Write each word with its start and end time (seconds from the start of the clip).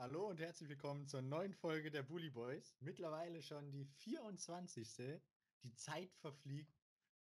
Hallo 0.00 0.30
und 0.30 0.40
herzlich 0.40 0.70
willkommen 0.70 1.06
zur 1.06 1.20
neuen 1.20 1.52
Folge 1.52 1.90
der 1.90 2.02
Bully 2.02 2.30
Boys. 2.30 2.74
Mittlerweile 2.80 3.42
schon 3.42 3.70
die 3.70 3.84
24. 3.84 5.20
Die 5.62 5.74
Zeit 5.74 6.14
verfliegt. 6.14 6.74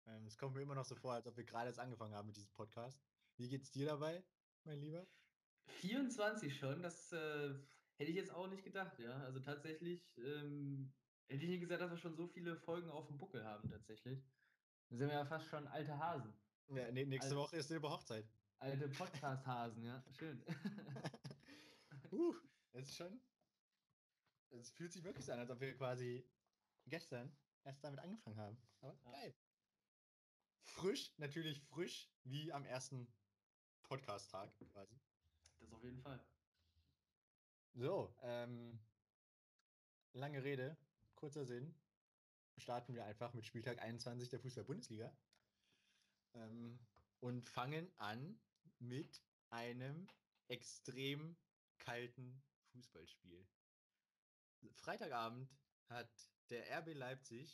Ähm, 0.08 0.26
es 0.26 0.38
kommt 0.38 0.56
mir 0.56 0.62
immer 0.62 0.76
noch 0.76 0.86
so 0.86 0.96
vor, 0.96 1.12
als 1.12 1.28
ob 1.28 1.36
wir 1.36 1.44
gerade 1.44 1.68
erst 1.68 1.82
angefangen 1.82 2.16
haben 2.16 2.28
mit 2.28 2.38
diesem 2.38 2.54
Podcast. 2.54 2.98
Wie 3.36 3.50
geht's 3.50 3.70
dir 3.74 3.86
dabei, 3.86 4.24
mein 4.64 4.80
Lieber? 4.80 5.06
24 5.82 6.58
schon, 6.58 6.82
das 6.82 7.12
äh, 7.12 7.54
hätte 7.98 8.12
ich 8.12 8.16
jetzt 8.16 8.32
auch 8.32 8.48
nicht 8.48 8.64
gedacht, 8.64 8.98
ja. 8.98 9.12
Also 9.24 9.42
tatsächlich 9.42 10.18
ähm, 10.18 10.94
hätte 11.28 11.44
ich 11.44 11.50
nicht 11.50 11.60
gesagt, 11.60 11.82
dass 11.82 11.92
wir 11.92 11.98
schon 11.98 12.16
so 12.16 12.28
viele 12.30 12.56
Folgen 12.56 12.90
auf 12.90 13.08
dem 13.08 13.18
Buckel 13.18 13.44
haben, 13.44 13.68
tatsächlich. 13.70 14.24
Da 14.88 14.96
sind 14.96 15.10
wir 15.10 15.16
ja 15.16 15.26
fast 15.26 15.48
schon 15.48 15.68
alte 15.68 16.00
Hasen. 16.00 16.34
Ja, 16.70 16.90
nee, 16.92 17.04
nächste 17.04 17.32
Al- 17.32 17.42
Woche 17.42 17.58
ist 17.58 17.68
Silber 17.68 17.90
Hochzeit. 17.90 18.26
Alte 18.60 18.88
Podcast-Hasen, 18.88 19.84
ja. 19.84 20.02
Schön. 20.18 20.42
uh, 22.14 22.34
es 22.74 22.90
ist 22.90 22.96
schon. 22.96 23.22
Es 24.52 24.72
fühlt 24.72 24.92
sich 24.92 25.04
wirklich 25.04 25.26
so 25.26 25.32
an, 25.32 25.40
als 25.40 25.50
ob 25.52 25.60
wir 25.60 25.76
quasi 25.76 26.28
gestern 26.88 27.32
erst 27.64 27.84
damit 27.84 28.00
angefangen 28.00 28.38
haben. 28.40 28.58
Aber 28.82 28.94
Ja. 29.06 29.12
geil. 29.12 29.36
Frisch, 30.62 31.14
natürlich 31.18 31.62
frisch, 31.62 32.10
wie 32.24 32.52
am 32.52 32.66
ersten 32.66 33.12
Podcast-Tag 33.84 34.56
quasi. 34.72 35.00
das 35.60 35.72
auf 35.74 35.84
jeden 35.84 36.00
Fall. 36.02 36.24
So, 37.74 38.16
ähm, 38.22 38.80
lange 40.14 40.44
Rede, 40.44 40.78
kurzer 41.16 41.46
Sinn. 41.46 41.76
Starten 42.58 42.94
wir 42.94 43.06
einfach 43.06 43.34
mit 43.34 43.46
Spieltag 43.46 43.80
21 43.80 44.30
der 44.30 44.40
Fußball-Bundesliga. 44.40 45.16
Ähm, 46.34 46.80
und 47.20 47.46
fangen 47.46 47.92
an 47.98 48.40
mit 48.80 49.22
einem 49.50 50.08
extrem 50.48 51.36
kalten 51.78 52.42
Fußballspiel. 52.80 53.46
Freitagabend 54.76 55.50
hat 55.90 56.10
der 56.50 56.80
RB 56.80 56.94
Leipzig 56.94 57.54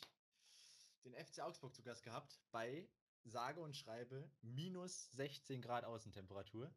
den 1.04 1.14
FC 1.14 1.40
Augsburg 1.40 1.74
zu 1.74 1.82
Gast 1.82 2.04
gehabt 2.04 2.40
bei 2.52 2.88
sage 3.24 3.60
und 3.60 3.76
schreibe 3.76 4.30
minus 4.42 5.10
16 5.12 5.60
Grad 5.62 5.84
Außentemperatur. 5.84 6.72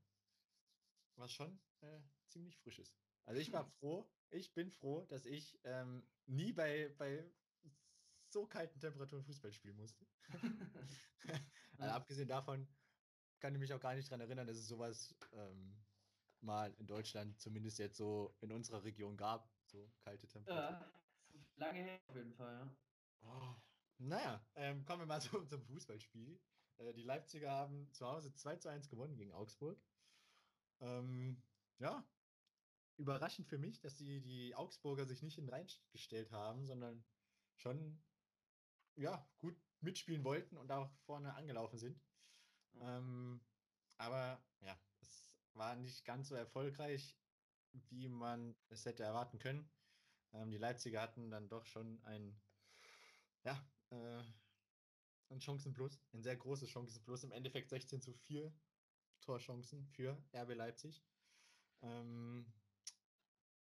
Was 1.15 1.31
schon 1.31 1.59
äh, 1.81 2.01
ziemlich 2.27 2.57
frisch 2.57 2.79
ist. 2.79 2.97
Also 3.25 3.39
ich 3.39 3.51
war 3.51 3.65
froh, 3.79 4.11
ich 4.31 4.51
bin 4.55 4.71
froh, 4.71 5.05
dass 5.05 5.27
ich 5.27 5.59
ähm, 5.63 6.07
nie 6.25 6.51
bei, 6.51 6.89
bei 6.97 7.31
so 8.29 8.47
kalten 8.47 8.79
Temperaturen 8.79 9.23
Fußball 9.23 9.53
spielen 9.53 9.77
musste. 9.77 10.07
also 11.77 11.93
abgesehen 11.93 12.27
davon 12.27 12.67
kann 13.39 13.53
ich 13.53 13.59
mich 13.59 13.73
auch 13.73 13.79
gar 13.79 13.93
nicht 13.93 14.09
daran 14.09 14.21
erinnern, 14.21 14.47
dass 14.47 14.57
es 14.57 14.67
sowas 14.67 15.15
ähm, 15.33 15.85
mal 16.41 16.73
in 16.79 16.87
Deutschland 16.87 17.39
zumindest 17.39 17.79
jetzt 17.79 17.97
so 17.97 18.35
in 18.41 18.51
unserer 18.51 18.83
Region 18.83 19.17
gab. 19.17 19.49
So 19.65 19.91
kalte 19.99 20.27
Temperaturen. 20.27 20.81
Ja, 20.81 20.91
lange 21.55 21.83
her 21.83 21.99
auf 22.07 22.15
jeden 22.15 22.33
Fall, 22.33 22.53
ja. 22.53 22.75
Oh, 23.21 23.55
naja, 23.97 24.45
ähm, 24.55 24.85
kommen 24.85 25.01
wir 25.01 25.05
mal 25.05 25.21
zu 25.21 25.37
unserem 25.37 25.63
Fußballspiel. 25.63 26.39
Äh, 26.77 26.93
die 26.93 27.03
Leipziger 27.03 27.51
haben 27.51 27.91
zu 27.91 28.05
Hause 28.07 28.33
2 28.33 28.57
zu 28.57 28.69
1 28.69 28.89
gewonnen 28.89 29.17
gegen 29.17 29.33
Augsburg. 29.33 29.79
Ähm, 30.79 31.41
ja, 31.79 32.07
überraschend 32.97 33.47
für 33.47 33.57
mich, 33.57 33.79
dass 33.79 33.95
die, 33.95 34.21
die 34.21 34.55
Augsburger 34.55 35.05
sich 35.05 35.21
nicht 35.21 35.37
in 35.37 35.49
reingestellt 35.49 36.31
haben, 36.31 36.65
sondern 36.65 37.03
schon 37.55 38.01
ja, 38.95 39.25
gut 39.37 39.55
mitspielen 39.81 40.23
wollten 40.23 40.57
und 40.57 40.71
auch 40.71 40.91
vorne 41.05 41.33
angelaufen 41.35 41.77
sind. 41.77 42.01
Ähm, 42.81 43.41
aber 43.97 44.41
war 45.53 45.75
nicht 45.75 46.05
ganz 46.05 46.29
so 46.29 46.35
erfolgreich, 46.35 47.17
wie 47.71 48.07
man 48.07 48.55
es 48.69 48.85
hätte 48.85 49.03
erwarten 49.03 49.39
können. 49.39 49.69
Ähm, 50.33 50.51
die 50.51 50.57
Leipziger 50.57 51.01
hatten 51.01 51.29
dann 51.29 51.49
doch 51.49 51.65
schon 51.65 52.01
ein, 52.03 52.39
ja, 53.43 53.61
äh, 53.89 54.23
ein 55.29 55.41
Chancenplus, 55.41 55.99
ein 56.13 56.23
sehr 56.23 56.37
großes 56.37 56.69
Chancenplus. 56.69 57.23
Im 57.23 57.31
Endeffekt 57.31 57.69
16 57.69 58.01
zu 58.01 58.13
4 58.13 58.51
Torchancen 59.21 59.85
für 59.87 60.17
RB 60.33 60.55
Leipzig. 60.55 61.03
Ähm, 61.81 62.51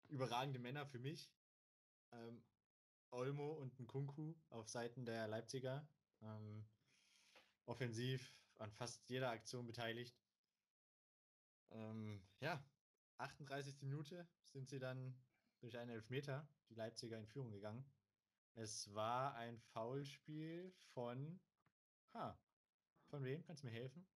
überragende 0.09 0.59
Männer 0.59 0.87
für 0.87 0.99
mich. 0.99 1.31
Ähm, 2.13 2.43
Olmo 3.11 3.53
und 3.53 3.79
Nkunku 3.79 4.35
auf 4.51 4.69
Seiten 4.69 5.05
der 5.05 5.29
Leipziger. 5.29 5.89
Ähm, 6.23 6.67
offensiv 7.67 8.35
an 8.59 8.73
fast 8.73 9.09
jeder 9.09 9.31
Aktion 9.31 9.67
beteiligt. 9.67 10.19
Ähm, 11.71 12.23
ja, 12.41 12.63
38. 13.19 13.83
Minute 13.83 14.27
sind 14.45 14.69
sie 14.69 14.79
dann 14.79 15.15
durch 15.61 15.77
einen 15.77 15.91
Elfmeter, 15.91 16.49
die 16.69 16.75
Leipziger 16.75 17.19
in 17.19 17.27
Führung 17.27 17.51
gegangen. 17.51 17.85
Es 18.55 18.93
war 18.95 19.35
ein 19.35 19.59
Foulspiel 19.59 20.73
von. 20.95 21.41
Ha, 22.15 22.39
von 23.09 23.25
wem? 23.25 23.43
Kannst 23.45 23.63
du 23.63 23.67
mir 23.67 23.73
helfen? 23.73 24.07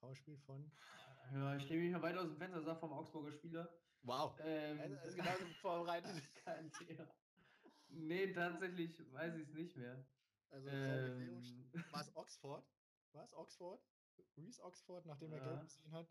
Foulspiel 0.00 0.38
von. 0.38 0.70
Ja, 1.32 1.56
ich 1.56 1.64
stehe 1.64 1.80
mich 1.80 1.92
mal 1.92 2.02
weiter 2.02 2.20
aus 2.20 2.28
dem 2.28 2.36
Fenster, 2.36 2.62
sag 2.62 2.80
vom 2.80 2.92
Augsburger 2.92 3.32
Spieler. 3.32 3.68
Wow! 4.02 4.38
Ähm, 4.40 4.78
Er 4.78 5.04
ist 5.04 5.16
genauso 5.16 5.44
vorbereitet. 5.60 6.22
kein 6.44 6.70
Thema. 6.72 7.06
Nee, 7.88 8.32
tatsächlich 8.32 9.12
weiß 9.12 9.34
ich 9.36 9.48
es 9.48 9.54
nicht 9.54 9.76
mehr. 9.76 10.04
Also, 10.50 10.68
ähm, 10.68 11.70
war 11.90 12.00
es 12.00 12.14
Oxford? 12.16 12.64
War 13.12 13.24
es 13.24 13.34
Oxford? 13.34 13.82
Reese 14.36 14.62
Oxford, 14.62 15.04
nachdem 15.06 15.32
er 15.32 15.38
Ja. 15.38 15.44
gelb 15.44 15.62
gesehen 15.62 15.92
hat? 15.92 16.08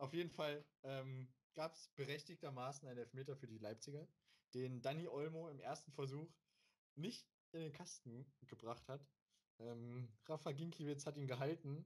Auf 0.00 0.14
jeden 0.14 0.30
Fall 0.30 0.64
ähm, 0.82 1.28
gab 1.52 1.74
es 1.74 1.88
berechtigtermaßen 1.88 2.88
einen 2.88 2.96
Elfmeter 2.98 3.36
für 3.36 3.46
die 3.46 3.58
Leipziger, 3.58 4.08
den 4.54 4.80
Danny 4.80 5.06
Olmo 5.06 5.50
im 5.50 5.60
ersten 5.60 5.92
Versuch 5.92 6.32
nicht 6.94 7.30
in 7.52 7.60
den 7.60 7.72
Kasten 7.72 8.32
gebracht 8.46 8.88
hat. 8.88 9.06
Ähm, 9.58 10.08
Rafa 10.24 10.52
Ginkiewicz 10.52 11.04
hat 11.04 11.18
ihn 11.18 11.26
gehalten. 11.26 11.84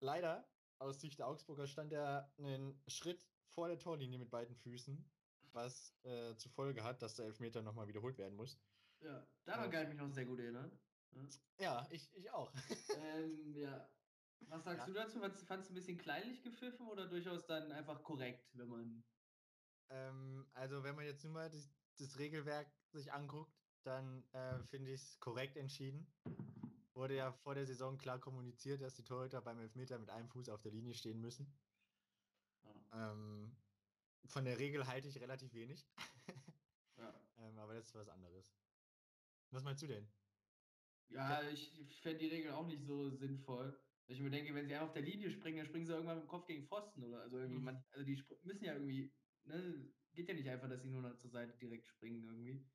Leider, 0.00 0.48
aus 0.78 0.98
Sicht 1.02 1.18
der 1.18 1.28
Augsburger, 1.28 1.66
stand 1.66 1.92
er 1.92 2.32
einen 2.38 2.82
Schritt 2.88 3.28
vor 3.48 3.68
der 3.68 3.78
Torlinie 3.78 4.18
mit 4.18 4.30
beiden 4.30 4.56
Füßen, 4.56 5.04
was 5.52 5.94
äh, 6.04 6.34
zur 6.36 6.50
Folge 6.52 6.82
hat, 6.82 7.02
dass 7.02 7.16
der 7.16 7.26
Elfmeter 7.26 7.60
nochmal 7.60 7.86
wiederholt 7.86 8.16
werden 8.16 8.34
muss. 8.36 8.58
ja, 9.00 9.26
daran 9.44 9.66
Ja. 9.66 9.70
kann 9.70 9.82
ich 9.82 9.88
mich 9.90 9.98
noch 9.98 10.14
sehr 10.14 10.24
gut 10.24 10.40
erinnern. 10.40 10.70
Ja. 11.12 11.28
Ja, 11.58 11.88
ich, 11.90 12.10
ich 12.14 12.30
auch. 12.30 12.50
ähm, 12.96 13.54
ja. 13.56 13.90
Was 14.48 14.64
sagst 14.64 14.80
Ja. 14.80 14.86
du 14.86 14.92
dazu? 14.92 15.20
Fandst 15.46 15.68
du 15.70 15.72
ein 15.72 15.74
bisschen 15.74 15.98
kleinlich 15.98 16.42
gepfiffen 16.42 16.88
oder 16.88 17.06
durchaus 17.06 17.46
dann 17.46 17.70
einfach 17.72 18.02
korrekt, 18.02 18.50
wenn 18.56 18.68
man. 18.68 19.04
Ähm, 19.90 20.46
also 20.54 20.82
wenn 20.82 20.96
man 20.96 21.04
jetzt 21.04 21.24
nur 21.24 21.32
mal 21.32 21.50
das, 21.50 21.68
das 21.98 22.18
Regelwerk 22.18 22.68
sich 22.92 23.12
anguckt, 23.12 23.52
dann 23.84 24.24
äh, 24.32 24.58
finde 24.64 24.92
ich 24.92 25.00
es 25.00 25.20
korrekt 25.20 25.56
entschieden. 25.56 26.06
Wurde 26.94 27.16
ja 27.16 27.32
vor 27.32 27.54
der 27.54 27.66
Saison 27.66 27.96
klar 27.98 28.18
kommuniziert, 28.18 28.82
dass 28.82 28.94
die 28.94 29.04
Torhüter 29.04 29.40
beim 29.40 29.58
Elfmeter 29.58 29.98
mit 29.98 30.10
einem 30.10 30.28
Fuß 30.28 30.48
auf 30.48 30.60
der 30.60 30.72
Linie 30.72 30.94
stehen 30.94 31.20
müssen. 31.20 31.46
Ja. 32.64 33.12
Ähm, 33.12 33.56
von 34.26 34.44
der 34.44 34.58
Regel 34.58 34.86
halte 34.86 35.08
ich 35.08 35.20
relativ 35.20 35.54
wenig. 35.54 35.86
Ja. 36.96 37.14
ähm, 37.38 37.58
aber 37.58 37.74
das 37.74 37.86
ist 37.86 37.94
was 37.94 38.08
anderes. 38.08 38.52
Was 39.50 39.62
meinst 39.62 39.82
du 39.82 39.86
denn? 39.86 40.06
Ja, 41.08 41.42
ich 41.42 42.00
fände 42.02 42.18
die 42.18 42.28
Regel 42.28 42.52
auch 42.52 42.66
nicht 42.66 42.84
so 42.84 43.10
sinnvoll. 43.10 43.76
Weil 44.10 44.16
Ich 44.16 44.22
mir 44.22 44.30
denke, 44.30 44.52
wenn 44.56 44.66
sie 44.66 44.74
einfach 44.74 44.88
auf 44.88 44.92
der 44.92 45.02
Linie 45.02 45.30
springen, 45.30 45.58
dann 45.58 45.66
springen 45.66 45.86
sie 45.86 45.92
irgendwann 45.92 46.16
mit 46.16 46.24
dem 46.24 46.28
Kopf 46.28 46.46
gegen 46.46 46.66
Pfosten 46.66 47.04
oder 47.04 47.20
also 47.22 47.38
irgendwie, 47.38 47.60
Mhm. 47.60 47.64
man, 47.64 47.84
also 47.92 48.04
die 48.04 48.20
müssen 48.42 48.64
ja 48.64 48.72
irgendwie, 48.74 49.14
ne, 49.44 49.94
geht 50.12 50.26
ja 50.28 50.34
nicht 50.34 50.48
einfach, 50.48 50.68
dass 50.68 50.82
sie 50.82 50.90
nur 50.90 51.00
noch 51.02 51.16
zur 51.16 51.30
Seite 51.30 51.56
direkt 51.58 51.86
springen 51.86 52.24
irgendwie. 52.24 52.72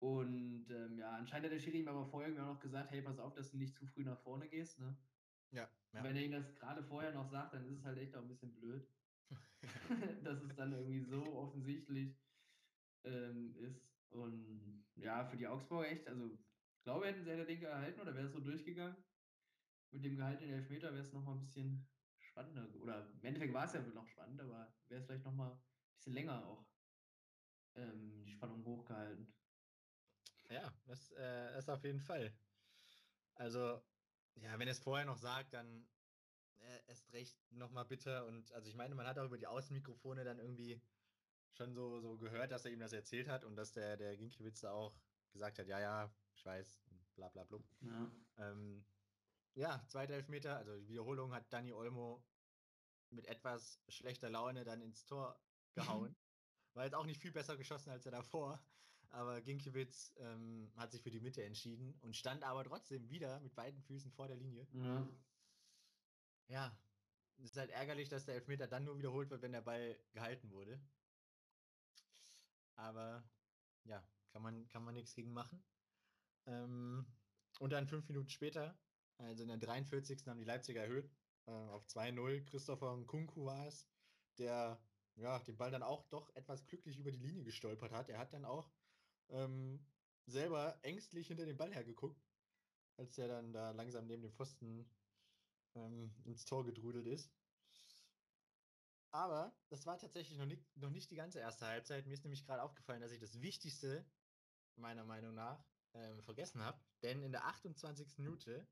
Und 0.00 0.70
ähm, 0.70 0.98
ja, 0.98 1.12
anscheinend 1.12 1.46
hat 1.46 1.52
der 1.52 1.60
Schiri 1.60 1.80
ihm 1.80 1.88
aber 1.88 2.04
vorher 2.04 2.30
irgendwie 2.30 2.42
auch 2.42 2.54
noch 2.54 2.60
gesagt, 2.60 2.90
hey, 2.90 3.02
pass 3.02 3.20
auf, 3.20 3.34
dass 3.34 3.52
du 3.52 3.58
nicht 3.58 3.76
zu 3.76 3.86
früh 3.86 4.02
nach 4.02 4.18
vorne 4.18 4.48
gehst, 4.48 4.80
ne? 4.80 5.08
Ja, 5.50 5.68
Und 5.96 6.04
Wenn 6.04 6.16
er 6.16 6.24
ihm 6.24 6.32
das 6.32 6.54
gerade 6.56 6.82
vorher 6.82 7.12
noch 7.12 7.26
sagt, 7.30 7.54
dann 7.54 7.64
ist 7.66 7.78
es 7.78 7.84
halt 7.84 7.98
echt 7.98 8.16
auch 8.16 8.22
ein 8.22 8.28
bisschen 8.28 8.54
blöd. 8.54 8.96
dass 10.24 10.42
es 10.42 10.54
dann 10.56 10.72
irgendwie 10.72 11.00
so 11.00 11.22
offensichtlich 11.36 12.24
ähm, 13.04 13.54
ist. 13.56 13.96
Und 14.10 14.90
ja, 14.96 15.24
für 15.24 15.36
die 15.36 15.46
Augsburger 15.48 15.88
echt, 15.90 16.08
also 16.08 16.26
ich 16.26 16.82
glaube, 16.84 17.06
hätten 17.06 17.20
sie 17.24 17.26
der 17.36 17.44
Ding 17.46 17.62
erhalten 17.62 18.00
oder 18.00 18.14
wäre 18.14 18.26
es 18.26 18.32
so 18.32 18.40
durchgegangen. 18.40 19.09
Mit 19.90 20.04
dem 20.04 20.16
gehaltenen 20.16 20.54
Elfmeter 20.54 20.92
wäre 20.92 21.02
es 21.02 21.12
nochmal 21.12 21.34
ein 21.34 21.40
bisschen 21.40 21.88
spannender. 22.18 22.68
Oder 22.80 23.10
im 23.10 23.24
Endeffekt 23.24 23.52
war 23.52 23.64
es 23.64 23.72
ja 23.72 23.80
noch 23.80 24.06
spannend, 24.06 24.40
aber 24.40 24.72
wäre 24.88 25.00
es 25.00 25.06
vielleicht 25.06 25.24
nochmal 25.24 25.52
ein 25.52 25.94
bisschen 25.96 26.14
länger 26.14 26.46
auch 26.46 26.66
ähm, 27.74 28.24
die 28.24 28.30
Spannung 28.30 28.64
hochgehalten. 28.64 29.32
Ja, 30.48 30.72
das 30.86 31.12
äh, 31.12 31.58
ist 31.58 31.70
auf 31.70 31.84
jeden 31.84 32.00
Fall. 32.00 32.32
Also, 33.34 33.82
ja, 34.34 34.58
wenn 34.58 34.68
er 34.68 34.72
es 34.72 34.80
vorher 34.80 35.06
noch 35.06 35.16
sagt, 35.16 35.54
dann 35.54 35.88
äh, 36.58 36.80
erst 36.88 37.12
recht 37.12 37.36
nochmal 37.52 37.84
bitter. 37.84 38.26
Und 38.26 38.52
also 38.52 38.68
ich 38.68 38.74
meine, 38.74 38.94
man 38.94 39.06
hat 39.06 39.18
auch 39.18 39.26
über 39.26 39.38
die 39.38 39.46
Außenmikrofone 39.46 40.24
dann 40.24 40.38
irgendwie 40.38 40.80
schon 41.52 41.72
so, 41.74 42.00
so 42.00 42.16
gehört, 42.16 42.52
dass 42.52 42.64
er 42.64 42.72
ihm 42.72 42.80
das 42.80 42.92
erzählt 42.92 43.28
hat 43.28 43.44
und 43.44 43.56
dass 43.56 43.72
der, 43.72 43.96
der 43.96 44.16
Ginkiewicz 44.16 44.60
da 44.60 44.72
auch 44.72 44.94
gesagt 45.32 45.58
hat, 45.58 45.68
ja, 45.68 45.80
ja, 45.80 46.12
ich 46.34 46.44
weiß, 46.44 46.82
bla 47.14 47.28
bla 47.28 47.44
blub. 47.44 47.64
Ja. 47.80 48.10
Ähm, 48.38 48.84
ja, 49.54 49.84
zweiter 49.88 50.14
Elfmeter, 50.14 50.56
also 50.56 50.76
die 50.76 50.88
Wiederholung 50.88 51.32
hat 51.32 51.52
Danny 51.52 51.72
Olmo 51.72 52.24
mit 53.10 53.26
etwas 53.26 53.82
schlechter 53.88 54.30
Laune 54.30 54.64
dann 54.64 54.82
ins 54.82 55.04
Tor 55.04 55.40
gehauen. 55.74 56.16
war 56.74 56.84
jetzt 56.84 56.94
auch 56.94 57.06
nicht 57.06 57.20
viel 57.20 57.32
besser 57.32 57.56
geschossen 57.56 57.90
als 57.90 58.06
er 58.06 58.12
davor. 58.12 58.64
Aber 59.12 59.40
Ginkiewicz 59.40 60.14
ähm, 60.18 60.70
hat 60.76 60.92
sich 60.92 61.02
für 61.02 61.10
die 61.10 61.20
Mitte 61.20 61.42
entschieden 61.42 61.98
und 62.00 62.16
stand 62.16 62.44
aber 62.44 62.62
trotzdem 62.62 63.10
wieder 63.10 63.40
mit 63.40 63.56
beiden 63.56 63.82
Füßen 63.82 64.12
vor 64.12 64.28
der 64.28 64.36
Linie. 64.36 64.68
Ja. 64.72 65.08
Ja, 66.46 66.78
es 67.38 67.50
ist 67.50 67.56
halt 67.56 67.70
ärgerlich, 67.70 68.08
dass 68.08 68.24
der 68.24 68.36
Elfmeter 68.36 68.68
dann 68.68 68.84
nur 68.84 68.98
wiederholt 68.98 69.30
wird, 69.30 69.42
wenn 69.42 69.52
der 69.52 69.62
Ball 69.62 69.98
gehalten 70.12 70.50
wurde. 70.50 70.80
Aber 72.76 73.28
ja, 73.84 74.02
kann 74.30 74.42
man, 74.42 74.68
kann 74.68 74.84
man 74.84 74.94
nichts 74.94 75.14
gegen 75.14 75.32
machen. 75.32 75.64
Ähm, 76.46 77.06
und 77.58 77.70
dann 77.70 77.88
fünf 77.88 78.08
Minuten 78.08 78.30
später, 78.30 78.78
also 79.20 79.42
in 79.42 79.48
der 79.48 79.58
43. 79.58 80.26
haben 80.26 80.38
die 80.38 80.44
Leipziger 80.44 80.82
erhöht 80.82 81.10
äh, 81.46 81.50
auf 81.50 81.84
2-0. 81.86 82.44
Christopher 82.46 82.96
Nkunku 82.96 83.44
war 83.44 83.66
es, 83.66 83.88
der 84.38 84.80
ja, 85.16 85.38
den 85.40 85.56
Ball 85.56 85.70
dann 85.70 85.82
auch 85.82 86.04
doch 86.08 86.34
etwas 86.34 86.66
glücklich 86.66 86.98
über 86.98 87.10
die 87.10 87.18
Linie 87.18 87.44
gestolpert 87.44 87.92
hat. 87.92 88.08
Er 88.08 88.18
hat 88.18 88.32
dann 88.32 88.44
auch 88.44 88.70
ähm, 89.28 89.84
selber 90.26 90.78
ängstlich 90.82 91.28
hinter 91.28 91.44
dem 91.44 91.56
Ball 91.56 91.74
hergeguckt, 91.74 92.22
als 92.96 93.18
er 93.18 93.28
dann 93.28 93.52
da 93.52 93.72
langsam 93.72 94.06
neben 94.06 94.22
dem 94.22 94.32
Pfosten 94.32 94.88
ähm, 95.74 96.14
ins 96.24 96.44
Tor 96.44 96.64
gedrudelt 96.64 97.06
ist. 97.06 97.30
Aber 99.12 99.52
das 99.68 99.86
war 99.86 99.98
tatsächlich 99.98 100.38
noch 100.38 100.46
nicht, 100.46 100.64
noch 100.76 100.90
nicht 100.90 101.10
die 101.10 101.16
ganze 101.16 101.40
erste 101.40 101.66
Halbzeit. 101.66 102.06
Mir 102.06 102.14
ist 102.14 102.24
nämlich 102.24 102.46
gerade 102.46 102.62
aufgefallen, 102.62 103.00
dass 103.00 103.10
ich 103.10 103.18
das 103.18 103.40
Wichtigste, 103.40 104.06
meiner 104.76 105.04
Meinung 105.04 105.34
nach, 105.34 105.64
ähm, 105.94 106.22
vergessen 106.22 106.62
habe. 106.62 106.80
Denn 107.02 107.22
in 107.22 107.32
der 107.32 107.44
28. 107.46 108.18
Minute 108.18 108.66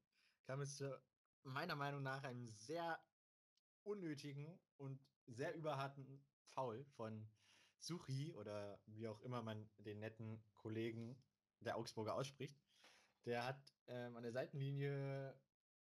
kam 0.48 0.62
es 0.62 0.76
zu 0.76 0.98
meiner 1.42 1.76
Meinung 1.76 2.02
nach 2.02 2.24
einem 2.24 2.48
sehr 2.48 2.98
unnötigen 3.82 4.58
und 4.78 4.98
sehr 5.26 5.54
überharten 5.54 6.24
Foul 6.54 6.86
von 6.96 7.28
Suchi 7.78 8.32
oder 8.32 8.80
wie 8.86 9.08
auch 9.08 9.20
immer 9.20 9.42
man 9.42 9.68
den 9.76 9.98
netten 10.00 10.42
Kollegen 10.54 11.22
der 11.60 11.76
Augsburger 11.76 12.14
ausspricht. 12.14 12.58
Der 13.26 13.44
hat 13.44 13.74
ähm, 13.88 14.16
an 14.16 14.22
der 14.22 14.32
Seitenlinie 14.32 15.38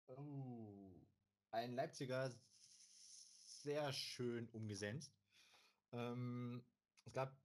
oh, 0.06 1.06
einen 1.53 1.75
Leipziger 1.75 2.35
sehr 3.62 3.93
schön 3.93 4.49
umgesetzt. 4.49 5.17
Ähm, 5.93 6.64
es 7.05 7.12
gab 7.12 7.41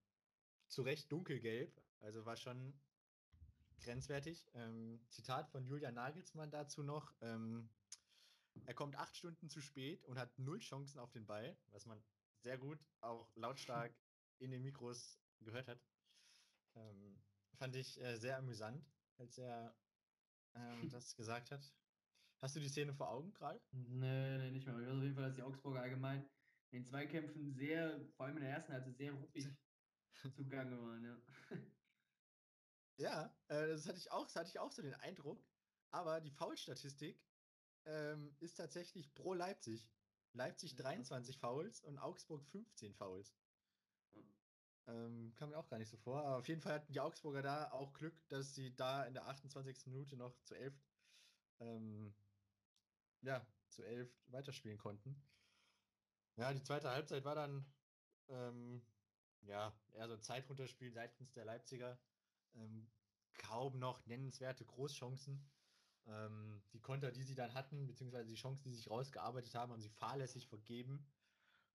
zu 0.70 0.82
Recht 0.82 1.12
dunkelgelb, 1.12 1.80
also 2.00 2.26
war 2.26 2.36
schon 2.36 2.74
grenzwertig. 3.82 4.50
Ähm, 4.54 5.00
Zitat 5.10 5.50
von 5.50 5.66
Julian 5.66 5.96
Nagelsmann 5.96 6.52
dazu 6.52 6.84
noch. 6.84 7.14
Ähm, 7.22 7.70
er 8.66 8.74
kommt 8.74 8.96
acht 8.96 9.16
Stunden 9.16 9.50
zu 9.50 9.62
spät 9.62 10.06
und 10.06 10.18
hat 10.18 10.38
null 10.40 10.60
Chancen 10.60 11.00
auf 11.00 11.12
den 11.12 11.26
Ball, 11.26 11.58
was 11.72 11.86
man 11.86 12.02
sehr 12.40 12.58
gut 12.58 12.80
auch 13.02 13.36
lautstark 13.36 13.94
in 14.40 14.52
den 14.52 14.64
Mikros 14.64 15.20
gehört 15.42 15.68
hat. 15.68 15.84
Ähm, 16.76 17.22
fand 17.56 17.76
ich 17.76 18.00
äh, 18.02 18.18
sehr 18.18 18.38
amüsant, 18.38 18.86
als 19.18 19.38
er 19.38 19.76
ähm, 20.56 20.90
das 20.92 21.16
gesagt 21.16 21.52
hat. 21.52 21.74
Hast 22.42 22.56
du 22.56 22.60
die 22.60 22.70
Szene 22.70 22.94
vor 22.94 23.10
Augen 23.10 23.34
gerade? 23.34 23.62
Nee, 23.72 24.38
nee, 24.38 24.52
nicht 24.52 24.68
mehr. 24.68 24.78
Ich 24.80 24.86
weiß 24.86 24.96
auf 24.96 25.04
jeden 25.04 25.16
Fall, 25.16 25.24
dass 25.26 25.36
die 25.36 25.44
Augsburger 25.44 25.82
allgemein 25.82 26.30
in 26.72 26.86
Zweikämpfen 26.86 27.54
sehr, 27.54 28.06
vor 28.18 28.26
allem 28.26 28.38
in 28.38 28.44
der 28.44 28.52
ersten 28.52 28.74
Halbzeit, 28.74 28.98
sehr 28.98 29.14
ruppig 29.14 29.48
zugange 30.36 30.80
waren, 30.82 31.04
ja. 31.04 31.18
Ja, 32.98 33.38
äh, 33.48 33.68
das 33.68 33.88
hatte 33.88 33.98
ich 33.98 34.12
auch, 34.12 34.26
das 34.26 34.36
hatte 34.36 34.50
ich 34.50 34.60
auch 34.60 34.72
so 34.72 34.82
den 34.82 34.94
Eindruck. 34.96 35.46
Aber 35.92 36.22
die 36.22 36.32
Foul-Statistik 36.32 37.26
ähm, 37.86 38.36
ist 38.40 38.56
tatsächlich 38.56 39.14
pro 39.14 39.34
Leipzig. 39.34 39.92
Leipzig 40.34 40.72
Ja. 40.72 40.84
23 40.84 41.38
Fouls 41.38 41.82
und 41.82 41.98
Augsburg 41.98 42.46
15 42.46 42.94
Fouls. 42.94 43.38
Ähm, 44.88 45.34
kam 45.36 45.50
mir 45.50 45.58
auch 45.58 45.68
gar 45.68 45.78
nicht 45.80 45.90
so 45.90 45.98
vor. 45.98 46.24
Aber 46.24 46.38
auf 46.38 46.48
jeden 46.48 46.62
Fall 46.62 46.74
hatten 46.74 46.94
die 46.94 47.00
Augsburger 47.00 47.42
da 47.42 47.72
auch 47.72 47.94
Glück, 47.94 48.28
dass 48.30 48.54
sie 48.56 48.76
da 48.76 49.04
in 49.06 49.14
der 49.14 49.26
28. 49.28 49.88
Minute 49.88 50.16
noch 50.18 50.42
zu 50.44 50.56
11, 50.56 50.74
ähm, 51.60 52.14
ja, 53.22 53.46
zu 53.70 53.84
11 53.84 54.10
weiterspielen 54.28 54.78
konnten. 54.78 55.16
Ja, 56.38 56.54
die 56.54 56.62
zweite 56.64 56.90
Halbzeit 56.90 57.24
war 57.24 57.36
dann, 57.36 57.66
ähm, 58.28 58.82
ja, 59.42 59.74
eher 59.94 60.08
so 60.08 60.14
ein 60.16 60.22
Zeitrunterspiel 60.22 60.92
seitens 60.92 61.34
der 61.34 61.46
Leipziger. 61.46 61.98
Ähm, 62.56 62.88
kaum 63.38 63.80
noch 63.80 64.06
nennenswerte 64.06 64.66
Großchancen. 64.66 65.44
Ähm, 66.08 66.62
die 66.74 66.80
Konter, 66.80 67.12
die 67.12 67.24
sie 67.24 67.36
dann 67.36 67.54
hatten, 67.54 67.88
beziehungsweise 67.88 68.28
die 68.28 68.36
Chancen, 68.36 68.70
die 68.70 68.76
sich 68.76 68.90
rausgearbeitet 68.90 69.56
haben, 69.56 69.72
haben 69.72 69.82
sie 69.82 69.90
fahrlässig 69.90 70.48
vergeben. 70.48 71.06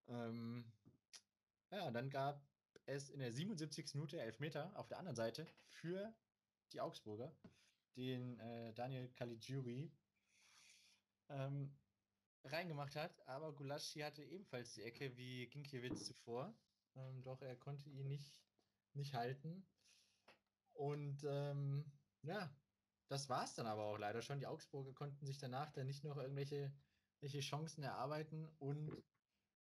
Ähm, 0.09 0.65
ja, 1.71 1.91
dann 1.91 2.11
gab 2.11 2.45
es 2.87 3.11
in 3.11 3.21
der 3.21 3.33
77. 3.33 3.95
Minute 3.95 4.21
Elfmeter 4.21 4.73
auf 4.77 4.89
der 4.89 4.99
anderen 4.99 5.17
Seite 5.17 5.47
für 5.67 6.13
die 6.73 6.81
Augsburger, 6.81 7.33
den 7.97 8.39
äh, 8.41 8.73
Daniel 8.75 9.09
Caligiuri 9.11 9.93
ähm, 11.29 11.77
reingemacht 12.45 12.97
hat, 12.97 13.29
aber 13.29 13.53
Gulaschi 13.53 14.01
hatte 14.01 14.25
ebenfalls 14.25 14.73
die 14.75 14.83
Ecke 14.83 15.17
wie 15.17 15.47
Ginkiewicz 15.47 16.07
zuvor, 16.07 16.55
ähm, 16.97 17.23
doch 17.23 17.43
er 17.43 17.57
konnte 17.57 17.89
ihn 17.91 18.09
nicht, 18.09 18.43
nicht 18.95 19.15
halten. 19.15 19.67
Und 20.73 21.25
ähm, 21.25 21.85
ja, 22.23 22.51
das 23.09 23.29
war 23.29 23.45
es 23.45 23.55
dann 23.55 23.67
aber 23.67 23.85
auch 23.85 23.99
leider 23.99 24.23
schon. 24.23 24.41
Die 24.41 24.47
Augsburger 24.47 24.93
konnten 24.93 25.27
sich 25.27 25.39
danach 25.39 25.71
dann 25.73 25.87
nicht 25.87 26.05
noch 26.05 26.17
irgendwelche 26.17 26.73
welche 27.21 27.41
Chancen 27.41 27.83
erarbeiten 27.83 28.49
und 28.59 28.91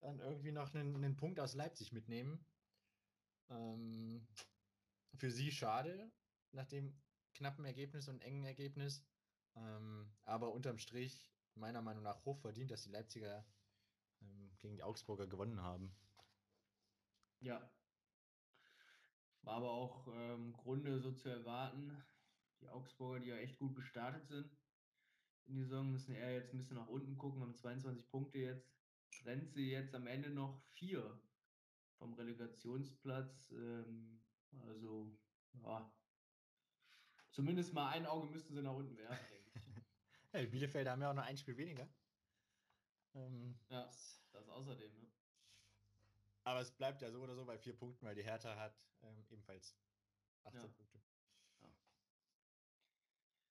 dann 0.00 0.18
irgendwie 0.18 0.52
noch 0.52 0.74
einen, 0.74 0.96
einen 0.96 1.16
Punkt 1.16 1.38
aus 1.40 1.54
Leipzig 1.54 1.92
mitnehmen. 1.92 2.44
Ähm, 3.50 4.26
für 5.14 5.30
sie 5.30 5.52
schade, 5.52 6.10
nach 6.52 6.66
dem 6.66 6.98
knappen 7.34 7.64
Ergebnis 7.64 8.08
und 8.08 8.20
engen 8.22 8.44
Ergebnis. 8.44 9.04
Ähm, 9.56 10.10
aber 10.24 10.52
unterm 10.52 10.78
Strich 10.78 11.30
meiner 11.54 11.82
Meinung 11.82 12.02
nach 12.02 12.24
hoch 12.24 12.38
verdient, 12.38 12.70
dass 12.70 12.82
die 12.82 12.90
Leipziger 12.90 13.44
ähm, 14.22 14.50
gegen 14.58 14.76
die 14.76 14.82
Augsburger 14.82 15.26
gewonnen 15.26 15.60
haben. 15.60 15.94
Ja. 17.40 17.70
War 19.42 19.56
aber 19.56 19.70
auch 19.70 20.06
ähm, 20.08 20.46
im 20.46 20.52
Grunde 20.52 21.00
so 21.00 21.12
zu 21.12 21.28
erwarten. 21.28 22.02
Die 22.60 22.68
Augsburger, 22.68 23.20
die 23.20 23.28
ja 23.28 23.36
echt 23.36 23.58
gut 23.58 23.74
gestartet 23.74 24.26
sind 24.26 24.50
in 25.46 25.56
die 25.56 25.62
Saison, 25.62 25.90
müssen 25.90 26.14
eher 26.14 26.32
jetzt 26.32 26.52
ein 26.52 26.58
bisschen 26.58 26.76
nach 26.76 26.88
unten 26.88 27.16
gucken, 27.18 27.40
haben 27.42 27.54
22 27.54 28.08
Punkte 28.10 28.38
jetzt. 28.38 28.72
Trennt 29.10 29.50
sie 29.52 29.70
jetzt 29.70 29.94
am 29.94 30.06
Ende 30.06 30.30
noch 30.30 30.62
vier 30.74 31.20
vom 31.98 32.14
Relegationsplatz. 32.14 33.50
Ähm, 33.50 34.22
also, 34.66 35.18
ja. 35.64 35.90
Zumindest 37.32 37.74
mal 37.74 37.90
ein 37.90 38.06
Auge 38.06 38.28
müssten 38.30 38.54
sie 38.54 38.62
nach 38.62 38.74
unten 38.74 38.96
werfen, 38.96 39.26
denke 39.28 39.50
ich. 39.54 39.60
Ja, 40.32 40.40
die 40.40 40.46
Bielefelder 40.46 40.92
haben 40.92 41.02
ja 41.02 41.10
auch 41.10 41.14
noch 41.14 41.24
ein 41.24 41.36
Spiel 41.36 41.56
weniger. 41.56 41.88
Ähm, 43.14 43.58
Ja, 43.68 43.86
das 44.32 44.48
außerdem, 44.48 44.92
ne? 45.00 45.09
Aber 46.44 46.60
es 46.60 46.76
bleibt 46.76 47.02
ja 47.02 47.10
so 47.10 47.20
oder 47.22 47.34
so 47.34 47.44
bei 47.44 47.58
vier 47.58 47.76
Punkten, 47.76 48.06
weil 48.06 48.14
die 48.14 48.24
Hertha 48.24 48.56
hat 48.56 48.90
ähm, 49.02 49.26
ebenfalls 49.28 49.78
18 50.44 50.60
Ja. 50.60 50.68
Punkte. 50.68 51.00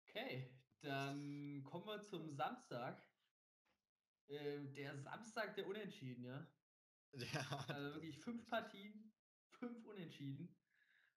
Okay, 0.07 0.49
dann 0.81 1.63
kommen 1.63 1.85
wir 1.87 2.03
zum 2.03 2.29
Samstag. 2.31 3.01
Äh, 4.27 4.67
der 4.73 4.95
Samstag 4.97 5.55
der 5.55 5.67
Unentschieden, 5.67 6.23
ja. 6.25 6.47
Ja, 7.13 7.65
Also 7.67 7.95
wirklich 7.95 8.17
fünf 8.17 8.47
Partien, 8.47 9.11
fünf 9.51 9.85
Unentschieden. 9.85 10.55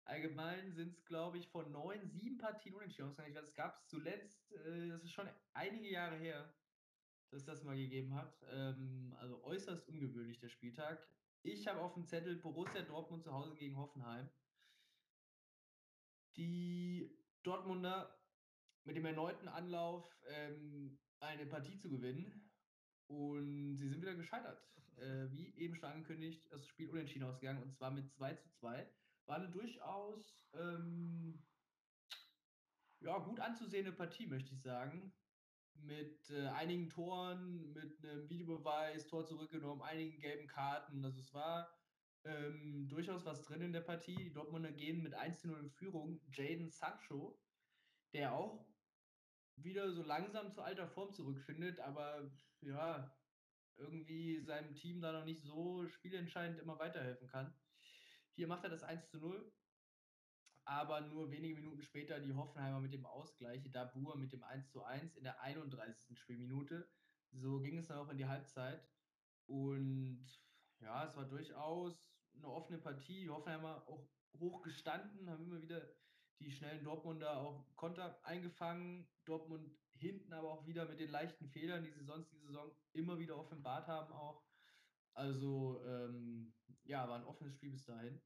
Allgemein 0.04 0.72
sind 0.72 0.92
es, 0.92 1.04
glaube 1.04 1.38
ich, 1.38 1.48
von 1.48 1.72
neun, 1.72 2.06
sieben 2.06 2.38
Partien 2.38 2.74
unentschieden. 2.74 3.12
Ich 3.12 3.18
weiß, 3.18 3.48
es 3.48 3.54
gab 3.54 3.74
es 3.74 3.86
zuletzt, 3.88 4.52
äh, 4.52 4.88
das 4.88 5.02
ist 5.02 5.12
schon 5.12 5.28
einige 5.52 5.90
Jahre 5.90 6.16
her, 6.16 6.54
dass 7.30 7.40
es 7.40 7.46
das 7.46 7.64
mal 7.64 7.76
gegeben 7.76 8.14
hat. 8.14 8.44
Ähm, 8.50 9.14
also 9.18 9.42
äußerst 9.42 9.88
ungewöhnlich 9.88 10.38
der 10.38 10.48
Spieltag. 10.48 11.08
Ich 11.42 11.66
habe 11.66 11.80
auf 11.80 11.94
dem 11.94 12.06
Zettel 12.06 12.36
Borussia 12.36 12.82
Dortmund 12.82 13.22
zu 13.22 13.32
Hause 13.32 13.54
gegen 13.54 13.76
Hoffenheim. 13.76 14.28
Die 16.36 17.16
Dortmunder 17.42 18.18
mit 18.84 18.96
dem 18.96 19.04
erneuten 19.04 19.48
Anlauf 19.48 20.08
ähm, 20.26 20.98
eine 21.20 21.46
Partie 21.46 21.78
zu 21.78 21.88
gewinnen. 21.88 22.50
Und 23.08 23.76
sie 23.76 23.88
sind 23.88 24.02
wieder 24.02 24.14
gescheitert. 24.14 24.62
Äh, 24.96 25.30
wie 25.30 25.54
eben 25.58 25.76
schon 25.76 25.90
angekündigt, 25.90 26.50
das 26.50 26.66
Spiel 26.66 26.88
unentschieden 26.88 27.26
ausgegangen 27.26 27.62
und 27.62 27.70
zwar 27.74 27.90
mit 27.90 28.10
2 28.12 28.32
zu 28.36 28.48
2. 28.48 28.90
War 29.26 29.36
eine 29.36 29.50
durchaus 29.50 30.48
ähm, 30.54 31.44
ja, 33.00 33.18
gut 33.18 33.38
anzusehende 33.38 33.92
Partie, 33.92 34.26
möchte 34.26 34.54
ich 34.54 34.62
sagen. 34.62 35.12
Mit 35.82 36.30
äh, 36.30 36.48
einigen 36.48 36.88
Toren, 36.88 37.72
mit 37.72 38.04
einem 38.04 38.28
Videobeweis, 38.28 39.06
Tor 39.06 39.24
zurückgenommen, 39.24 39.82
einigen 39.82 40.18
gelben 40.18 40.46
Karten. 40.48 41.04
Also 41.04 41.20
es 41.20 41.32
war 41.32 41.70
ähm, 42.24 42.88
durchaus 42.88 43.24
was 43.24 43.42
drin 43.42 43.62
in 43.62 43.72
der 43.72 43.82
Partie. 43.82 44.16
Die 44.16 44.32
Dortmunder 44.32 44.72
gehen 44.72 45.02
mit 45.02 45.14
1 45.14 45.40
zu 45.40 45.48
0 45.48 45.60
in 45.60 45.70
Führung. 45.70 46.20
Jaden 46.32 46.70
Sancho, 46.70 47.40
der 48.12 48.34
auch 48.34 48.66
wieder 49.56 49.90
so 49.92 50.02
langsam 50.02 50.52
zu 50.52 50.62
alter 50.62 50.88
Form 50.88 51.14
zurückfindet, 51.14 51.80
aber 51.80 52.30
ja, 52.60 53.16
irgendwie 53.76 54.40
seinem 54.40 54.74
Team 54.74 55.00
da 55.00 55.12
noch 55.12 55.24
nicht 55.24 55.42
so 55.42 55.86
spielentscheidend 55.86 56.60
immer 56.60 56.78
weiterhelfen 56.78 57.28
kann. 57.28 57.54
Hier 58.34 58.48
macht 58.48 58.64
er 58.64 58.70
das 58.70 58.82
1 58.82 59.08
zu 59.08 59.18
0, 59.18 59.52
aber 60.66 61.00
nur 61.00 61.30
wenige 61.30 61.54
Minuten 61.54 61.80
später 61.80 62.18
die 62.18 62.34
Hoffenheimer 62.34 62.80
mit 62.80 62.92
dem 62.92 63.06
Ausgleich, 63.06 63.70
Dabur 63.70 64.16
mit 64.16 64.32
dem 64.32 64.42
1 64.42 64.68
zu 64.70 64.82
1 64.82 65.16
in 65.16 65.22
der 65.22 65.40
31. 65.40 66.18
Spielminute. 66.18 66.88
So 67.30 67.60
ging 67.60 67.78
es 67.78 67.86
dann 67.86 67.98
auch 67.98 68.10
in 68.10 68.18
die 68.18 68.26
Halbzeit. 68.26 68.84
Und 69.46 70.26
ja, 70.80 71.04
es 71.04 71.16
war 71.16 71.24
durchaus 71.24 72.12
eine 72.34 72.48
offene 72.48 72.78
Partie. 72.78 73.20
Die 73.20 73.30
Hoffenheimer 73.30 73.86
auch 73.86 74.08
hoch 74.40 74.62
gestanden, 74.62 75.30
haben 75.30 75.44
immer 75.44 75.62
wieder 75.62 75.88
die 76.40 76.50
schnellen 76.50 76.82
Dortmunder 76.82 77.38
auch 77.38 77.64
Konter 77.76 78.18
eingefangen. 78.24 79.08
Dortmund 79.24 79.70
hinten 79.94 80.32
aber 80.32 80.50
auch 80.50 80.66
wieder 80.66 80.86
mit 80.86 80.98
den 80.98 81.10
leichten 81.10 81.48
Fehlern, 81.48 81.84
die 81.84 81.92
sie 81.92 82.04
sonst 82.04 82.32
die 82.32 82.40
Saison 82.40 82.70
immer 82.92 83.20
wieder 83.20 83.38
offenbart 83.38 83.86
haben 83.86 84.12
auch. 84.12 84.42
Also 85.14 85.80
ähm, 85.86 86.52
ja, 86.84 87.08
war 87.08 87.20
ein 87.20 87.24
offenes 87.24 87.54
Spiel 87.54 87.70
bis 87.70 87.84
dahin. 87.84 88.20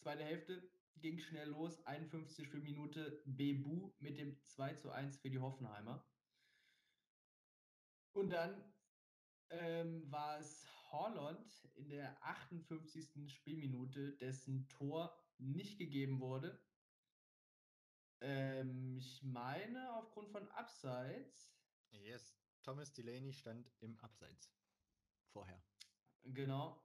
Zweite 0.00 0.24
Hälfte 0.24 0.68
ging 1.00 1.18
schnell 1.18 1.48
los, 1.48 1.84
51. 1.86 2.52
Minute 2.54 3.22
Bebu 3.24 3.92
mit 3.98 4.18
dem 4.18 4.40
2 4.42 4.74
zu 4.74 4.90
1 4.90 5.18
für 5.18 5.30
die 5.30 5.38
Hoffenheimer. 5.38 6.06
Und 8.12 8.30
dann 8.30 8.74
ähm, 9.50 10.10
war 10.10 10.38
es 10.38 10.66
Holland 10.90 11.46
in 11.74 11.88
der 11.88 12.22
58. 12.24 13.30
Spielminute, 13.30 14.16
dessen 14.16 14.68
Tor 14.68 15.16
nicht 15.38 15.78
gegeben 15.78 16.20
wurde. 16.20 16.60
Ähm, 18.20 18.96
ich 18.96 19.22
meine, 19.22 19.94
aufgrund 19.94 20.30
von 20.30 20.48
Abseits. 20.48 21.54
Yes, 21.90 22.36
Thomas 22.62 22.92
Delaney 22.92 23.32
stand 23.32 23.70
im 23.80 23.98
Abseits. 24.00 24.52
Vorher. 25.32 25.62
Genau. 26.24 26.84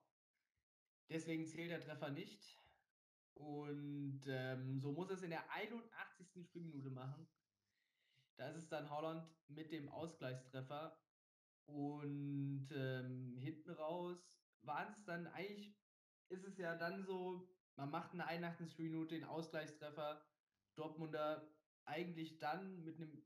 Deswegen 1.09 1.45
zählt 1.47 1.71
der 1.71 1.81
Treffer 1.81 2.09
nicht. 2.11 2.62
Und 3.35 4.21
ähm, 4.27 4.79
so 4.79 4.91
muss 4.91 5.09
es 5.09 5.23
in 5.23 5.31
der 5.31 5.49
81. 5.51 6.45
Spielminute 6.45 6.89
machen. 6.89 7.27
Da 8.37 8.49
ist 8.49 8.57
es 8.57 8.69
dann 8.69 8.89
Holland 8.89 9.27
mit 9.47 9.71
dem 9.71 9.89
Ausgleichstreffer. 9.89 10.97
Und 11.65 12.67
ähm, 12.71 13.37
hinten 13.37 13.71
raus 13.71 14.17
waren 14.61 14.91
es 14.91 15.03
dann 15.05 15.27
eigentlich, 15.27 15.75
ist 16.29 16.45
es 16.45 16.57
ja 16.57 16.75
dann 16.75 17.05
so, 17.05 17.49
man 17.75 17.89
macht 17.89 18.11
in 18.13 18.19
der 18.19 18.27
81. 18.27 18.77
Minute 18.79 19.15
den 19.15 19.23
Ausgleichstreffer. 19.23 20.25
Dortmunder 20.75 21.47
eigentlich 21.85 22.39
dann 22.39 22.83
mit 22.83 22.97
einem, 22.97 23.23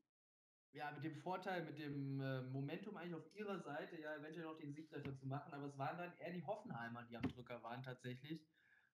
ja, 0.74 0.92
mit 0.92 1.04
dem 1.04 1.16
Vorteil, 1.16 1.64
mit 1.64 1.80
dem 1.80 2.20
äh, 2.20 2.42
Momentum 2.44 2.98
eigentlich 2.98 3.16
auf 3.16 3.36
ihrer 3.36 3.60
Seite, 3.60 4.00
ja, 4.00 4.16
eventuell 4.16 4.46
noch 4.46 4.58
den 4.58 4.74
Siegtreffer 4.74 5.16
zu 5.16 5.26
machen. 5.26 5.54
Aber 5.54 5.66
es 5.66 5.78
waren 5.78 5.98
dann 5.98 6.18
eher 6.18 6.34
die 6.34 6.44
Hoffenheimer, 6.44 7.04
die 7.04 7.18
am 7.18 7.28
Drücker 7.28 7.62
waren 7.64 7.84
tatsächlich. 7.84 8.46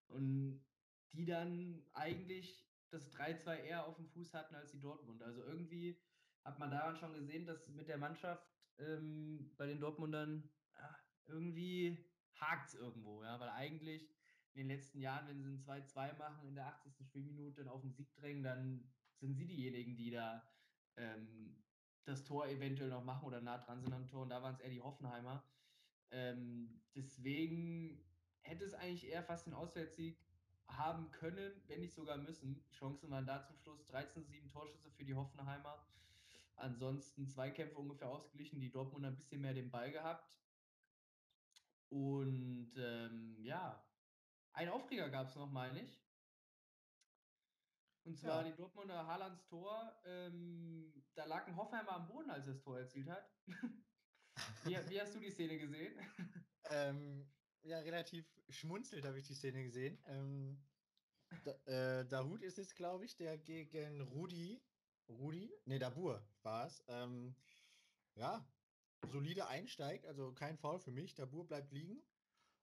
Und 0.07 0.63
die 1.13 1.25
dann 1.25 1.83
eigentlich 1.93 2.67
das 2.89 3.11
3-2 3.11 3.55
eher 3.63 3.87
auf 3.87 3.95
dem 3.95 4.07
Fuß 4.07 4.33
hatten 4.33 4.55
als 4.55 4.71
die 4.71 4.79
Dortmund. 4.79 5.21
Also 5.23 5.43
irgendwie 5.43 5.99
hat 6.43 6.59
man 6.59 6.71
daran 6.71 6.95
schon 6.95 7.13
gesehen, 7.13 7.45
dass 7.45 7.69
mit 7.69 7.87
der 7.87 7.97
Mannschaft 7.97 8.47
ähm, 8.77 9.51
bei 9.57 9.65
den 9.65 9.79
Dortmundern 9.79 10.49
ja, 10.75 10.99
irgendwie 11.25 12.05
hakt 12.35 12.69
es 12.69 12.75
irgendwo, 12.75 13.23
ja, 13.23 13.39
weil 13.39 13.49
eigentlich 13.49 14.09
in 14.53 14.59
den 14.59 14.67
letzten 14.67 14.99
Jahren, 14.99 15.27
wenn 15.27 15.41
sie 15.41 15.49
ein 15.49 15.59
2-2 15.59 16.17
machen 16.17 16.47
in 16.47 16.55
der 16.55 16.67
80. 16.67 17.07
Spielminute 17.07 17.61
und 17.61 17.67
auf 17.69 17.81
den 17.81 17.93
Sieg 17.93 18.13
drängen, 18.15 18.43
dann 18.43 18.91
sind 19.19 19.35
sie 19.35 19.47
diejenigen, 19.47 19.95
die 19.95 20.11
da 20.11 20.47
ähm, 20.97 21.63
das 22.05 22.23
Tor 22.23 22.47
eventuell 22.47 22.89
noch 22.89 23.03
machen 23.03 23.25
oder 23.25 23.41
nah 23.41 23.57
dran 23.57 23.81
sind 23.81 23.93
am 23.93 24.07
Tor 24.07 24.23
und 24.23 24.29
da 24.29 24.41
waren 24.43 24.53
es 24.53 24.59
eher 24.59 24.69
die 24.69 24.81
Hoffenheimer. 24.81 25.43
Ähm, 26.11 26.83
deswegen 26.93 28.05
hätte 28.41 28.65
es 28.65 28.73
eigentlich 28.73 29.07
eher 29.07 29.23
fast 29.23 29.47
den 29.47 29.53
Auswärtssieg 29.53 30.19
haben 30.67 31.11
können, 31.11 31.61
wenn 31.67 31.81
nicht 31.81 31.93
sogar 31.93 32.17
müssen. 32.17 32.63
Chancen 32.71 33.09
waren 33.11 33.25
da 33.25 33.43
zum 33.43 33.57
Schluss 33.57 33.85
13 33.85 34.25
7 34.25 34.49
Torschüsse 34.49 34.91
für 34.91 35.05
die 35.05 35.15
Hoffenheimer. 35.15 35.85
Ansonsten 36.55 37.27
Zweikämpfe 37.27 37.77
ungefähr 37.77 38.09
ausgeglichen, 38.09 38.59
die 38.59 38.71
Dortmund 38.71 39.05
ein 39.05 39.15
bisschen 39.15 39.41
mehr 39.41 39.53
den 39.53 39.71
Ball 39.71 39.91
gehabt. 39.91 40.29
Und 41.89 42.71
ähm, 42.77 43.35
ja, 43.39 43.83
ein 44.53 44.69
Aufreger 44.69 45.09
gab 45.09 45.27
es 45.27 45.35
noch, 45.35 45.51
meine 45.51 45.81
ich. 45.81 46.03
Und 48.05 48.17
zwar 48.17 48.43
ja. 48.43 48.49
die 48.49 48.55
Dortmunder 48.55 49.07
Haalands 49.07 49.45
Tor. 49.45 49.95
Ähm, 50.05 50.93
da 51.15 51.25
lag 51.25 51.47
ein 51.47 51.55
Hoffenheimer 51.55 51.93
am 51.93 52.07
Boden, 52.07 52.29
als 52.29 52.47
er 52.47 52.53
das 52.53 52.61
Tor 52.61 52.79
erzielt 52.79 53.09
hat. 53.09 53.31
wie, 54.65 54.77
wie, 54.89 55.01
hast 55.01 55.15
du 55.15 55.19
die 55.19 55.31
Szene 55.31 55.57
gesehen? 55.57 55.97
ähm, 56.69 57.31
ja, 57.63 57.79
relativ 57.79 58.25
schmunzelt 58.49 59.05
habe 59.05 59.19
ich 59.19 59.25
die 59.25 59.35
Szene 59.35 59.63
gesehen. 59.63 59.97
Ähm, 60.07 60.61
da, 61.43 61.51
äh, 61.65 62.05
Dahut 62.05 62.41
ist 62.43 62.59
es, 62.59 62.75
glaube 62.75 63.05
ich, 63.05 63.15
der 63.15 63.37
gegen 63.37 64.01
Rudi, 64.01 64.61
Rudi, 65.09 65.51
ne, 65.65 65.79
Dabur 65.79 66.25
war 66.43 66.67
es. 66.67 66.83
Ähm, 66.87 67.35
ja, 68.15 68.45
solide 69.07 69.47
einsteigt, 69.47 70.05
also 70.05 70.33
kein 70.33 70.57
Foul 70.57 70.79
für 70.79 70.91
mich. 70.91 71.15
Dabur 71.15 71.47
bleibt 71.47 71.71
liegen. 71.71 72.01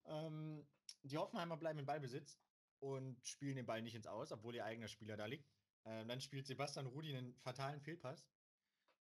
Ähm, 0.05 0.67
die 1.03 1.19
Hoffenheimer 1.19 1.57
bleiben 1.57 1.79
im 1.79 1.87
Ballbesitz 1.87 2.39
und 2.79 3.27
spielen 3.27 3.57
den 3.57 3.67
Ball 3.67 3.83
nicht 3.83 3.95
ins 3.95 4.07
Aus, 4.07 4.33
obwohl 4.33 4.55
ihr 4.55 4.65
eigener 4.65 4.89
Spieler 4.89 5.17
da 5.17 5.27
liegt. 5.27 5.49
Ähm, 5.85 6.09
dann 6.09 6.21
spielt 6.21 6.47
Sebastian 6.47 6.87
Rudi 6.87 7.15
einen 7.15 7.35
fatalen 7.39 7.81
Fehlpass 7.81 8.29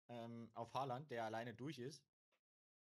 ähm, 0.09 0.49
auf 0.53 0.73
Haaland, 0.73 1.09
der 1.11 1.25
alleine 1.25 1.53
durch 1.53 1.79
ist 1.79 2.03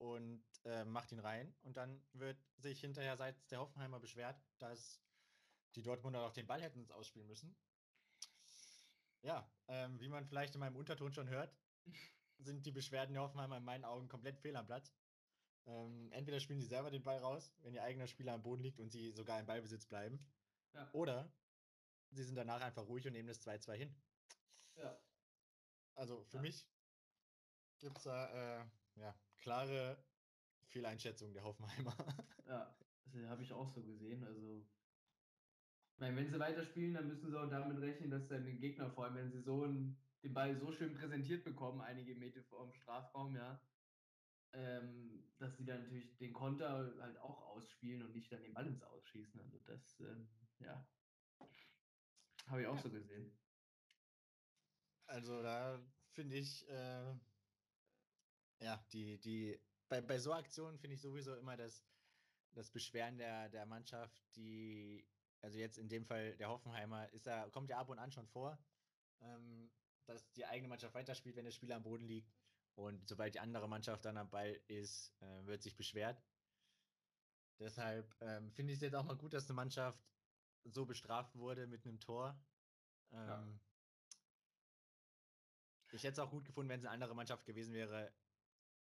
und 0.04 0.44
äh, 0.64 0.84
macht 0.84 1.12
ihn 1.12 1.18
rein. 1.18 1.54
Und 1.62 1.76
dann 1.76 2.02
wird 2.12 2.38
sich 2.58 2.80
hinterher 2.80 3.16
seitens 3.16 3.46
der 3.49 3.61
Hoffenheimer 3.61 4.00
beschwert, 4.00 4.38
dass 4.58 5.00
die 5.75 5.82
Dortmunder 5.82 6.20
noch 6.20 6.32
den 6.32 6.46
Ball 6.46 6.62
hätten 6.62 6.90
Ausspielen 6.92 7.26
müssen. 7.26 7.56
Ja, 9.23 9.50
ähm, 9.68 9.99
wie 10.00 10.08
man 10.08 10.26
vielleicht 10.26 10.54
in 10.54 10.61
meinem 10.61 10.76
Unterton 10.76 11.12
schon 11.12 11.28
hört, 11.28 11.56
sind 12.38 12.66
die 12.66 12.73
Beschwerden 12.73 13.14
der 13.14 13.23
Hoffenheimer 13.23 13.56
in 13.56 13.64
meinen 13.64 13.84
Augen 13.84 14.08
komplett 14.08 14.38
fehl 14.38 14.56
am 14.56 14.66
Platz. 14.66 14.92
Ähm, 15.66 16.12
entweder 16.12 16.40
spielen 16.40 16.61
sie 16.61 16.66
selber 16.66 16.90
den 16.90 17.02
Ball 17.02 17.18
raus, 17.18 17.54
wenn 17.62 17.73
ihr 17.73 17.82
eigener 17.82 18.06
Spieler 18.06 18.34
am 18.34 18.42
Boden 18.42 18.62
liegt 18.62 18.80
und 18.80 18.90
sie 18.90 19.12
sogar 19.12 19.40
im 19.40 19.46
Ballbesitz 19.46 19.87
bleiben. 19.87 20.20
Ja. 20.75 20.90
Oder 20.92 21.32
sie 22.11 22.25
sind 22.25 22.34
danach 22.34 22.61
einfach 22.61 22.87
ruhig 22.87 23.06
und 23.06 23.14
nehmen 23.14 23.28
das 23.28 23.40
2-2 23.46 23.73
hin. 23.75 23.96
Ja. 24.76 25.00
Also 25.94 26.23
für 26.25 26.37
ja. 26.37 26.42
mich 26.42 26.68
gibt 27.78 27.96
es 27.96 28.04
da 28.04 28.61
äh, 28.61 28.66
ja, 28.96 29.14
klare 29.38 29.96
Fehleinschätzung 30.66 31.32
der 31.32 31.44
Hoffenheimer. 31.44 31.94
Ja, 32.46 32.76
das 33.06 33.24
habe 33.26 33.42
ich 33.42 33.52
auch 33.54 33.70
so 33.70 33.82
gesehen. 33.82 34.22
Also, 34.22 34.66
meine, 35.96 36.16
wenn 36.16 36.30
sie 36.30 36.38
weiterspielen, 36.38 36.92
dann 36.92 37.08
müssen 37.08 37.30
sie 37.30 37.40
auch 37.40 37.48
damit 37.48 37.80
rechnen, 37.80 38.10
dass 38.10 38.28
dann 38.28 38.44
den 38.44 38.60
Gegner, 38.60 38.90
vor 38.90 39.04
allem 39.04 39.14
wenn 39.14 39.32
sie 39.32 39.40
so 39.40 39.64
einen, 39.64 39.96
den 40.22 40.34
Ball 40.34 40.54
so 40.54 40.70
schön 40.72 40.94
präsentiert 40.94 41.42
bekommen, 41.42 41.80
einige 41.80 42.14
Meter 42.14 42.42
vor 42.42 42.64
dem 42.64 42.74
Strafraum, 42.74 43.34
ja, 43.34 43.58
ähm, 44.52 45.32
dass 45.38 45.56
sie 45.56 45.64
dann 45.64 45.82
natürlich 45.84 46.16
den 46.18 46.32
Konter 46.32 46.94
halt 47.00 47.16
auch 47.18 47.40
ausspielen 47.42 48.02
und 48.02 48.14
nicht 48.14 48.30
dann 48.30 48.42
den 48.42 48.52
Ball 48.52 48.66
ins 48.66 48.82
Ausschießen. 48.82 49.40
Also 49.40 49.58
das, 49.60 50.00
ähm, 50.00 50.28
ja, 50.60 50.86
habe 52.46 52.60
ich 52.60 52.66
auch 52.66 52.76
ja. 52.76 52.82
so 52.82 52.90
gesehen. 52.90 53.32
Also 55.06 55.42
da 55.42 55.78
finde 56.12 56.36
ich, 56.36 56.68
äh, 56.68 57.14
ja, 58.61 58.84
die, 58.92 59.18
die, 59.18 59.61
bei, 59.88 60.00
bei 60.00 60.18
so 60.18 60.32
Aktionen 60.32 60.78
finde 60.78 60.94
ich 60.94 61.00
sowieso 61.00 61.34
immer 61.34 61.56
das, 61.56 61.84
das 62.52 62.70
Beschweren 62.70 63.18
der, 63.18 63.49
der 63.49 63.66
Mannschaft, 63.66 64.23
die, 64.37 65.06
also 65.42 65.58
jetzt 65.58 65.78
in 65.78 65.88
dem 65.88 66.04
Fall 66.04 66.37
der 66.37 66.49
Hoffenheimer, 66.49 67.12
ist 67.12 67.26
da, 67.26 67.49
kommt 67.50 67.70
ja 67.70 67.78
ab 67.78 67.88
und 67.88 67.99
an 67.99 68.12
schon 68.12 68.26
vor, 68.26 68.58
ähm, 69.20 69.70
dass 70.06 70.30
die 70.32 70.46
eigene 70.46 70.68
Mannschaft 70.68 70.94
weiterspielt, 70.94 71.37
wenn 71.37 71.44
der 71.44 71.52
Spieler 71.52 71.76
am 71.76 71.82
Boden 71.82 72.06
liegt. 72.06 72.32
Und 72.76 73.08
sobald 73.08 73.34
die 73.34 73.40
andere 73.40 73.68
Mannschaft 73.68 74.04
dann 74.04 74.16
am 74.16 74.30
Ball 74.30 74.61
ist, 74.66 75.14
äh, 75.20 75.46
wird 75.46 75.62
sich 75.62 75.76
beschwert. 75.76 76.20
Deshalb 77.61 78.12
ähm, 78.20 78.50
finde 78.52 78.73
ich 78.73 78.78
es 78.78 78.82
jetzt 78.82 78.94
auch 78.94 79.04
mal 79.04 79.16
gut, 79.16 79.32
dass 79.32 79.46
eine 79.46 79.54
Mannschaft 79.54 80.02
so 80.64 80.84
bestraft 80.84 81.37
wurde 81.37 81.66
mit 81.66 81.87
einem 81.87 82.00
Tor. 82.00 82.37
Ähm, 83.12 83.28
ja. 83.28 83.61
Ich 85.92 86.02
hätte 86.02 86.14
es 86.14 86.18
auch 86.18 86.30
gut 86.30 86.44
gefunden, 86.44 86.68
wenn 86.68 86.80
es 86.80 86.84
eine 86.84 86.94
andere 86.94 87.14
Mannschaft 87.14 87.44
gewesen 87.44 87.73
wäre 87.75 88.12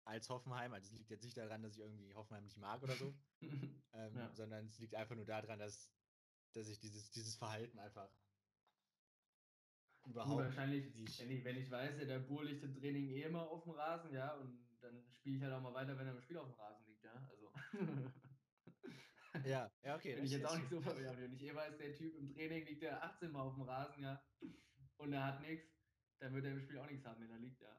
als 0.05 0.29
Hoffenheim. 0.29 0.73
Also 0.73 0.93
es 0.93 0.99
liegt 0.99 1.11
jetzt 1.11 1.25
nicht 1.25 1.37
daran, 1.37 1.63
dass 1.63 1.75
ich 1.75 1.81
irgendwie 1.81 2.15
Hoffenheim 2.15 2.45
nicht 2.45 2.59
mag 2.59 2.83
oder 2.83 2.95
so, 2.97 3.15
ähm, 3.41 4.17
ja. 4.17 4.33
sondern 4.35 4.67
es 4.67 4.79
liegt 4.79 4.95
einfach 4.95 5.15
nur 5.15 5.25
daran, 5.25 5.59
dass, 5.59 5.91
dass 6.53 6.69
ich 6.69 6.81
dieses, 6.81 7.11
dieses 7.11 7.37
Verhalten 7.37 7.79
einfach 7.79 8.11
überhaupt 10.05 10.45
wahrscheinlich, 10.45 10.95
nicht. 10.95 11.21
Wenn 11.21 11.31
ich, 11.31 11.45
wenn 11.45 11.57
ich 11.57 11.71
weiß, 11.71 11.97
der 12.07 12.19
Bur 12.19 12.45
liegt 12.45 12.63
im 12.65 12.75
Training 12.75 13.09
eh 13.09 13.23
immer 13.23 13.49
auf 13.49 13.63
dem 13.65 13.73
Rasen, 13.73 14.13
ja, 14.13 14.35
und 14.35 14.67
dann 14.81 15.05
spiele 15.13 15.37
ich 15.37 15.43
halt 15.43 15.53
auch 15.53 15.63
mal 15.63 15.75
weiter, 15.75 15.97
wenn 15.97 16.07
er 16.07 16.15
im 16.15 16.21
Spiel 16.21 16.39
auf 16.39 16.49
dem 16.49 16.59
Rasen 16.59 16.85
liegt, 16.87 17.05
ja. 17.05 17.13
Also. 17.31 17.53
ja, 19.49 19.71
ja, 19.85 19.95
okay. 19.95 20.17
Bin 20.17 20.25
ich 20.25 20.33
jetzt 20.33 20.47
auch 20.47 20.57
nicht 20.57 20.71
so 20.71 20.81
verwehrt. 20.81 21.17
Wenn 21.21 21.33
ich 21.33 21.43
eh 21.43 21.55
weiß, 21.55 21.77
der 21.77 21.95
Typ 21.95 22.17
im 22.17 22.33
Training 22.35 22.67
liegt 22.67 22.83
der 22.83 23.03
18 23.03 23.31
Mal 23.31 23.43
auf 23.43 23.55
dem 23.55 23.63
Rasen, 23.63 24.03
ja, 24.03 24.21
und 24.97 25.13
er 25.13 25.25
hat 25.25 25.41
nichts, 25.41 25.69
dann 26.19 26.35
wird 26.35 26.45
er 26.45 26.53
im 26.53 26.61
Spiel 26.61 26.79
auch 26.79 26.91
nichts 26.91 27.05
haben, 27.07 27.21
wenn 27.21 27.31
er 27.31 27.39
liegt, 27.39 27.61
ja. 27.61 27.77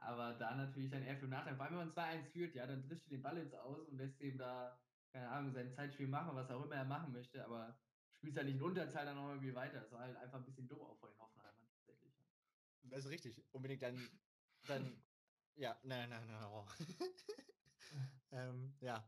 Aber 0.00 0.32
da 0.34 0.54
natürlich 0.56 0.90
dann 0.90 1.02
eher 1.02 1.16
für 1.16 1.28
Nachteil. 1.28 1.56
Vor 1.56 1.66
allem, 1.66 1.78
wenn 1.78 1.88
man 1.88 1.94
2-1 1.94 2.24
führt, 2.32 2.54
ja, 2.54 2.66
dann 2.66 2.82
triffst 2.82 3.06
du 3.06 3.10
den 3.10 3.22
Ball 3.22 3.38
ins 3.38 3.54
Aus 3.54 3.86
und 3.88 3.98
lässt 3.98 4.20
ihm 4.20 4.38
da 4.38 4.80
keine 5.12 5.28
Ahnung, 5.28 5.52
sein 5.52 5.72
Zeitspiel 5.72 6.08
machen, 6.08 6.36
was 6.36 6.50
auch 6.50 6.64
immer 6.64 6.76
er 6.76 6.84
machen 6.84 7.12
möchte, 7.12 7.44
aber 7.44 7.78
spielst 8.12 8.36
halt 8.36 8.46
nicht 8.46 8.56
in 8.56 8.62
Unterzahl 8.62 9.04
dann 9.04 9.16
noch 9.16 9.28
irgendwie 9.28 9.54
weiter. 9.54 9.80
Das 9.80 9.92
war 9.92 10.00
halt 10.00 10.16
einfach 10.16 10.38
ein 10.38 10.44
bisschen 10.44 10.68
dumm 10.68 10.80
auch 10.80 10.98
von 10.98 11.10
den 11.10 11.18
Hoffenheimern 11.18 11.68
tatsächlich. 11.72 12.12
Das 12.82 13.04
ist 13.04 13.10
richtig. 13.10 13.44
Unbedingt 13.50 13.82
dann, 13.82 14.08
dann, 14.66 15.02
ja, 15.56 15.78
nein, 15.82 16.10
nein, 16.10 16.26
nein. 16.26 16.44
Oh. 16.44 16.66
ähm, 18.30 18.76
ja, 18.80 19.04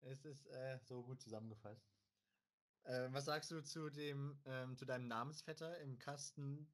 es 0.00 0.24
ist 0.24 0.46
äh, 0.46 0.78
so 0.82 1.02
gut 1.04 1.20
zusammengefasst. 1.20 1.88
Äh, 2.82 3.08
was 3.12 3.24
sagst 3.24 3.50
du 3.50 3.62
zu 3.62 3.90
dem, 3.90 4.40
ähm, 4.44 4.76
zu 4.76 4.84
deinem 4.84 5.06
Namensvetter 5.06 5.78
im 5.78 5.98
Kasten 5.98 6.70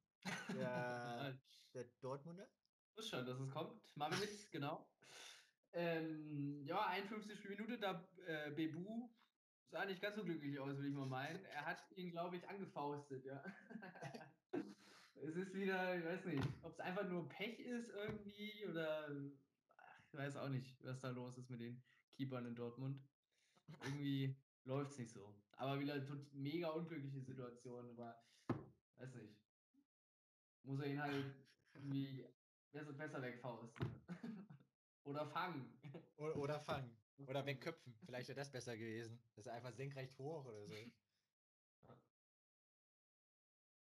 der, 0.53 1.37
der 1.73 1.85
Dortmunder? 2.01 2.49
Das 2.95 3.07
schon, 3.07 3.25
dass 3.25 3.39
es 3.39 3.49
kommt. 3.51 3.81
Marewitz, 3.95 4.49
genau. 4.51 4.87
Ähm, 5.73 6.65
ja, 6.65 6.85
51 6.87 7.49
Minute, 7.49 7.77
da 7.77 8.05
äh, 8.27 8.51
Bebu 8.51 9.09
sah 9.69 9.85
nicht 9.85 10.01
ganz 10.01 10.17
so 10.17 10.23
glücklich 10.23 10.59
aus, 10.59 10.75
würde 10.75 10.89
ich 10.89 10.93
mal 10.93 11.05
meinen. 11.05 11.43
Er 11.45 11.65
hat 11.65 11.81
ihn, 11.95 12.11
glaube 12.11 12.35
ich, 12.35 12.47
angefaustet, 12.47 13.23
ja. 13.23 13.41
es 15.23 15.35
ist 15.35 15.53
wieder, 15.53 15.97
ich 15.97 16.03
weiß 16.03 16.25
nicht, 16.25 16.43
ob 16.61 16.73
es 16.73 16.79
einfach 16.79 17.07
nur 17.07 17.27
Pech 17.29 17.59
ist 17.59 17.89
irgendwie 17.89 18.65
oder 18.69 19.07
ach, 19.77 19.99
ich 20.05 20.13
weiß 20.13 20.35
auch 20.37 20.49
nicht, 20.49 20.83
was 20.83 20.99
da 20.99 21.09
los 21.11 21.37
ist 21.37 21.49
mit 21.49 21.61
den 21.61 21.81
Keepern 22.11 22.45
in 22.45 22.55
Dortmund. 22.55 23.01
Irgendwie 23.85 24.35
läuft 24.65 24.91
es 24.91 24.97
nicht 24.99 25.11
so. 25.11 25.33
Aber 25.53 25.79
wieder 25.79 26.01
mega 26.33 26.69
unglückliche 26.69 27.21
Situation, 27.21 27.89
aber 27.91 28.21
weiß 28.97 29.15
nicht. 29.15 29.37
Muss 30.63 30.79
er 30.81 30.87
ihn 30.87 31.01
halt 31.01 31.33
irgendwie 31.73 32.25
besser, 32.71 32.93
besser 32.93 33.21
wegfausten. 33.21 34.01
Oder 35.03 35.25
fangen. 35.25 35.79
Oder, 36.17 36.35
oder 36.37 36.59
fangen. 36.59 36.95
Oder 37.27 37.45
wegköpfen. 37.45 37.93
Vielleicht 38.05 38.27
wäre 38.29 38.39
das 38.39 38.51
besser 38.51 38.77
gewesen. 38.77 39.21
Das 39.35 39.45
ist 39.45 39.51
einfach 39.51 39.73
senkrecht 39.73 40.17
hoch 40.17 40.45
oder 40.45 40.65
so. 40.65 40.73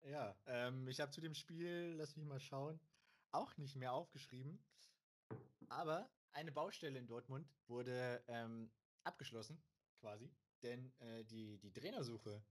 Ja, 0.05 0.37
ähm, 0.47 0.89
ich 0.89 1.01
habe 1.01 1.13
zu 1.13 1.21
dem 1.21 1.33
Spiel, 1.33 1.95
lass 1.97 2.17
mich 2.17 2.27
mal 2.27 2.41
schauen, 2.41 2.81
auch 3.31 3.57
nicht 3.57 3.77
mehr 3.77 3.93
aufgeschrieben. 3.93 4.59
Aber 5.69 6.11
eine 6.33 6.51
Baustelle 6.51 6.99
in 6.99 7.07
Dortmund 7.07 7.49
wurde 7.69 8.21
ähm, 8.27 8.73
abgeschlossen, 9.05 9.63
quasi. 10.01 10.29
Denn 10.65 10.93
äh, 10.99 11.23
die, 11.25 11.57
die 11.59 11.73
Trainersuche. 11.73 12.43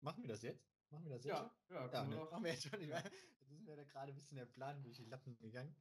Machen 0.00 0.22
wir 0.22 0.28
das 0.28 0.40
jetzt? 0.40 0.66
Machen 0.88 1.04
wir 1.04 1.16
das 1.16 1.24
jetzt? 1.24 1.34
Ja, 1.34 1.54
schon? 1.68 1.76
ja, 1.76 1.92
ja 1.92 2.04
ne? 2.04 2.16
machen 2.16 2.44
wir 2.44 2.52
jetzt 2.52 2.68
schon. 2.68 2.80
Jetzt 2.80 3.12
ist 3.50 3.66
mir 3.66 3.76
da 3.76 3.84
gerade 3.84 4.12
ein 4.12 4.14
bisschen 4.14 4.36
der 4.36 4.46
Plan 4.46 4.82
durch 4.82 4.96
die 4.96 5.04
Lappen 5.04 5.38
gegangen. 5.38 5.74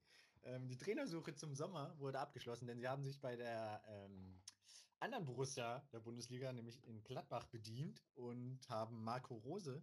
Ähm, 0.43 0.67
die 0.67 0.77
Trainersuche 0.77 1.35
zum 1.35 1.55
Sommer 1.55 1.97
wurde 1.99 2.19
abgeschlossen, 2.19 2.67
denn 2.67 2.79
sie 2.79 2.87
haben 2.87 3.03
sich 3.03 3.19
bei 3.19 3.35
der 3.35 3.83
ähm, 3.87 4.39
anderen 4.99 5.25
Borussia 5.25 5.79
der 5.91 5.99
Bundesliga, 5.99 6.51
nämlich 6.51 6.83
in 6.85 7.03
Gladbach, 7.03 7.45
bedient 7.47 8.03
und 8.15 8.59
haben 8.69 9.03
Marco 9.03 9.35
Rose 9.35 9.81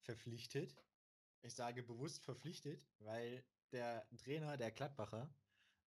verpflichtet. 0.00 0.76
Ich 1.42 1.54
sage 1.54 1.82
bewusst 1.82 2.24
verpflichtet, 2.24 2.86
weil 2.98 3.44
der 3.72 4.06
Trainer 4.16 4.56
der 4.56 4.70
Gladbacher 4.70 5.32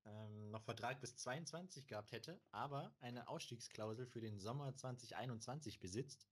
ähm, 0.05 0.51
noch 0.51 0.63
Vertrag 0.63 0.99
bis 1.01 1.15
22 1.15 1.87
gehabt 1.87 2.11
hätte, 2.11 2.39
aber 2.51 2.95
eine 2.99 3.27
Ausstiegsklausel 3.27 4.05
für 4.05 4.21
den 4.21 4.39
Sommer 4.39 4.75
2021 4.75 5.79
besitzt. 5.79 6.27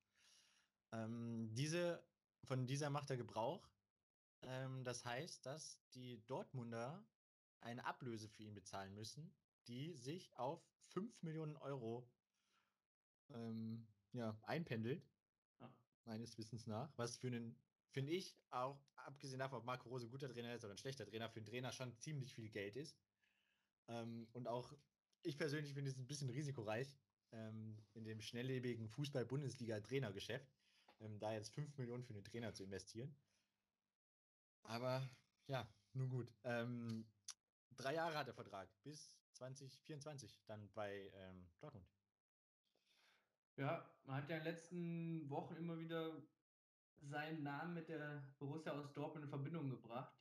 Ähm, 0.92 1.50
diese, 1.54 2.04
von 2.44 2.68
dieser 2.68 2.90
macht 2.90 3.10
er 3.10 3.18
Gebrauch. 3.18 3.68
Ähm, 4.42 4.84
das 4.84 5.06
heißt, 5.06 5.46
dass 5.46 5.80
die 5.94 6.24
Dortmunder 6.28 7.06
eine 7.62 7.86
Ablöse 7.86 8.30
für 8.30 8.44
ihn 8.44 8.54
bezahlen 8.54 8.94
müssen, 8.94 9.34
die 9.68 9.94
sich 9.94 10.36
auf 10.38 10.62
5 10.90 11.24
Millionen 11.24 11.56
Euro 11.58 12.08
ähm, 13.34 13.88
ja, 14.14 14.38
einpendelt, 14.44 15.04
ja. 15.60 15.74
meines 16.06 16.38
Wissens 16.38 16.68
nach, 16.68 16.96
was 16.98 17.18
für 17.18 17.28
einen, 17.28 17.58
finde 17.90 18.12
ich, 18.14 18.38
auch 18.50 18.86
abgesehen 18.96 19.40
davon, 19.40 19.60
ob 19.60 19.66
Marco 19.66 19.90
Rose 19.90 20.06
ein 20.06 20.12
guter 20.12 20.30
Trainer 20.30 20.54
ist 20.54 20.64
oder 20.64 20.74
ein 20.74 20.78
schlechter 20.78 21.06
Trainer, 21.06 21.30
für 21.30 21.38
einen 21.38 21.48
Trainer 21.48 21.72
schon 21.72 21.98
ziemlich 21.98 22.34
viel 22.34 22.50
Geld 22.50 22.76
ist. 22.76 22.98
Ähm, 23.88 24.28
und 24.34 24.48
auch 24.48 24.74
ich 25.24 25.38
persönlich 25.38 25.74
finde 25.74 25.90
es 25.90 25.98
ein 25.98 26.08
bisschen 26.08 26.30
risikoreich, 26.30 27.00
ähm, 27.32 27.78
in 27.94 28.06
dem 28.06 28.22
schnelllebigen 28.22 28.90
Fußball-Bundesliga-Trainergeschäft, 28.90 30.54
ähm, 31.02 31.20
da 31.20 31.34
jetzt 31.34 31.54
5 31.54 31.78
Millionen 31.78 32.04
für 32.04 32.14
einen 32.14 32.24
Trainer 32.24 32.54
zu 32.54 32.64
investieren. 32.64 33.16
Aber 34.68 35.08
ja, 35.48 35.68
nun 35.94 36.10
gut. 36.10 36.34
Ähm, 36.44 37.06
drei 37.76 37.96
Jahre 37.96 38.18
hat 38.18 38.28
der 38.28 38.34
Vertrag, 38.34 38.70
bis 38.84 39.18
2024 39.34 40.44
dann 40.46 40.72
bei 40.74 41.12
ähm, 41.14 41.48
Dortmund. 41.60 41.88
Ja, 43.58 43.90
man 44.04 44.18
hat 44.18 44.30
ja 44.30 44.38
in 44.38 44.44
den 44.44 44.54
letzten 44.54 45.30
Wochen 45.30 45.56
immer 45.56 45.78
wieder 45.78 46.22
seinen 46.98 47.44
Namen 47.44 47.74
mit 47.74 47.88
der 47.88 48.24
Borussia 48.40 48.74
aus 48.74 48.92
Dortmund 48.94 49.26
in 49.26 49.30
Verbindung 49.30 49.70
gebracht. 49.70 50.14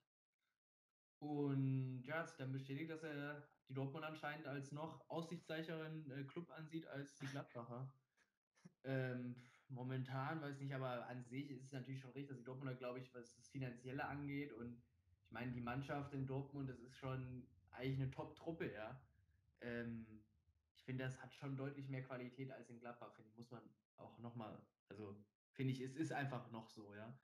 Und 1.18 2.02
ja, 2.04 2.18
hat 2.18 2.28
sich 2.28 2.36
dann 2.36 2.52
bestätigt, 2.52 2.90
dass 2.90 3.02
er 3.02 3.42
die 3.68 3.74
Dortmund 3.74 4.04
anscheinend 4.04 4.46
als 4.46 4.72
noch 4.72 5.08
aussichtsreicheren 5.08 6.10
äh, 6.10 6.24
Club 6.24 6.50
ansieht 6.50 6.86
als 6.86 7.16
die 7.16 7.26
Gladbacher. 7.26 7.90
ähm, 8.84 9.34
momentan 9.74 10.40
weiß 10.40 10.56
ich 10.56 10.62
nicht, 10.62 10.74
aber 10.74 11.06
an 11.06 11.24
sich 11.24 11.50
ist 11.50 11.64
es 11.64 11.72
natürlich 11.72 12.00
schon 12.00 12.12
richtig, 12.12 12.28
dass 12.28 12.38
die 12.38 12.44
Dortmunder, 12.44 12.74
glaube 12.74 13.00
ich, 13.00 13.12
was 13.14 13.34
das 13.36 13.48
Finanzielle 13.48 14.04
angeht 14.04 14.52
und 14.52 14.82
ich 15.24 15.30
meine, 15.30 15.52
die 15.52 15.60
Mannschaft 15.60 16.12
in 16.14 16.26
Dortmund, 16.26 16.68
das 16.68 16.78
ist 16.80 16.96
schon 16.96 17.46
eigentlich 17.70 18.00
eine 18.00 18.10
Top-Truppe, 18.10 18.72
ja. 18.72 19.00
Ähm, 19.60 20.24
ich 20.76 20.84
finde, 20.84 21.04
das 21.04 21.20
hat 21.20 21.34
schon 21.34 21.56
deutlich 21.56 21.88
mehr 21.88 22.02
Qualität 22.02 22.50
als 22.50 22.70
in 22.70 22.78
Gladbach, 22.78 23.12
finde 23.14 23.30
ich, 23.30 23.36
muss 23.36 23.50
man 23.50 23.62
auch 23.96 24.18
nochmal, 24.18 24.60
also 24.88 25.16
finde 25.52 25.72
ich, 25.72 25.80
es 25.80 25.96
ist 25.96 26.12
einfach 26.12 26.50
noch 26.50 26.68
so, 26.68 26.94
ja. 26.94 27.18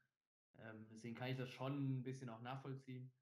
Ähm, 0.58 0.86
deswegen 0.90 1.14
kann 1.14 1.28
ich 1.28 1.36
das 1.36 1.50
schon 1.50 1.98
ein 1.98 2.02
bisschen 2.02 2.28
auch 2.28 2.42
nachvollziehen. 2.42 3.12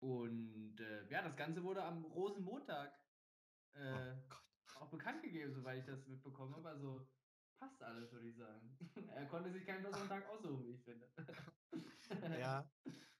Und 0.00 0.80
äh, 0.80 1.08
ja, 1.10 1.22
das 1.22 1.36
Ganze 1.36 1.62
wurde 1.62 1.82
am 1.82 2.04
Rosenmontag 2.04 2.92
äh, 3.74 4.14
oh 4.30 4.34
auch 4.82 4.90
bekannt 4.90 5.22
gegeben, 5.22 5.52
soweit 5.52 5.78
ich 5.78 5.84
das 5.86 6.06
mitbekommen 6.06 6.54
habe. 6.56 6.68
Also 6.68 7.06
passt 7.62 7.82
alles, 7.82 8.12
würde 8.12 8.28
ich 8.28 8.36
sagen. 8.36 8.76
er 9.14 9.26
konnte 9.26 9.52
sich 9.52 9.64
keinen 9.64 9.84
besseren 9.84 10.08
Tag 10.08 10.28
aussuchen, 10.28 10.66
wie 10.66 10.72
ich 10.72 10.82
finde. 10.82 11.08
ja, 12.40 12.68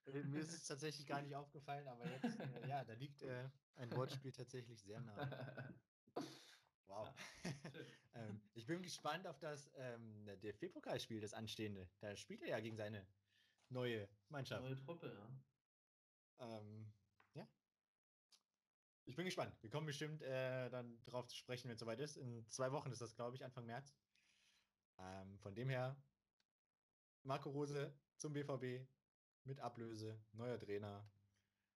äh, 0.06 0.22
mir 0.24 0.40
ist 0.40 0.52
es 0.52 0.64
tatsächlich 0.64 1.06
gar 1.06 1.22
nicht 1.22 1.34
aufgefallen, 1.36 1.86
aber 1.86 2.08
jetzt, 2.10 2.40
äh, 2.40 2.68
ja, 2.68 2.84
da 2.84 2.92
liegt 2.94 3.22
äh, 3.22 3.48
ein 3.76 3.92
Wortspiel 3.92 4.32
tatsächlich 4.32 4.82
sehr 4.82 5.00
nah. 5.00 5.74
Wow. 6.88 7.08
ähm, 8.12 8.42
ich 8.52 8.66
bin 8.66 8.82
gespannt 8.82 9.26
auf 9.26 9.38
das 9.38 9.70
ähm, 9.76 10.26
DFB-Pokalspiel, 10.42 11.22
das 11.22 11.32
anstehende. 11.32 11.88
Da 12.00 12.14
spielt 12.16 12.42
er 12.42 12.48
ja 12.48 12.60
gegen 12.60 12.76
seine 12.76 13.06
neue 13.70 14.10
Mannschaft. 14.28 14.62
Neue 14.62 14.76
Truppe, 14.76 15.16
ja. 16.38 16.58
Ähm, 16.58 16.92
ja. 17.32 17.48
Ich 19.06 19.16
bin 19.16 19.24
gespannt. 19.24 19.56
Wir 19.62 19.70
kommen 19.70 19.86
bestimmt 19.86 20.20
äh, 20.20 20.68
dann 20.68 21.02
drauf 21.04 21.26
zu 21.28 21.36
sprechen, 21.36 21.68
wenn 21.68 21.76
es 21.76 21.80
soweit 21.80 21.98
ist. 21.98 22.18
In 22.18 22.46
zwei 22.50 22.72
Wochen 22.72 22.90
ist 22.90 23.00
das, 23.00 23.14
glaube 23.14 23.36
ich, 23.36 23.44
Anfang 23.44 23.64
März. 23.64 23.94
Ähm, 24.98 25.38
von 25.38 25.54
dem 25.54 25.68
her, 25.68 25.96
Marco 27.24 27.50
Rose 27.50 27.94
zum 28.16 28.32
BVB 28.32 28.86
mit 29.44 29.60
Ablöse, 29.60 30.20
neuer 30.32 30.58
Trainer. 30.58 31.08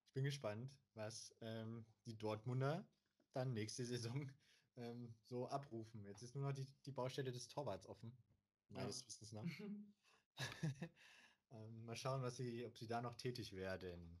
Ich 0.07 0.13
bin 0.13 0.23
gespannt, 0.23 0.71
was 0.93 1.35
ähm, 1.41 1.85
die 2.05 2.17
Dortmunder 2.17 2.87
dann 3.33 3.53
nächste 3.53 3.85
Saison 3.85 4.29
ähm, 4.77 5.13
so 5.23 5.47
abrufen. 5.49 6.03
Jetzt 6.05 6.21
ist 6.21 6.35
nur 6.35 6.45
noch 6.45 6.53
die, 6.53 6.65
die 6.85 6.91
Baustelle 6.91 7.31
des 7.31 7.47
Torwarts 7.47 7.87
offen, 7.87 8.17
meines 8.69 9.01
ja. 9.01 9.07
Wissens 9.07 9.31
nach. 9.33 9.45
ähm, 11.51 11.85
mal 11.85 11.95
schauen, 11.95 12.21
was 12.21 12.37
sie, 12.37 12.65
ob 12.65 12.77
sie 12.77 12.87
da 12.87 13.01
noch 13.01 13.15
tätig 13.15 13.53
werden. 13.53 14.19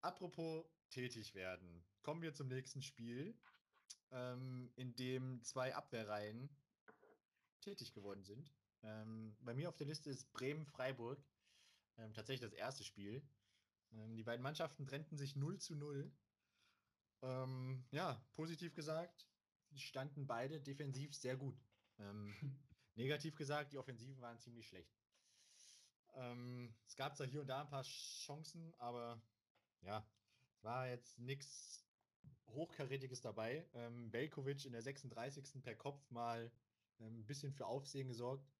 Apropos 0.00 0.64
tätig 0.90 1.34
werden, 1.34 1.84
kommen 2.02 2.22
wir 2.22 2.32
zum 2.32 2.48
nächsten 2.48 2.82
Spiel, 2.82 3.36
ähm, 4.10 4.70
in 4.76 4.94
dem 4.96 5.42
zwei 5.42 5.74
Abwehrreihen 5.74 6.48
tätig 7.60 7.92
geworden 7.92 8.24
sind. 8.24 8.52
Ähm, 8.82 9.36
bei 9.40 9.54
mir 9.54 9.68
auf 9.68 9.76
der 9.76 9.86
Liste 9.86 10.10
ist 10.10 10.32
Bremen-Freiburg. 10.32 11.22
Ähm, 11.98 12.12
tatsächlich 12.14 12.48
das 12.48 12.58
erste 12.58 12.84
Spiel. 12.84 13.22
Ähm, 13.92 14.16
die 14.16 14.22
beiden 14.22 14.42
Mannschaften 14.42 14.86
trennten 14.86 15.16
sich 15.16 15.36
0 15.36 15.58
zu 15.58 15.74
0. 15.74 16.12
Ähm, 17.22 17.84
ja, 17.90 18.22
positiv 18.34 18.74
gesagt, 18.74 19.26
standen 19.74 20.26
beide 20.26 20.60
defensiv 20.60 21.14
sehr 21.14 21.36
gut. 21.36 21.60
Ähm, 21.98 22.34
negativ 22.94 23.34
gesagt, 23.34 23.72
die 23.72 23.78
Offensiven 23.78 24.20
waren 24.20 24.38
ziemlich 24.38 24.66
schlecht. 24.66 24.94
Ähm, 26.14 26.74
es 26.86 26.96
gab 26.96 27.16
zwar 27.16 27.26
hier 27.26 27.40
und 27.40 27.48
da 27.48 27.62
ein 27.62 27.68
paar 27.68 27.82
Chancen, 27.82 28.74
aber 28.78 29.20
ja, 29.82 30.08
es 30.52 30.64
war 30.64 30.88
jetzt 30.88 31.18
nichts 31.18 31.84
Hochkarätiges 32.48 33.20
dabei. 33.20 33.68
Ähm, 33.74 34.10
Belkovic 34.10 34.64
in 34.64 34.72
der 34.72 34.82
36. 34.82 35.62
per 35.62 35.74
Kopf 35.74 36.10
mal 36.10 36.50
ein 37.00 37.26
bisschen 37.26 37.52
für 37.52 37.66
Aufsehen 37.66 38.08
gesorgt. 38.08 38.52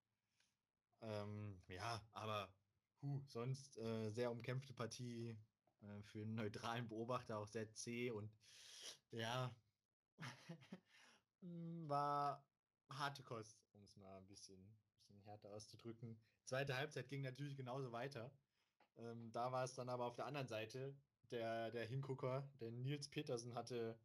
Ähm, 1.00 1.62
ja, 1.68 2.08
aber 2.12 2.54
Huh, 3.00 3.22
sonst 3.26 3.78
äh, 3.78 4.10
sehr 4.10 4.32
umkämpfte 4.32 4.74
Partie 4.74 5.38
äh, 5.80 6.02
für 6.02 6.22
einen 6.22 6.34
neutralen 6.34 6.88
Beobachter, 6.88 7.38
auch 7.38 7.46
sehr 7.46 7.70
zäh 7.72 8.10
und 8.10 8.36
ja, 9.12 9.56
war 11.40 12.48
harte 12.90 13.22
Kost, 13.22 13.68
um 13.72 13.82
es 13.82 13.96
mal 13.96 14.18
ein 14.18 14.26
bisschen, 14.26 14.78
bisschen 14.96 15.20
härter 15.22 15.50
auszudrücken. 15.50 16.20
Zweite 16.44 16.76
Halbzeit 16.76 17.08
ging 17.08 17.22
natürlich 17.22 17.56
genauso 17.56 17.92
weiter. 17.92 18.36
Ähm, 18.96 19.32
da 19.32 19.52
war 19.52 19.64
es 19.64 19.74
dann 19.74 19.88
aber 19.88 20.06
auf 20.06 20.16
der 20.16 20.26
anderen 20.26 20.48
Seite. 20.48 21.00
Der, 21.30 21.70
der 21.70 21.86
Hingucker, 21.86 22.50
der 22.60 22.72
Nils 22.72 23.08
Petersen, 23.10 23.54
hatte 23.54 24.00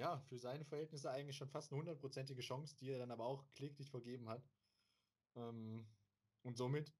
ja 0.00 0.18
für 0.28 0.38
seine 0.38 0.64
Verhältnisse 0.64 1.10
eigentlich 1.10 1.36
schon 1.36 1.48
fast 1.48 1.70
eine 1.70 1.78
hundertprozentige 1.78 2.40
Chance, 2.40 2.74
die 2.80 2.90
er 2.90 2.98
dann 2.98 3.10
aber 3.10 3.26
auch 3.26 3.44
kläglich 3.52 3.90
vergeben 3.90 4.28
hat. 4.28 4.42
Ähm, 5.36 5.86
und 6.42 6.56
somit 6.56 6.92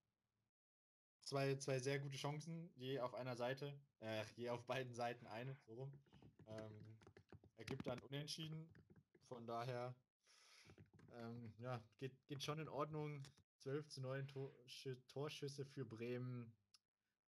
zwei, 1.23 1.57
zwei 1.57 1.79
sehr 1.79 1.99
gute 1.99 2.19
Chancen, 2.19 2.71
je 2.77 3.01
auf 3.01 3.15
einer 3.15 3.37
Seite, 3.37 3.75
äh, 4.01 4.25
je 4.37 4.51
auf 4.51 4.65
beiden 4.67 4.95
Seiten 4.95 5.27
eine, 5.27 5.57
so 5.67 5.75
rum. 5.75 5.93
Ähm, 6.47 6.99
ergibt 7.57 7.87
dann 7.87 7.99
unentschieden. 8.01 8.69
Von 9.29 9.47
daher, 9.47 9.95
ähm, 11.15 11.55
ja, 11.59 11.83
geht, 11.99 12.13
geht 12.27 12.43
schon 12.43 12.59
in 12.59 12.69
Ordnung. 12.69 13.23
12 13.61 13.89
zu 13.89 14.01
9 14.01 14.27
Tor 14.29 14.53
Torschüsse 15.09 15.65
für 15.65 15.85
Bremen. 15.85 16.53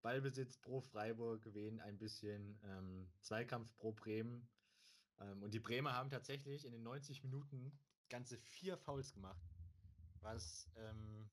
Ballbesitz 0.02 0.56
pro 0.58 0.80
Freiburg, 0.80 1.42
gewesen 1.42 1.80
ein 1.80 1.96
bisschen 1.96 2.58
ähm, 2.64 3.08
Zweikampf 3.20 3.72
pro 3.76 3.92
Bremen. 3.92 4.48
Ähm, 5.22 5.42
und 5.42 5.54
die 5.54 5.60
Bremer 5.60 5.94
haben 5.94 6.10
tatsächlich 6.10 6.64
in 6.64 6.72
den 6.72 6.82
90 6.82 7.22
Minuten 7.22 7.72
ganze 8.08 8.38
vier 8.38 8.76
Fouls 8.76 9.12
gemacht. 9.12 9.42
Was 10.20 10.70
ähm, 10.76 11.30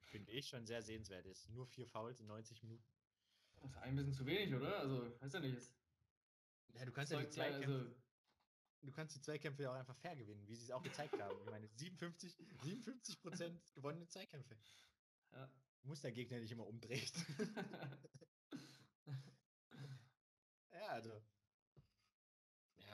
finde 0.00 0.30
ich 0.32 0.48
schon 0.48 0.66
sehr 0.66 0.82
sehenswert 0.82 1.26
ist. 1.26 1.48
Nur 1.50 1.66
vier 1.66 1.86
Fouls 1.86 2.20
in 2.20 2.26
90 2.26 2.62
Minuten. 2.62 2.84
Das 3.60 3.70
ist 3.70 3.76
ein 3.78 3.96
bisschen 3.96 4.12
zu 4.12 4.26
wenig, 4.26 4.54
oder? 4.54 4.78
Also, 4.80 5.20
weiß 5.20 5.32
ja 5.34 5.40
nicht. 5.40 5.74
Ja, 6.74 6.84
du 6.84 6.92
kannst 6.92 7.12
ja 7.12 7.20
die 7.20 7.28
Zweikämpfe, 7.28 7.72
also... 7.72 7.94
du 8.82 8.92
kannst 8.92 9.16
die 9.16 9.20
Zweikämpfe 9.20 9.62
ja 9.62 9.70
auch 9.70 9.76
einfach 9.76 9.96
fair 9.96 10.16
gewinnen, 10.16 10.46
wie 10.48 10.54
sie 10.54 10.64
es 10.64 10.70
auch 10.70 10.82
gezeigt 10.82 11.20
haben. 11.20 11.36
Ich 11.44 11.50
meine, 11.50 11.68
57, 11.68 12.34
57 12.62 13.22
gewonnene 13.74 14.06
Zweikämpfe. 14.08 14.56
Ja. 15.32 15.50
Muss 15.84 16.00
der 16.00 16.12
Gegner 16.12 16.40
nicht 16.40 16.52
immer 16.52 16.66
umdrehen. 16.66 17.10
ja, 20.72 20.88
also. 20.88 21.22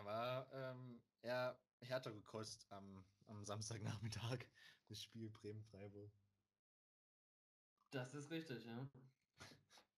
War 0.08 0.50
ähm, 0.54 1.02
eher 1.20 1.60
härtere 1.82 2.22
Kost 2.22 2.66
am, 2.72 3.04
am 3.26 3.44
Samstagnachmittag, 3.44 4.38
das 4.88 5.02
Spiel 5.02 5.28
Bremen-Freiburg. 5.28 6.10
Das 7.90 8.14
ist 8.14 8.30
richtig, 8.30 8.64
ja. 8.64 8.88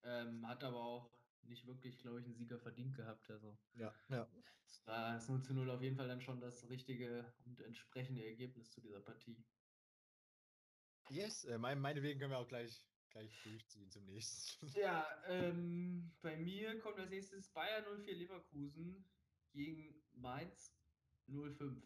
Ähm, 0.03 0.49
hat 0.49 0.65
aber 0.65 0.81
auch 0.81 1.13
nicht 1.43 1.65
wirklich, 1.65 1.97
glaube 1.99 2.19
ich, 2.19 2.27
einen 2.27 2.35
Sieger 2.35 2.59
verdient 2.59 2.97
gehabt. 2.97 3.31
Also. 3.31 3.57
Ja, 3.75 3.95
ja. 4.09 4.29
Das 4.85 5.29
0 5.29 5.43
zu 5.45 5.55
0 5.55 5.71
auf 5.71 5.81
jeden 5.81 5.97
Fall 5.97 6.09
dann 6.09 6.21
schon 6.21 6.41
das 6.41 6.69
richtige 6.69 7.33
und 7.45 7.61
entsprechende 7.61 8.27
Ergebnis 8.27 8.69
zu 8.73 8.81
dieser 8.81 9.01
Partie. 9.01 9.45
Yes, 11.09 11.45
äh, 11.45 11.57
mein, 11.57 11.79
meinetwegen 11.79 12.19
können 12.19 12.33
wir 12.33 12.39
auch 12.39 12.49
gleich, 12.49 12.85
gleich 13.11 13.41
durchziehen 13.45 13.89
zum 13.89 14.07
nächsten. 14.07 14.67
Ja, 14.77 15.07
ähm, 15.27 16.13
bei 16.21 16.37
mir 16.37 16.81
kommt 16.81 16.99
als 16.99 17.11
nächstes 17.11 17.49
Bayern 17.51 17.85
04 18.03 18.17
Leverkusen 18.17 19.09
gegen 19.53 20.03
Mainz 20.13 20.79
05. 21.27 21.83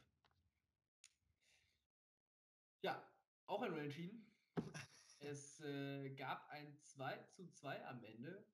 Ja, 2.83 3.03
auch 3.47 3.63
ein 3.63 3.73
Unentschieden. 3.73 4.31
Es 5.21 5.61
äh, 5.61 6.11
gab 6.11 6.51
ein 6.51 6.77
2 6.83 7.17
zu 7.31 7.47
2 7.47 7.87
am 7.87 8.05
Ende. 8.05 8.47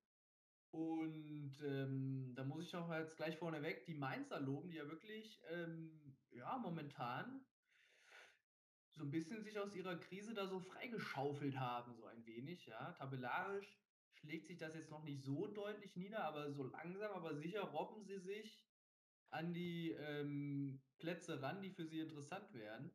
Und 0.70 1.60
ähm, 1.64 2.32
da 2.36 2.44
muss 2.44 2.66
ich 2.66 2.72
noch 2.72 2.92
jetzt 2.92 3.16
gleich 3.16 3.36
vorneweg 3.36 3.84
die 3.86 3.94
Mainzer 3.94 4.38
loben, 4.38 4.70
die 4.70 4.76
ja 4.76 4.88
wirklich 4.88 5.42
ähm, 5.50 6.16
ja, 6.30 6.56
momentan 6.58 7.44
so 8.92 9.02
ein 9.02 9.10
bisschen 9.10 9.42
sich 9.42 9.58
aus 9.58 9.74
ihrer 9.74 9.98
Krise 9.98 10.32
da 10.32 10.46
so 10.46 10.60
freigeschaufelt 10.60 11.58
haben, 11.58 11.94
so 11.96 12.06
ein 12.06 12.24
wenig. 12.24 12.66
Ja. 12.66 12.92
Tabellarisch 12.92 13.80
schlägt 14.12 14.46
sich 14.46 14.58
das 14.58 14.74
jetzt 14.74 14.90
noch 14.90 15.02
nicht 15.02 15.22
so 15.22 15.48
deutlich 15.48 15.96
nieder, 15.96 16.22
aber 16.22 16.52
so 16.52 16.64
langsam, 16.64 17.10
aber 17.12 17.34
sicher 17.34 17.62
robben 17.62 18.04
sie 18.04 18.18
sich 18.18 18.69
an 19.30 19.52
die 19.52 19.92
ähm, 19.92 20.80
Plätze 20.98 21.40
ran, 21.40 21.62
die 21.62 21.70
für 21.70 21.86
sie 21.86 22.00
interessant 22.00 22.52
werden. 22.52 22.90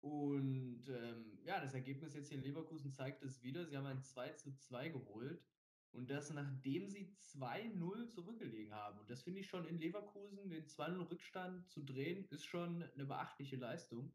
Und 0.00 0.88
ähm, 0.88 1.38
ja, 1.44 1.60
das 1.60 1.74
Ergebnis 1.74 2.14
jetzt 2.14 2.28
hier 2.28 2.38
in 2.38 2.44
Leverkusen 2.44 2.92
zeigt 2.92 3.22
es 3.22 3.42
wieder. 3.42 3.66
Sie 3.66 3.76
haben 3.76 3.86
ein 3.86 4.02
2 4.02 4.30
zu 4.32 4.52
2 4.52 4.88
geholt. 4.88 5.44
Und 5.92 6.10
das 6.10 6.30
nachdem 6.30 6.88
sie 6.88 7.14
2-0 7.34 8.08
zurückgelegen 8.08 8.74
haben. 8.74 8.98
Und 8.98 9.10
das 9.10 9.22
finde 9.22 9.40
ich 9.40 9.48
schon 9.48 9.66
in 9.66 9.78
Leverkusen, 9.78 10.48
den 10.48 10.66
2-0 10.66 11.10
Rückstand 11.10 11.68
zu 11.68 11.82
drehen, 11.82 12.26
ist 12.30 12.46
schon 12.46 12.82
eine 12.82 13.04
beachtliche 13.04 13.56
Leistung. 13.56 14.12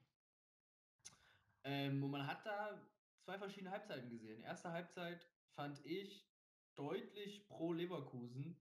Ähm, 1.64 2.04
und 2.04 2.12
man 2.12 2.26
hat 2.26 2.46
da 2.46 2.82
zwei 3.20 3.38
verschiedene 3.38 3.72
Halbzeiten 3.72 4.10
gesehen. 4.10 4.42
Erste 4.42 4.72
Halbzeit 4.72 5.30
fand 5.54 5.86
ich 5.86 6.28
deutlich 6.76 7.48
pro 7.48 7.74
Leverkusen. 7.74 8.60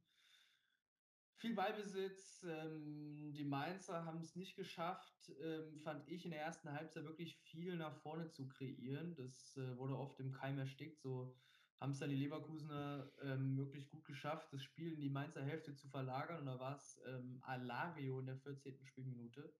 Viel 1.38 1.54
Ballbesitz. 1.54 2.44
Ähm, 2.48 3.32
die 3.34 3.44
Mainzer 3.44 4.04
haben 4.04 4.20
es 4.20 4.36
nicht 4.36 4.56
geschafft, 4.56 5.32
ähm, 5.42 5.78
fand 5.80 6.08
ich 6.08 6.24
in 6.24 6.30
der 6.30 6.40
ersten 6.40 6.72
Halbzeit 6.72 7.04
wirklich 7.04 7.36
viel 7.36 7.76
nach 7.76 7.94
vorne 7.94 8.30
zu 8.30 8.48
kreieren. 8.48 9.14
Das 9.14 9.56
äh, 9.56 9.76
wurde 9.76 9.98
oft 9.98 10.18
im 10.20 10.32
Keim 10.32 10.58
erstickt. 10.58 10.98
So 11.00 11.36
haben 11.78 11.92
es 11.92 11.98
dann 11.98 12.08
die 12.08 12.16
Leverkusener 12.16 13.12
ähm, 13.22 13.58
wirklich 13.58 13.90
gut 13.90 14.04
geschafft, 14.06 14.50
das 14.52 14.62
Spiel 14.62 14.94
in 14.94 15.00
die 15.00 15.10
Mainzer 15.10 15.44
Hälfte 15.44 15.74
zu 15.74 15.88
verlagern. 15.88 16.40
Und 16.40 16.46
da 16.46 16.58
war 16.58 16.74
es 16.74 17.00
ähm, 17.06 17.38
Alario 17.42 18.18
in 18.20 18.26
der 18.26 18.38
14. 18.38 18.86
Spielminute 18.86 19.52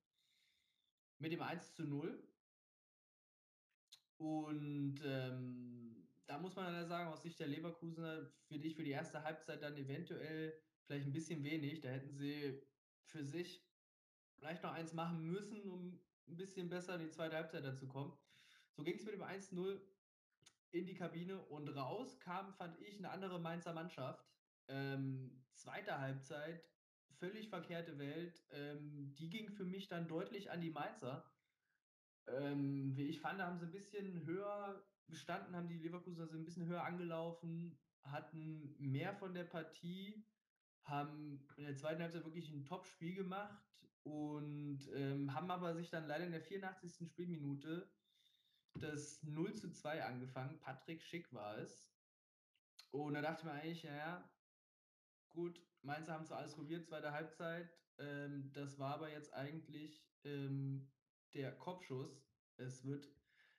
mit 1.19 1.33
dem 1.33 1.43
1 1.43 1.75
zu 1.75 1.85
0. 1.85 2.27
Und 4.17 5.01
ähm, 5.05 6.09
da 6.27 6.39
muss 6.39 6.57
man 6.57 6.73
dann 6.73 6.89
sagen, 6.89 7.11
aus 7.11 7.23
Sicht 7.23 7.39
der 7.39 7.49
Leverkusener, 7.49 8.31
für 8.47 8.59
dich 8.59 8.77
für 8.77 8.83
die 8.83 8.93
erste 8.93 9.23
Halbzeit 9.23 9.63
dann 9.63 9.77
eventuell 9.77 10.59
vielleicht 10.87 11.07
ein 11.07 11.13
bisschen 11.13 11.45
wenig. 11.45 11.81
Da 11.81 11.89
hätten 11.89 12.13
sie 12.13 12.63
für 13.05 13.25
sich 13.25 13.65
vielleicht 14.37 14.63
noch 14.63 14.73
eins 14.73 14.93
machen 14.93 15.27
müssen, 15.27 15.69
um 15.69 16.01
ein 16.29 16.37
bisschen 16.37 16.69
besser 16.69 16.95
in 16.97 17.03
die 17.03 17.11
zweite 17.11 17.37
Halbzeit 17.37 17.65
dazu 17.65 17.87
kommen. 17.87 18.17
So 18.73 18.83
ging 18.83 18.97
es 18.97 19.05
mit 19.05 19.15
dem 19.15 19.23
1-0 19.23 19.81
in 20.73 20.87
die 20.87 20.95
Kabine 20.95 21.41
und 21.47 21.69
raus 21.69 22.19
kam, 22.21 22.53
fand 22.55 22.79
ich, 22.81 22.99
eine 22.99 23.11
andere 23.11 23.41
Mainzer 23.41 23.73
Mannschaft. 23.73 24.25
Ähm, 24.69 25.45
zweite 25.55 25.99
Halbzeit, 25.99 26.69
völlig 27.19 27.49
verkehrte 27.49 27.99
Welt. 27.99 28.45
Ähm, 28.51 29.15
die 29.15 29.31
ging 29.31 29.51
für 29.51 29.65
mich 29.65 29.89
dann 29.89 30.09
deutlich 30.09 30.51
an 30.51 30.61
die 30.61 30.71
Mainzer. 30.71 31.25
Ähm, 32.27 32.97
wie 32.97 33.07
ich 33.07 33.21
fand, 33.21 33.41
haben 33.41 33.59
sie 33.59 33.67
ein 33.67 33.73
bisschen 33.73 34.27
höher 34.27 34.85
gestanden, 35.09 35.55
haben 35.55 35.69
die 35.69 35.79
Leverkusener 35.79 36.27
so 36.27 36.37
ein 36.37 36.45
bisschen 36.45 36.67
höher 36.67 36.83
angelaufen, 36.83 37.79
hatten 38.03 38.75
mehr 38.79 39.15
von 39.15 39.33
der 39.33 39.45
Partie, 39.45 40.27
haben 40.87 41.47
in 41.57 41.65
der 41.65 41.77
zweiten 41.77 42.03
Halbzeit 42.03 42.25
wirklich 42.25 42.51
ein 42.51 42.65
Top-Spiel 42.65 43.15
gemacht 43.15 43.63
und 44.03 44.89
ähm, 44.95 45.35
haben 45.35 45.51
aber 45.51 45.75
sich 45.75 45.91
dann 45.91 46.07
leider 46.07 46.25
in 46.25 46.33
der 46.33 46.43
84. 46.43 47.09
Spielminute 47.09 47.91
das 48.75 49.23
0 49.23 49.55
zu 49.55 49.73
2 49.73 50.05
angefangen. 50.05 50.61
Patrick 50.61 51.03
Schick 51.03 51.33
war 51.33 51.59
es. 51.59 51.93
Und 52.91 53.15
da 53.15 53.23
dachte 53.23 53.41
ich 53.41 53.45
mir 53.45 53.53
eigentlich, 53.53 53.85
naja, 53.85 54.31
gut, 55.31 55.61
Mainz 55.83 56.09
haben 56.09 56.25
zwar 56.25 56.39
alles 56.39 56.55
probiert, 56.55 56.87
zweite 56.87 57.13
Halbzeit. 57.13 57.71
Ähm, 57.99 58.51
das 58.53 58.79
war 58.79 58.95
aber 58.95 59.11
jetzt 59.11 59.33
eigentlich 59.35 60.07
ähm, 60.25 60.91
der 61.35 61.57
Kopfschuss. 61.57 62.23
Es 62.57 62.85
wird 62.85 63.09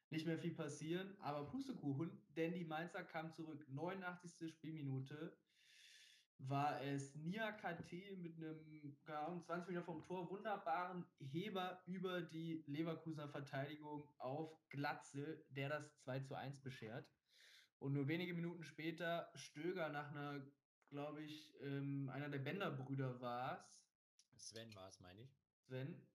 nicht 0.09 0.25
mehr 0.25 0.37
viel 0.37 0.55
passieren, 0.55 1.17
aber 1.19 1.49
Pustekuchen, 1.49 2.25
denn 2.35 2.53
die 2.53 2.63
Mainzer 2.63 3.03
kamen 3.03 3.31
zurück. 3.33 3.65
89. 3.69 4.49
Spielminute 4.49 5.37
war 6.39 6.81
es 6.81 7.15
Nia 7.15 7.51
KT 7.51 8.17
mit 8.17 8.37
einem 8.37 8.97
genau, 9.03 9.39
20 9.41 9.69
Meter 9.69 9.83
vom 9.83 10.03
Tor 10.03 10.29
wunderbaren 10.29 11.05
Heber 11.19 11.81
über 11.85 12.21
die 12.21 12.63
Leverkusener 12.67 13.27
Verteidigung 13.29 14.07
auf 14.17 14.51
Glatze, 14.69 15.43
der 15.49 15.69
das 15.69 15.97
2 15.99 16.19
zu 16.21 16.35
1 16.35 16.61
beschert. 16.61 17.09
Und 17.79 17.93
nur 17.93 18.07
wenige 18.07 18.33
Minuten 18.33 18.63
später 18.63 19.31
Stöger 19.35 19.89
nach 19.89 20.11
einer, 20.11 20.45
glaube 20.89 21.23
ich, 21.23 21.53
ähm, 21.61 22.09
einer 22.09 22.29
der 22.29 22.39
Bender-Brüder 22.39 23.21
war 23.21 23.63
es. 24.33 24.49
Sven 24.49 24.73
war 24.75 24.87
es, 24.89 24.99
meine 24.99 25.21
ich. 25.21 25.37
Sven, 25.65 26.07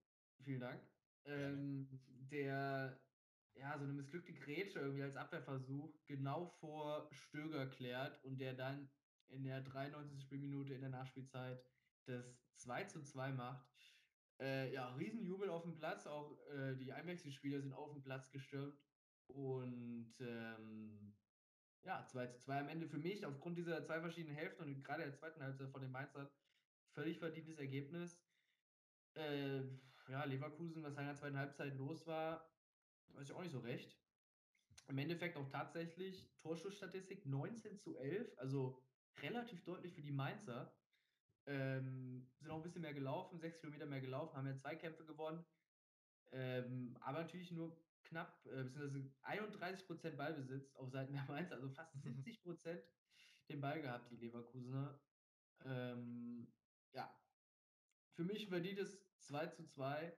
vielen 0.43 0.61
Dank. 0.61 0.83
Ähm, 1.25 1.89
der 2.09 3.01
ja, 3.55 3.79
so 3.79 3.85
eine 3.85 3.93
missglückte 3.93 4.33
Grätsche 4.33 4.81
irgendwie 4.81 5.03
als 5.03 5.17
Abwehrversuch 5.17 5.95
genau 6.07 6.47
vor 6.61 7.09
Stöger 7.13 7.67
klärt 7.67 8.23
und 8.25 8.39
der 8.39 8.55
dann 8.55 8.91
in 9.29 9.45
der 9.45 9.61
93. 9.63 10.21
Spielminute 10.21 10.75
in 10.75 10.81
der 10.81 10.91
Nachspielzeit 10.91 11.65
das 12.07 12.37
2 12.57 12.85
zu 12.85 13.03
2 13.03 13.33
macht. 13.33 13.67
Äh, 14.41 14.73
ja, 14.73 14.95
Riesenjubel 14.95 15.49
auf 15.51 15.63
dem 15.63 15.75
Platz, 15.75 16.07
auch 16.07 16.39
äh, 16.49 16.75
die 16.77 16.93
Einwechselspieler 16.93 17.61
sind 17.61 17.73
auf 17.73 17.93
dem 17.93 18.03
Platz 18.03 18.31
gestürmt. 18.31 18.79
Und 19.29 20.15
ähm, 20.21 21.15
ja, 21.85 22.05
2 22.07 22.27
zu 22.29 22.39
2 22.41 22.61
am 22.61 22.69
Ende 22.69 22.89
für 22.89 22.99
mich, 22.99 23.25
aufgrund 23.25 23.59
dieser 23.59 23.83
zwei 23.85 24.01
verschiedenen 24.01 24.37
Hälften 24.37 24.63
und 24.63 24.85
gerade 24.85 25.05
der 25.05 25.15
zweiten 25.15 25.41
Hälfte 25.41 25.69
von 25.69 25.81
den 25.81 25.91
Mainzern, 25.91 26.29
völlig 26.95 27.19
verdientes 27.19 27.59
Ergebnis. 27.59 28.21
Äh, 29.15 29.63
ja, 30.09 30.25
Leverkusen, 30.25 30.83
was 30.83 30.97
in 30.97 31.07
der 31.07 31.15
zweiten 31.15 31.39
Halbzeit 31.39 31.75
los 31.77 32.07
war, 32.07 32.51
weiß 33.09 33.29
ich 33.29 33.35
auch 33.35 33.43
nicht 33.43 33.53
so 33.53 33.61
recht. 33.61 33.99
Im 34.89 34.99
Endeffekt 34.99 35.37
auch 35.37 35.49
tatsächlich 35.49 36.29
Torschussstatistik 36.39 37.25
19 37.27 37.79
zu 37.79 37.97
11, 37.97 38.37
also 38.39 38.83
relativ 39.21 39.63
deutlich 39.65 39.95
für 39.95 40.03
die 40.03 40.13
Mainzer. 40.13 40.75
Ähm, 41.47 42.31
sind 42.39 42.51
auch 42.51 42.57
ein 42.57 42.63
bisschen 42.63 42.83
mehr 42.83 42.95
gelaufen, 42.95 43.39
sechs 43.39 43.59
Kilometer 43.61 43.87
mehr 43.87 44.01
gelaufen, 44.01 44.37
haben 44.37 44.47
ja 44.47 44.55
zwei 44.55 44.77
Kämpfe 44.77 45.05
gewonnen. 45.05 45.45
Ähm, 46.31 46.97
aber 47.01 47.23
natürlich 47.23 47.51
nur 47.51 47.77
knapp, 48.05 48.47
äh, 48.47 48.63
beziehungsweise 48.63 49.13
31 49.23 49.87
Prozent 49.87 50.17
Ballbesitz 50.17 50.75
auf 50.77 50.91
Seiten 50.91 51.13
der 51.13 51.25
Mainzer, 51.25 51.57
also 51.57 51.69
fast 51.71 51.93
70 52.03 52.43
Prozent 52.43 52.83
den 53.49 53.61
Ball 53.61 53.81
gehabt, 53.83 54.11
die 54.11 54.17
Leverkusener. 54.17 55.01
Ähm, 55.65 56.53
ja, 56.93 57.13
für 58.15 58.25
mich 58.25 58.49
verdient 58.49 58.79
es 58.79 59.03
2 59.19 59.47
zu 59.49 59.65
2. 59.65 60.17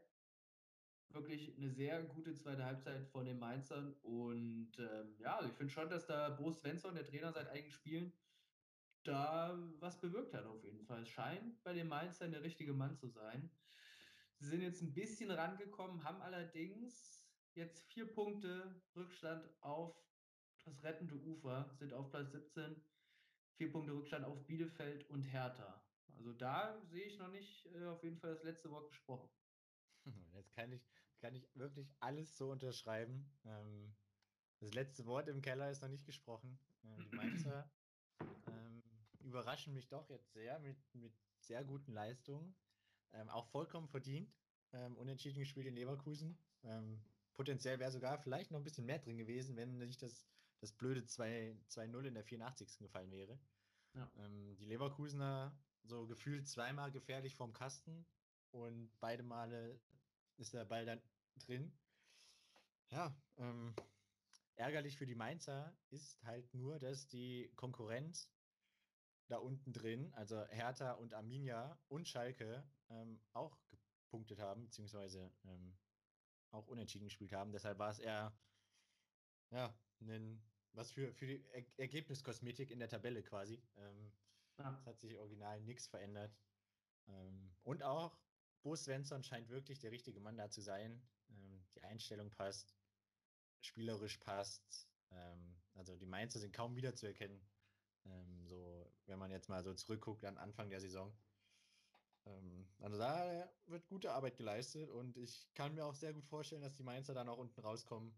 Wirklich 1.11 1.57
eine 1.57 1.71
sehr 1.71 2.03
gute 2.03 2.35
zweite 2.35 2.65
Halbzeit 2.65 3.07
von 3.09 3.25
den 3.25 3.39
Mainzern. 3.39 3.95
Und 4.03 4.73
ähm, 4.79 5.15
ja, 5.19 5.41
ich 5.47 5.53
finde 5.53 5.73
schon, 5.73 5.89
dass 5.89 6.07
da 6.07 6.31
Bo 6.31 6.51
Svensson, 6.51 6.95
der 6.95 7.07
Trainer 7.07 7.33
seit 7.33 7.49
einigen 7.49 7.71
Spielen, 7.71 8.13
da 9.05 9.57
was 9.81 10.01
bewirkt 10.01 10.35
hat 10.35 10.47
auf 10.47 10.63
jeden 10.65 10.85
Fall. 10.85 11.03
Es 11.03 11.09
scheint 11.09 11.63
bei 11.63 11.73
den 11.73 11.89
Mainzern 11.89 12.33
der 12.33 12.43
richtige 12.43 12.73
Mann 12.73 12.97
zu 12.97 13.09
sein. 13.09 13.51
Sie 14.39 14.49
sind 14.49 14.63
jetzt 14.63 14.83
ein 14.83 14.93
bisschen 14.93 15.31
rangekommen, 15.31 16.05
haben 16.05 16.21
allerdings 16.21 17.27
jetzt 17.55 17.85
vier 17.93 18.13
Punkte 18.13 18.83
Rückstand 18.97 19.49
auf 19.61 19.97
das 20.65 20.83
rettende 20.83 21.15
Ufer, 21.15 21.71
sind 21.79 21.93
auf 21.93 22.11
Platz 22.11 22.33
17, 22.33 22.83
vier 23.57 23.71
Punkte 23.71 23.93
Rückstand 23.93 24.25
auf 24.25 24.45
Bielefeld 24.47 25.09
und 25.11 25.23
Hertha. 25.23 25.83
Also 26.17 26.33
da 26.33 26.81
sehe 26.87 27.05
ich 27.05 27.19
noch 27.19 27.31
nicht 27.31 27.67
äh, 27.75 27.87
auf 27.87 28.03
jeden 28.03 28.19
Fall 28.19 28.35
das 28.35 28.45
letzte 28.45 28.71
Wort 28.71 28.89
gesprochen. 28.89 29.29
Jetzt 30.35 30.53
kann 30.55 30.73
ich, 30.73 30.89
kann 31.21 31.35
ich 31.35 31.49
wirklich 31.55 31.95
alles 32.01 32.37
so 32.37 32.51
unterschreiben. 32.51 33.31
Ähm, 33.45 33.95
das 34.61 34.73
letzte 34.75 35.07
Wort 35.07 35.29
im 35.29 35.43
Keller 35.43 35.71
ist 35.71 35.83
noch 35.83 35.89
nicht 35.89 36.07
gesprochen. 36.07 36.59
Ähm, 36.85 37.05
die 37.11 37.17
Mainzer 37.17 37.71
ähm, 38.21 38.64
überraschen 39.35 39.75
mich 39.75 39.89
doch 39.89 40.09
jetzt 40.09 40.33
sehr 40.33 40.61
mit, 40.61 40.79
mit 40.95 41.13
sehr 41.41 41.65
guten 41.65 41.93
Leistungen. 41.93 42.55
Ähm, 43.13 43.29
auch 43.29 43.47
vollkommen 43.47 43.89
verdient. 43.89 44.33
Ähm, 44.73 44.97
unentschieden 44.97 45.41
gespielt 45.41 45.67
in 45.67 45.75
Leverkusen. 45.75 46.39
Ähm, 46.63 47.05
potenziell 47.35 47.79
wäre 47.81 47.91
sogar 47.91 48.19
vielleicht 48.19 48.53
noch 48.53 48.59
ein 48.59 48.65
bisschen 48.65 48.87
mehr 48.87 49.01
drin 49.01 49.19
gewesen, 49.19 49.57
wenn 49.57 49.77
nicht 49.79 50.03
das, 50.03 50.25
das 50.61 50.73
blöde 50.73 51.01
2-0 51.01 52.05
in 52.05 52.15
der 52.15 52.25
84. 52.25 52.79
gefallen 52.79 53.11
wäre. 53.11 53.39
Ja. 53.95 54.11
Ähm, 54.19 54.57
die 54.57 54.67
Leverkusener 54.67 55.57
so 55.83 56.07
gefühlt 56.07 56.49
zweimal 56.49 56.91
gefährlich 56.91 57.35
vom 57.35 57.53
Kasten 57.53 58.07
und 58.53 58.91
beide 59.01 59.23
Male 59.23 59.81
ist 60.37 60.55
der 60.55 60.65
Ball 60.65 60.87
dann 60.87 61.03
drin. 61.41 61.77
Ja, 62.91 63.15
ähm, 63.37 63.75
ärgerlich 64.55 64.97
für 64.97 65.07
die 65.07 65.15
Mainzer 65.15 65.77
ist 65.91 66.23
halt 66.25 66.53
nur, 66.55 66.79
dass 66.79 67.09
die 67.09 67.51
Konkurrenz 67.57 68.34
da 69.29 69.39
unten 69.39 69.73
drin, 69.73 70.13
also 70.15 70.45
Hertha 70.49 70.93
und 70.93 71.15
Arminia 71.15 71.79
und 71.89 72.07
Schalke, 72.09 72.63
ähm, 72.91 73.21
auch 73.33 73.57
gepunktet 73.69 74.39
haben, 74.39 74.65
beziehungsweise 74.65 75.33
ähm, 75.45 75.77
auch 76.51 76.67
unentschieden 76.69 77.07
gespielt 77.07 77.33
haben. 77.33 77.53
Deshalb 77.53 77.79
war 77.79 77.91
es 77.91 77.99
eher, 77.99 78.37
ja, 79.51 79.75
ein, 80.01 80.43
was 80.73 80.91
für, 80.93 81.13
für 81.15 81.27
die 81.27 81.45
er 81.53 81.65
Ergebniskosmetik 81.79 82.71
in 82.71 82.79
der 82.79 82.89
Tabelle 82.89 83.23
quasi. 83.23 83.63
Ähm, 83.77 84.13
ja. 84.59 84.77
Es 84.81 84.87
hat 84.87 85.01
sich 85.01 85.17
original 85.19 85.61
nichts 85.63 85.87
verändert. 85.87 86.37
Ähm, 87.09 87.51
und 87.63 87.83
auch 87.83 88.17
Bo 88.63 88.77
Svensson 88.77 89.23
scheint 89.23 89.49
wirklich 89.49 89.79
der 89.79 89.91
richtige 89.91 90.21
Mann 90.21 90.37
da 90.37 90.51
zu 90.51 90.61
sein. 90.61 91.03
Ähm, 91.31 91.65
die 91.75 91.83
Einstellung 91.83 92.31
passt, 92.31 92.75
spielerisch 93.61 94.19
passt. 94.19 94.89
Ähm, 95.11 95.57
also 95.75 95.97
die 95.97 96.07
Mainzer 96.07 96.39
sind 96.39 96.53
kaum 96.53 96.77
wiederzuerkennen. 96.77 97.41
So, 98.45 98.84
wenn 99.07 99.19
man 99.19 99.31
jetzt 99.31 99.49
mal 99.49 99.63
so 99.63 99.75
zurückguckt 99.75 100.25
an 100.25 100.39
Anfang 100.39 100.71
der 100.71 100.81
Saison. 100.81 101.13
Ähm, 102.27 102.67
also 102.81 102.99
da 102.99 103.49
wird 103.67 103.87
gute 103.87 104.13
Arbeit 104.13 104.37
geleistet 104.37 104.91
und 104.91 105.17
ich 105.17 105.53
kann 105.55 105.75
mir 105.75 105.85
auch 105.85 105.95
sehr 105.95 106.13
gut 106.13 106.27
vorstellen, 106.27 106.63
dass 106.63 106.77
die 106.77 106.83
Mainzer 106.83 107.15
dann 107.15 107.29
auch 107.29 107.39
unten 107.39 107.61
rauskommen, 107.61 108.15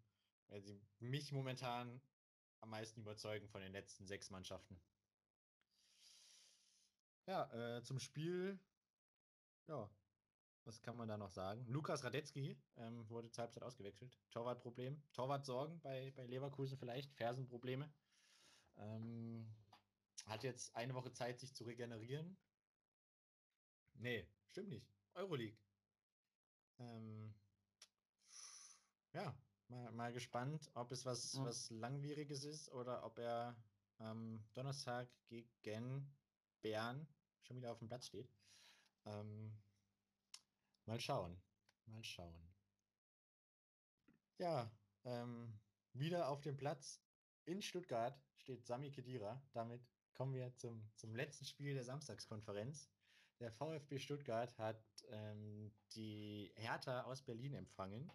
weil 0.48 0.62
sie 0.62 0.80
mich 0.98 1.32
momentan 1.32 2.00
am 2.60 2.70
meisten 2.70 3.00
überzeugen 3.00 3.48
von 3.48 3.60
den 3.60 3.72
letzten 3.72 4.06
sechs 4.06 4.30
Mannschaften. 4.30 4.80
Ja, 7.26 7.76
äh, 7.76 7.82
zum 7.82 7.98
Spiel, 7.98 8.58
ja, 9.66 9.90
was 10.64 10.82
kann 10.82 10.96
man 10.96 11.08
da 11.08 11.16
noch 11.16 11.30
sagen? 11.30 11.64
Lukas 11.68 12.04
Radetzky 12.04 12.56
ähm, 12.76 13.08
wurde 13.08 13.30
zur 13.30 13.42
Halbzeit 13.42 13.62
ausgewechselt. 13.62 14.18
Torwartproblem. 14.30 15.00
Torwartsorgen 15.12 15.80
bei, 15.80 16.12
bei 16.16 16.26
Leverkusen 16.26 16.76
vielleicht, 16.76 17.12
Fersenprobleme. 17.14 17.92
Ähm, 18.76 19.48
hat 20.26 20.42
jetzt 20.42 20.74
eine 20.74 20.94
Woche 20.94 21.12
Zeit, 21.12 21.38
sich 21.38 21.54
zu 21.54 21.64
regenerieren. 21.64 22.36
Nee, 23.94 24.28
stimmt 24.48 24.68
nicht. 24.68 24.86
Euroleague. 25.14 25.58
Ähm, 26.78 27.34
ja, 29.12 29.34
mal, 29.68 29.90
mal 29.92 30.12
gespannt, 30.12 30.70
ob 30.74 30.92
es 30.92 31.04
was, 31.06 31.32
ja. 31.34 31.44
was 31.44 31.70
Langwieriges 31.70 32.44
ist 32.44 32.70
oder 32.72 33.04
ob 33.04 33.18
er 33.18 33.56
am 33.98 34.44
Donnerstag 34.52 35.08
gegen 35.28 36.14
Bern 36.60 37.08
schon 37.42 37.56
wieder 37.56 37.72
auf 37.72 37.78
dem 37.78 37.88
Platz 37.88 38.06
steht. 38.06 38.30
Ähm, 39.06 39.56
mal 40.84 41.00
schauen. 41.00 41.40
Mal 41.86 42.04
schauen. 42.04 42.52
Ja, 44.38 44.70
ähm, 45.04 45.58
wieder 45.92 46.28
auf 46.28 46.40
dem 46.42 46.56
Platz 46.56 47.00
in 47.44 47.62
Stuttgart 47.62 48.20
steht 48.36 48.66
Sami 48.66 48.90
Kedira. 48.90 49.40
Damit 49.52 49.80
kommen 50.16 50.34
wir 50.34 50.54
zum, 50.56 50.82
zum 50.96 51.14
letzten 51.14 51.44
Spiel 51.44 51.74
der 51.74 51.84
Samstagskonferenz. 51.84 52.90
Der 53.38 53.52
VfB 53.52 53.98
Stuttgart 53.98 54.56
hat 54.58 54.82
ähm, 55.10 55.70
die 55.94 56.50
Hertha 56.56 57.02
aus 57.02 57.22
Berlin 57.22 57.52
empfangen. 57.52 58.10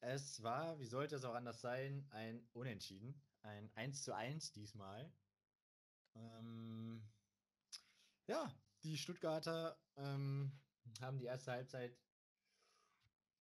Es 0.00 0.42
war, 0.42 0.78
wie 0.80 0.86
sollte 0.86 1.14
es 1.16 1.24
auch 1.24 1.34
anders 1.34 1.60
sein, 1.60 2.04
ein 2.10 2.46
Unentschieden. 2.52 3.14
Ein 3.42 3.70
1 3.76 4.02
zu 4.02 4.14
1 4.14 4.52
diesmal. 4.52 5.10
Ähm, 6.16 7.02
ja, 8.26 8.52
die 8.82 8.98
Stuttgarter 8.98 9.78
ähm, 9.96 10.52
haben 11.00 11.18
die 11.18 11.26
erste 11.26 11.52
Halbzeit 11.52 11.96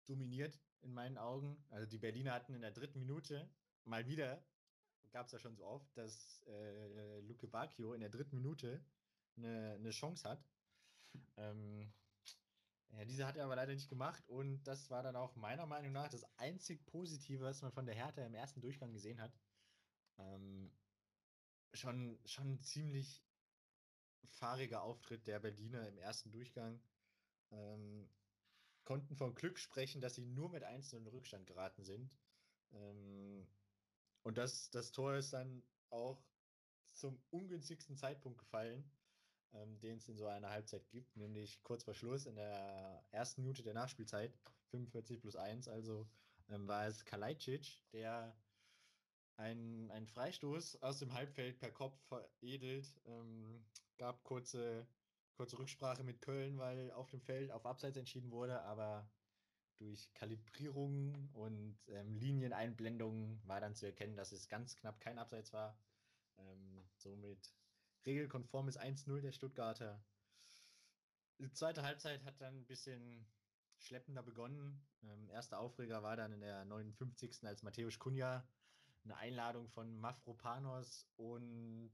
dominiert 0.07 0.61
in 0.83 0.93
meinen 0.93 1.17
Augen. 1.17 1.65
Also 1.71 1.87
die 1.87 1.99
Berliner 1.99 2.35
hatten 2.35 2.55
in 2.55 2.61
der 2.61 2.73
dritten 2.73 2.99
Minute 2.99 3.49
mal 3.85 4.07
wieder, 4.07 4.45
gab 5.13 5.27
es 5.27 5.33
ja 5.33 5.39
schon 5.39 5.57
so 5.57 5.65
oft, 5.65 5.97
dass 5.97 6.43
äh, 6.47 7.21
Luke 7.21 7.47
Bacchio 7.47 7.93
in 7.93 8.01
der 8.01 8.11
dritten 8.11 8.37
Minute 8.37 8.85
eine, 9.37 9.75
eine 9.75 9.91
Chance 9.91 10.29
hat. 10.29 10.45
Ähm, 11.37 11.93
ja, 12.91 13.05
diese 13.05 13.27
hat 13.27 13.37
er 13.37 13.45
aber 13.45 13.57
leider 13.57 13.73
nicht 13.73 13.89
gemacht 13.89 14.29
und 14.29 14.63
das 14.65 14.91
war 14.91 15.03
dann 15.03 15.17
auch 15.17 15.35
meiner 15.37 15.67
Meinung 15.67 15.93
nach 15.93 16.09
das 16.09 16.25
einzig 16.39 16.85
Positive, 16.87 17.43
was 17.43 17.63
man 17.63 17.73
von 17.73 17.87
der 17.87 17.95
Hertha 17.95 18.25
im 18.25 18.35
ersten 18.35 18.61
Durchgang 18.61 18.93
gesehen 18.93 19.21
hat. 19.21 19.33
Ähm, 20.19 20.71
schon, 21.73 22.19
schon 22.27 22.61
ziemlich 22.61 23.25
fahriger 24.27 24.83
Auftritt 24.83 25.27
der 25.27 25.41
Berliner 25.41 25.89
im 25.89 25.99
ersten 25.99 26.31
Durchgang. 26.31 26.81
Ähm, 27.51 28.09
konnten 28.85 29.17
von 29.17 29.35
Glück 29.35 29.59
sprechen, 29.59 30.01
dass 30.01 30.15
sie 30.15 30.27
nur 30.27 30.51
mit 30.51 30.65
1 30.65 30.93
in 30.93 31.07
Rückstand 31.07 31.47
geraten 31.47 31.85
sind. 31.85 32.11
Ähm, 32.73 33.47
und 34.23 34.39
das, 34.39 34.71
das 34.71 34.93
Tor 34.93 35.15
ist 35.15 35.33
dann 35.33 35.63
auch 35.91 36.23
zum 36.93 37.21
ungünstigsten 37.31 37.97
Zeitpunkt 37.97 38.39
gefallen, 38.39 38.85
ähm, 39.53 39.79
den 39.81 39.97
es 39.97 40.09
in 40.09 40.17
so 40.17 40.27
einer 40.27 40.51
Halbzeit 40.51 40.89
gibt, 40.89 41.17
nämlich 41.17 41.63
kurz 41.63 41.85
vor 41.85 41.95
Schluss 41.95 42.27
in 42.27 42.37
der 42.37 43.05
ersten 43.11 43.43
Minute 43.43 43.63
der 43.63 43.75
Nachspielzeit, 43.75 44.33
45 44.71 45.21
plus 45.21 45.37
1. 45.37 45.69
Also 45.69 46.09
ähm, 46.49 46.67
war 46.69 46.87
es 46.87 47.05
Kalajdzic, 47.05 47.83
der 47.93 48.37
einen 49.37 50.07
Freistoß 50.07 50.83
aus 50.83 50.99
dem 50.99 51.13
Halbfeld 51.15 51.59
per 51.59 51.71
Kopf 51.71 51.99
veredelt. 52.09 53.01
Ähm, 53.07 53.65
gab 53.99 54.23
kurze, 54.25 54.87
kurze 55.37 55.59
Rücksprache 55.59 56.05
mit 56.05 56.21
Köln, 56.21 56.59
weil 56.59 56.91
auf 56.93 57.11
dem 57.11 57.21
Feld 57.21 57.51
auf 57.51 57.67
Abseits 57.67 57.97
entschieden 57.97 58.31
wurde, 58.31 58.63
aber 58.63 59.11
durch 59.79 60.13
Kalibrierung 60.15 61.31
und 61.33 61.79
ähm, 61.89 62.15
Linieneinblendungen 62.15 63.41
war 63.47 63.61
dann 63.61 63.75
zu 63.75 63.87
erkennen, 63.87 64.17
dass 64.17 64.33
es 64.33 64.49
ganz 64.49 64.77
knapp 64.77 65.01
kein 65.01 65.19
Abseits 65.19 65.53
war. 65.53 65.77
Ähm, 66.39 66.85
somit 66.97 67.55
regelkonformes 68.07 68.79
1-0 68.79 69.21
der 69.21 69.33
Stuttgarter. 69.33 70.05
Die 71.39 71.53
zweite 71.53 71.83
Halbzeit 71.83 72.25
hat 72.25 72.41
dann 72.41 72.57
ein 72.57 72.67
bisschen 72.67 73.27
schleppender 73.79 74.23
begonnen. 74.23 74.87
Ähm, 75.03 75.29
erster 75.31 75.59
Aufreger 75.59 76.03
war 76.03 76.17
dann 76.17 76.33
in 76.33 76.41
der 76.41 76.65
59. 76.65 77.45
als 77.45 77.63
Matthäus 77.63 77.99
Kunja 77.99 78.47
eine 79.05 79.17
Einladung 79.17 79.69
von 79.69 79.99
Mafropanos 79.99 81.09
und 81.17 81.93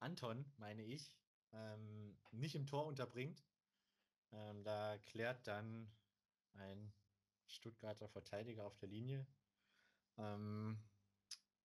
Anton, 0.00 0.44
meine 0.58 0.82
ich, 0.82 1.14
ähm, 1.52 2.18
nicht 2.32 2.54
im 2.54 2.66
Tor 2.66 2.86
unterbringt. 2.86 3.42
Ähm, 4.32 4.62
da 4.64 4.98
klärt 5.06 5.46
dann 5.46 5.90
ein 6.54 6.92
Stuttgarter 7.46 8.08
Verteidiger 8.08 8.64
auf 8.64 8.76
der 8.78 8.88
Linie. 8.88 9.26
Ähm, 10.16 10.78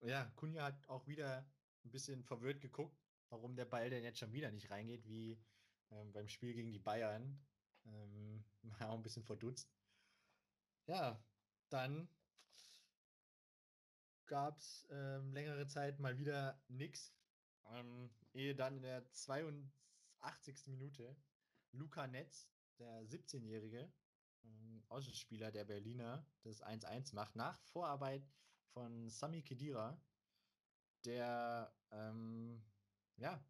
ja, 0.01 0.25
Kunja 0.35 0.65
hat 0.65 0.89
auch 0.89 1.07
wieder 1.07 1.49
ein 1.83 1.91
bisschen 1.91 2.23
verwirrt 2.23 2.61
geguckt, 2.61 2.97
warum 3.29 3.55
der 3.55 3.65
Ball 3.65 3.89
denn 3.89 4.03
jetzt 4.03 4.19
schon 4.19 4.33
wieder 4.33 4.51
nicht 4.51 4.69
reingeht, 4.69 5.07
wie 5.07 5.41
ähm, 5.91 6.11
beim 6.11 6.27
Spiel 6.27 6.53
gegen 6.53 6.71
die 6.71 6.79
Bayern. 6.79 7.39
Ähm, 7.85 8.43
auch 8.79 8.95
ein 8.95 9.03
bisschen 9.03 9.23
verdutzt. 9.23 9.71
Ja, 10.87 11.23
dann 11.69 12.09
gab 14.25 14.57
es 14.57 14.87
ähm, 14.91 15.33
längere 15.33 15.67
Zeit 15.67 15.99
mal 15.99 16.17
wieder 16.17 16.61
nichts. 16.67 17.13
Ähm, 17.65 18.09
ehe 18.33 18.55
dann 18.55 18.77
in 18.77 18.83
der 18.83 19.11
82. 19.11 20.67
Minute 20.67 21.15
Luca 21.71 22.07
Netz, 22.07 22.49
der 22.79 23.03
17-Jährige, 23.03 23.91
ähm, 24.43 24.83
Außenspieler 24.89 25.51
der 25.51 25.65
Berliner, 25.65 26.25
das 26.43 26.63
1-1 26.63 27.15
macht, 27.15 27.35
nach 27.35 27.59
Vorarbeit 27.61 28.27
von 28.73 29.09
Sami 29.09 29.41
Kedira, 29.41 30.01
der, 31.05 31.73
ähm, 31.91 32.63
ja, 33.17 33.43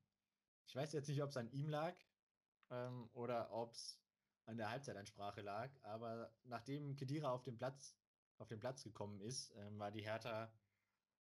ich 0.67 0.75
weiß 0.75 0.93
jetzt 0.93 1.08
nicht, 1.08 1.21
ob 1.23 1.30
es 1.30 1.38
an 1.38 1.52
ihm 1.52 1.69
lag 1.69 1.95
ähm, 2.69 3.10
oder 3.13 3.52
ob 3.52 3.73
es 3.73 3.99
an 4.45 4.58
der 4.58 4.69
Halbzeitansprache 4.69 5.41
lag, 5.41 5.71
aber 5.84 6.34
nachdem 6.43 6.95
Kedira 6.95 7.32
auf 7.32 7.43
den 7.43 7.58
Platz, 7.58 7.95
auf 8.38 8.47
den 8.47 8.60
Platz 8.60 8.84
gekommen 8.84 9.19
ist, 9.21 9.54
ähm, 9.58 9.78
war 9.80 9.91
die 9.91 10.04
Hertha 10.04 10.52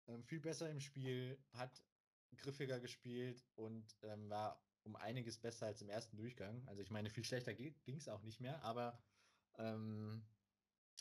ähm, 0.09 0.22
viel 0.24 0.40
besser 0.40 0.70
im 0.70 0.81
Spiel, 0.81 1.38
hat 1.53 1.83
griffiger 2.37 2.81
gespielt 2.81 3.44
und 3.55 3.96
ähm, 4.03 4.29
war 4.29 4.62
um 4.83 4.96
einiges 4.96 5.38
besser 5.38 5.66
als 5.66 5.81
im 5.81 5.88
ersten 5.88 6.16
Durchgang. 6.16 6.66
Also 6.68 6.83
ich 6.83 6.90
meine, 6.90 7.11
viel 7.11 7.24
schlechter 7.24 7.55
ging 7.55 7.96
es 7.96 8.09
auch 8.09 8.22
nicht 8.22 8.40
mehr, 8.40 8.62
aber 8.62 8.98
ähm, 9.59 10.25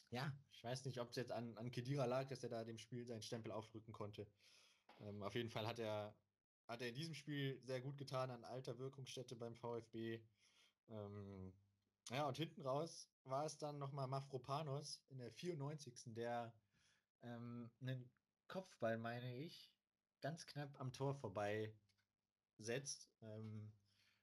ja, 0.09 0.31
ich 0.51 0.63
weiß 0.63 0.85
nicht, 0.85 0.99
ob 0.99 1.09
es 1.09 1.15
jetzt 1.15 1.31
an, 1.31 1.57
an 1.57 1.71
Kedira 1.71 2.05
lag, 2.05 2.27
dass 2.27 2.43
er 2.43 2.49
da 2.49 2.63
dem 2.63 2.77
Spiel 2.77 3.05
seinen 3.05 3.21
Stempel 3.21 3.51
aufdrücken 3.51 3.93
konnte. 3.93 4.27
Ähm, 4.99 5.23
auf 5.23 5.35
jeden 5.35 5.49
Fall 5.49 5.67
hat 5.67 5.79
er, 5.79 6.15
hat 6.67 6.81
er 6.81 6.89
in 6.89 6.95
diesem 6.95 7.15
Spiel 7.15 7.59
sehr 7.63 7.81
gut 7.81 7.97
getan 7.97 8.31
an 8.31 8.43
alter 8.43 8.77
Wirkungsstätte 8.77 9.35
beim 9.35 9.55
VfB. 9.55 10.21
Ähm, 10.89 11.53
ja, 12.09 12.27
und 12.27 12.37
hinten 12.37 12.61
raus 12.61 13.09
war 13.23 13.45
es 13.45 13.57
dann 13.57 13.79
nochmal 13.79 14.07
Mafropanos 14.07 15.01
in 15.09 15.19
der 15.19 15.31
94. 15.31 16.13
der 16.13 16.53
ähm, 17.23 17.71
einen 17.81 18.09
Kopfball, 18.47 18.97
meine 18.97 19.37
ich, 19.37 19.71
ganz 20.21 20.45
knapp 20.45 20.79
am 20.79 20.91
Tor 20.91 21.15
vorbei 21.15 21.73
setzt. 22.57 23.09
Ähm, 23.21 23.71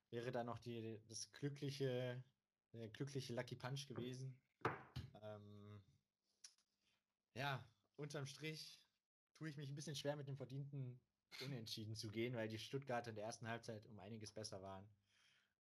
wäre 0.09 0.31
da 0.31 0.43
noch 0.43 0.59
die, 0.59 1.01
das 1.07 1.31
glückliche, 1.31 2.23
der 2.73 2.89
glückliche 2.89 3.33
Lucky 3.33 3.55
Punch 3.55 3.87
gewesen. 3.87 4.37
Ähm, 5.21 5.81
ja, 7.35 7.63
unterm 7.95 8.25
Strich 8.25 8.79
tue 9.35 9.49
ich 9.49 9.57
mich 9.57 9.69
ein 9.69 9.75
bisschen 9.75 9.95
schwer 9.95 10.15
mit 10.15 10.27
dem 10.27 10.37
verdienten 10.37 10.99
Unentschieden 11.41 11.95
zu 11.95 12.09
gehen, 12.09 12.35
weil 12.35 12.49
die 12.49 12.59
Stuttgarter 12.59 13.09
in 13.09 13.15
der 13.15 13.25
ersten 13.25 13.47
Halbzeit 13.47 13.87
um 13.87 13.99
einiges 13.99 14.31
besser 14.31 14.61
waren. 14.61 14.87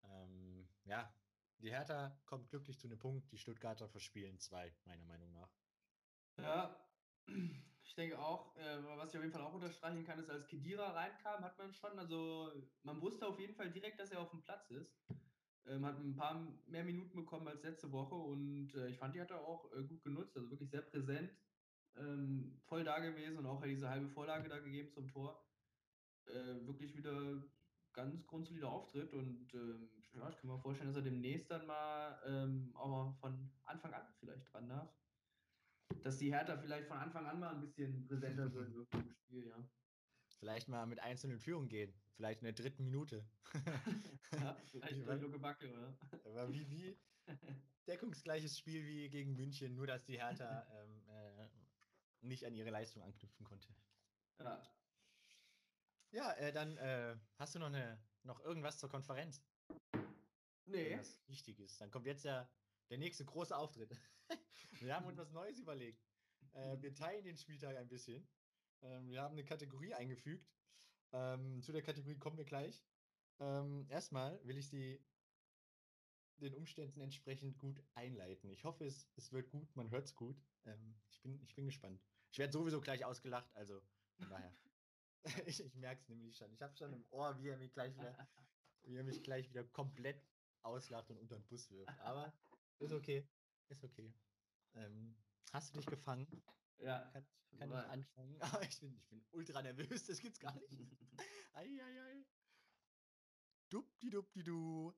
Ähm, 0.05 0.69
ja, 0.85 1.13
die 1.59 1.71
Hertha 1.71 2.19
kommt 2.25 2.49
glücklich 2.51 2.79
zu 2.79 2.89
einem 2.89 2.99
Punkt, 2.99 3.31
die 3.33 3.39
Stuttgarter 3.39 3.89
verspielen 3.89 4.39
zwei, 4.39 4.75
meiner 4.85 5.05
Meinung 5.05 5.33
nach. 5.33 5.51
Ja, 6.39 6.89
ich 7.83 7.95
denke 7.95 8.19
auch, 8.19 8.57
äh, 8.57 8.83
was 8.97 9.11
ich 9.11 9.17
auf 9.17 9.23
jeden 9.23 9.33
Fall 9.33 9.43
auch 9.43 9.55
unterstreichen 9.55 10.05
kann, 10.05 10.19
ist, 10.19 10.31
als 10.31 10.47
Kedira 10.47 10.93
reinkam, 10.93 11.45
hat 11.45 11.59
man 11.59 11.73
schon, 11.73 11.99
also 11.99 12.53
man 12.83 13.01
wusste 13.01 13.27
auf 13.27 13.39
jeden 13.39 13.55
Fall 13.55 13.71
direkt, 13.71 13.99
dass 13.99 14.11
er 14.11 14.21
auf 14.21 14.31
dem 14.31 14.43
Platz 14.43 14.71
ist. 14.71 14.97
Ähm, 15.69 15.85
hat 15.85 15.99
ein 15.99 16.17
paar 16.17 16.47
mehr 16.67 16.85
Minuten 16.85 17.15
bekommen 17.17 17.49
als 17.49 17.63
letzte 17.63 17.93
Woche 17.93 18.15
und 18.15 18.75
äh, 18.75 18.89
ich 18.89 18.99
fand, 18.99 19.15
die 19.15 19.21
hat 19.21 19.31
er 19.31 19.41
auch 19.41 19.71
äh, 19.73 19.83
gut 19.83 20.03
genutzt, 20.03 20.37
also 20.37 20.51
wirklich 20.51 20.71
sehr 20.71 20.83
präsent, 20.83 21.31
ähm, 21.97 22.59
voll 22.65 22.85
da 22.85 22.99
gewesen 23.01 23.39
und 23.39 23.47
auch 23.47 23.63
diese 23.63 23.91
halbe 23.91 24.09
Vorlage 24.09 24.49
da 24.49 24.59
gegeben 24.59 24.91
zum 24.91 25.09
Tor. 25.09 25.45
Äh, 26.27 26.67
wirklich 26.67 26.97
wieder 26.97 27.43
ganz 27.93 28.27
grundsolider 28.27 28.69
Auftritt 28.69 29.13
und 29.13 29.53
ähm, 29.55 29.91
ja, 30.13 30.29
ich 30.29 30.37
kann 30.37 30.51
mir 30.51 30.59
vorstellen, 30.59 30.89
dass 30.89 30.97
er 30.97 31.11
demnächst 31.11 31.51
dann 31.51 31.67
mal 31.67 32.21
ähm, 32.27 32.71
auch 32.75 32.89
mal 32.89 33.13
von 33.21 33.51
Anfang 33.65 33.93
an 33.93 34.07
vielleicht 34.21 34.53
dran 34.53 34.69
darf. 34.69 34.89
Dass 36.03 36.19
die 36.19 36.33
Hertha 36.33 36.57
vielleicht 36.57 36.87
von 36.87 36.99
Anfang 36.99 37.27
an 37.27 37.41
mal 37.41 37.55
ein 37.55 37.61
bisschen 37.61 38.07
präsenter 38.07 38.53
wird 38.55 38.95
im 38.95 39.11
Spiel, 39.11 39.49
ja. 39.49 39.69
Vielleicht 40.39 40.69
mal 40.69 40.87
mit 40.87 41.01
einzelnen 41.01 41.39
Führungen 41.39 41.69
gehen. 41.69 41.93
Vielleicht 42.15 42.41
in 42.41 42.45
der 42.45 42.53
dritten 42.53 42.85
Minute. 42.85 43.25
ja, 44.33 44.57
vielleicht 44.71 45.07
war, 45.07 45.17
Luke 45.17 45.39
Backe, 45.39 45.73
oder? 45.73 45.97
Aber 46.25 46.53
wie, 46.53 46.69
wie 46.71 46.99
deckungsgleiches 47.87 48.59
Spiel 48.59 48.87
wie 48.87 49.09
gegen 49.09 49.35
München, 49.35 49.75
nur 49.75 49.87
dass 49.87 50.05
die 50.05 50.21
Hertha 50.21 50.67
ähm, 50.83 51.09
äh, 51.09 51.49
nicht 52.21 52.47
an 52.47 52.55
ihre 52.55 52.71
Leistung 52.71 53.03
anknüpfen 53.03 53.45
konnte. 53.45 53.69
Ja. 54.39 54.63
Ja, 56.11 56.33
äh, 56.35 56.53
dann 56.53 56.77
äh, 56.79 57.17
hast 57.37 57.55
du 57.55 57.59
noch, 57.59 57.67
eine, 57.67 58.01
noch 58.23 58.41
irgendwas 58.41 58.79
zur 58.79 58.89
Konferenz? 58.89 59.43
Nee. 60.65 60.99
Was 60.99 61.19
wichtig 61.27 61.59
ist. 61.61 61.81
Dann 61.81 61.91
kommt 61.91 62.07
jetzt 62.07 62.25
der, 62.25 62.51
der 62.91 62.99
nächste 62.99 63.25
große 63.25 63.57
Auftritt. 63.57 63.91
wir 64.81 64.95
haben 64.95 65.07
uns 65.07 65.19
was 65.19 65.33
Neues 65.33 65.59
überlegt. 65.59 66.03
Äh, 66.53 66.81
wir 66.81 66.95
teilen 66.95 67.25
den 67.25 67.37
Spieltag 67.37 67.77
ein 67.77 67.89
bisschen. 67.89 68.27
Ähm, 68.83 69.09
wir 69.11 69.23
haben 69.23 69.33
eine 69.33 69.45
Kategorie 69.45 69.95
eingefügt. 69.95 70.51
Ähm, 71.13 71.63
zu 71.63 71.73
der 71.73 71.83
Kategorie 71.83 72.19
kommen 72.19 72.39
wir 72.39 72.45
gleich. 72.45 72.85
Ähm, 73.41 73.87
erstmal 73.89 74.45
will 74.45 74.59
ich 74.59 74.69
sie 74.69 75.01
den 76.41 76.55
Umständen 76.55 77.01
entsprechend 77.01 77.59
gut 77.59 77.83
einleiten. 77.95 78.51
Ich 78.51 78.65
hoffe, 78.65 78.85
es, 78.85 79.09
es 79.17 79.33
wird 79.33 79.51
gut, 79.51 79.75
man 79.77 79.91
hört 79.91 80.07
es 80.07 80.15
gut. 80.15 80.41
Ähm, 80.65 80.97
ich, 81.11 81.21
bin, 81.23 81.41
ich 81.43 81.55
bin 81.55 81.67
gespannt. 81.67 82.01
Ich 82.31 82.39
werde 82.39 82.53
sowieso 82.53 82.81
gleich 82.81 83.05
ausgelacht, 83.05 83.55
also 83.55 83.83
daher. 84.19 84.55
ich 85.47 85.61
ich 85.61 85.75
merke 85.75 86.01
es 86.01 86.09
nämlich 86.09 86.37
schon. 86.37 86.53
Ich 86.53 86.63
habe 86.63 86.77
schon 86.77 86.93
im 86.93 87.05
Ohr, 87.11 87.37
wie 87.39 87.49
er, 87.49 87.57
mich 87.57 87.73
gleich 87.73 87.95
wieder, 87.97 88.17
wie 88.85 88.97
er 88.97 89.05
mich 89.05 89.23
gleich 89.23 89.49
wieder 89.51 89.65
komplett 89.65 90.25
auslacht 90.63 91.11
und 91.11 91.19
unter 91.19 91.37
den 91.37 91.47
Bus 91.47 91.71
wirft. 91.71 91.99
Aber 92.01 92.33
ist 92.79 92.93
okay. 92.93 93.29
Ist 93.69 93.85
okay. 93.85 94.15
Ähm, 94.75 95.17
hast 95.53 95.75
du 95.75 95.79
dich 95.79 95.87
gefangen? 95.87 96.27
Ja. 96.79 97.11
Kann, 97.13 97.27
kann 97.59 97.71
ich 97.71 97.77
anfangen? 97.77 98.43
Aber 98.43 98.63
ich 98.63 98.81
bin, 98.81 98.95
ich 98.97 99.09
bin 99.09 99.25
ultra 99.33 99.63
nervös, 99.63 100.07
das 100.07 100.21
gibt's 100.21 100.39
gar 100.39 100.55
nicht. 100.55 100.71
Eieiei. 101.55 102.25
Dupdi-dupdi-du. 103.71 104.95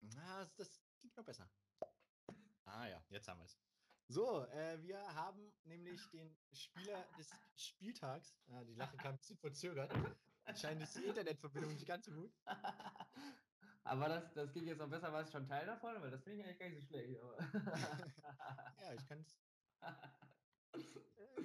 Na, 0.00 0.44
das, 0.44 0.54
das 0.56 0.80
klingt 0.98 1.16
noch 1.16 1.24
besser. 1.24 1.48
Ah 2.64 2.86
ja, 2.86 3.02
jetzt 3.08 3.28
haben 3.28 3.38
wir 3.40 3.44
es. 3.44 3.58
So, 4.08 4.44
äh, 4.46 4.80
wir 4.82 4.98
haben 5.14 5.52
nämlich 5.64 6.00
den 6.10 6.36
Spieler 6.52 7.04
des 7.18 7.28
Spieltags. 7.56 8.36
Ah, 8.48 8.64
die 8.64 8.74
Lache 8.74 8.96
kam 8.96 9.14
ein 9.14 9.18
bisschen 9.18 9.36
verzögert. 9.36 9.92
Anscheinend 10.44 10.84
ist 10.84 10.96
die 10.96 11.04
Internetverbindung 11.04 11.72
nicht 11.72 11.86
ganz 11.86 12.06
so 12.06 12.12
gut. 12.12 12.32
Aber 13.84 14.08
das, 14.08 14.32
das 14.32 14.52
ging 14.52 14.66
jetzt 14.66 14.78
noch 14.78 14.88
besser, 14.88 15.12
war 15.12 15.22
ich 15.22 15.30
schon 15.30 15.46
Teil 15.46 15.66
davon, 15.66 16.00
weil 16.00 16.10
das 16.10 16.22
finde 16.22 16.38
ich 16.38 16.44
eigentlich 16.44 16.58
gar 16.58 16.68
nicht 16.68 16.80
so 16.80 16.86
schlecht. 16.86 17.20
ja, 18.80 18.94
ich 18.94 19.06
kann 19.06 19.20
es. 19.20 19.36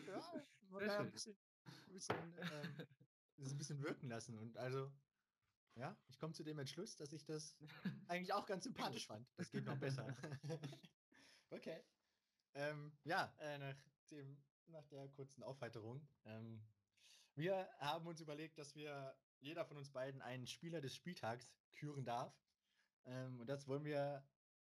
Ja, 0.07 0.45
man 0.69 0.87
kann 0.87 1.05
ein 1.05 1.11
bisschen, 1.11 1.35
ein 1.87 1.93
bisschen, 1.93 2.15
ähm, 2.39 2.87
ein 3.37 3.57
bisschen 3.57 3.81
wirken 3.81 4.09
lassen. 4.09 4.37
Und 4.37 4.57
also, 4.57 4.91
ja, 5.75 5.97
ich 6.07 6.17
komme 6.19 6.33
zu 6.33 6.43
dem 6.43 6.59
Entschluss, 6.59 6.95
dass 6.95 7.13
ich 7.13 7.25
das 7.25 7.57
eigentlich 8.07 8.33
auch 8.33 8.45
ganz 8.45 8.63
sympathisch 8.63 9.07
fand. 9.07 9.27
Das 9.37 9.51
geht 9.51 9.65
noch 9.65 9.77
besser. 9.77 10.05
okay. 11.49 11.83
Ähm, 12.53 12.91
ja, 13.03 13.33
äh, 13.39 13.57
nach, 13.57 13.75
dem, 14.11 14.37
nach 14.67 14.85
der 14.87 15.07
kurzen 15.09 15.43
Aufheiterung. 15.43 16.05
Ähm, 16.25 16.61
wir 17.35 17.69
haben 17.79 18.07
uns 18.07 18.19
überlegt, 18.19 18.57
dass 18.57 18.75
wir 18.75 19.15
jeder 19.39 19.65
von 19.65 19.77
uns 19.77 19.89
beiden 19.89 20.21
einen 20.21 20.47
Spieler 20.47 20.81
des 20.81 20.95
Spieltags 20.95 21.51
küren 21.71 22.03
darf. 22.03 22.33
Ähm, 23.05 23.39
und 23.39 23.47
das 23.47 23.67
wollen 23.67 23.85
wir 23.85 24.23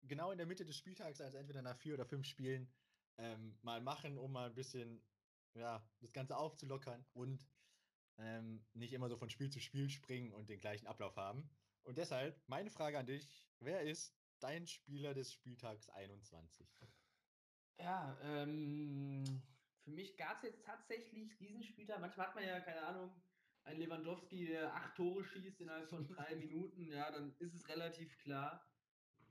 genau 0.04 0.32
in 0.32 0.38
der 0.38 0.48
Mitte 0.48 0.66
des 0.66 0.78
Spieltags, 0.78 1.22
also 1.22 1.38
entweder 1.38 1.62
nach 1.62 1.78
vier 1.78 1.96
oder 1.96 2.06
fünf 2.06 2.26
Spielen, 2.26 2.72
ähm, 3.18 3.58
mal 3.62 3.82
machen, 3.82 4.18
um 4.18 4.32
mal 4.32 4.48
ein 4.48 4.56
bisschen 4.56 5.04
ja, 5.56 5.86
das 6.00 6.14
Ganze 6.14 6.38
aufzulockern 6.38 7.06
und 7.14 7.48
ähm, 8.18 8.66
nicht 8.74 8.94
immer 8.94 9.10
so 9.10 9.18
von 9.18 9.30
Spiel 9.30 9.50
zu 9.50 9.60
Spiel 9.60 9.90
springen 9.90 10.34
und 10.34 10.50
den 10.50 10.60
gleichen 10.60 10.88
Ablauf 10.88 11.16
haben. 11.16 11.50
Und 11.84 11.98
deshalb 11.98 12.42
meine 12.48 12.70
Frage 12.70 13.00
an 13.00 13.06
dich: 13.06 13.48
Wer 13.60 13.82
ist 13.82 14.16
dein 14.40 14.68
Spieler 14.68 15.14
des 15.14 15.34
Spieltags 15.34 15.90
21? 15.90 16.68
Ja, 17.80 18.18
ähm, 18.24 19.42
für 19.84 19.92
mich 19.92 20.16
gab 20.18 20.38
es 20.38 20.44
jetzt 20.44 20.64
tatsächlich 20.64 21.38
diesen 21.38 21.64
Spieltag. 21.64 22.00
Manchmal 22.00 22.28
hat 22.28 22.36
man 22.36 22.44
ja, 22.46 22.60
keine 22.60 22.84
Ahnung, 22.84 23.12
einen 23.64 23.80
Lewandowski, 23.80 24.46
der 24.46 24.74
acht 24.74 24.96
Tore 24.96 25.24
schießt 25.24 25.62
innerhalb 25.62 25.90
von 25.90 26.08
drei 26.08 26.36
Minuten. 26.36 26.92
Ja, 26.92 27.12
dann 27.12 27.36
ist 27.40 27.54
es 27.54 27.68
relativ 27.68 28.18
klar. 28.20 28.68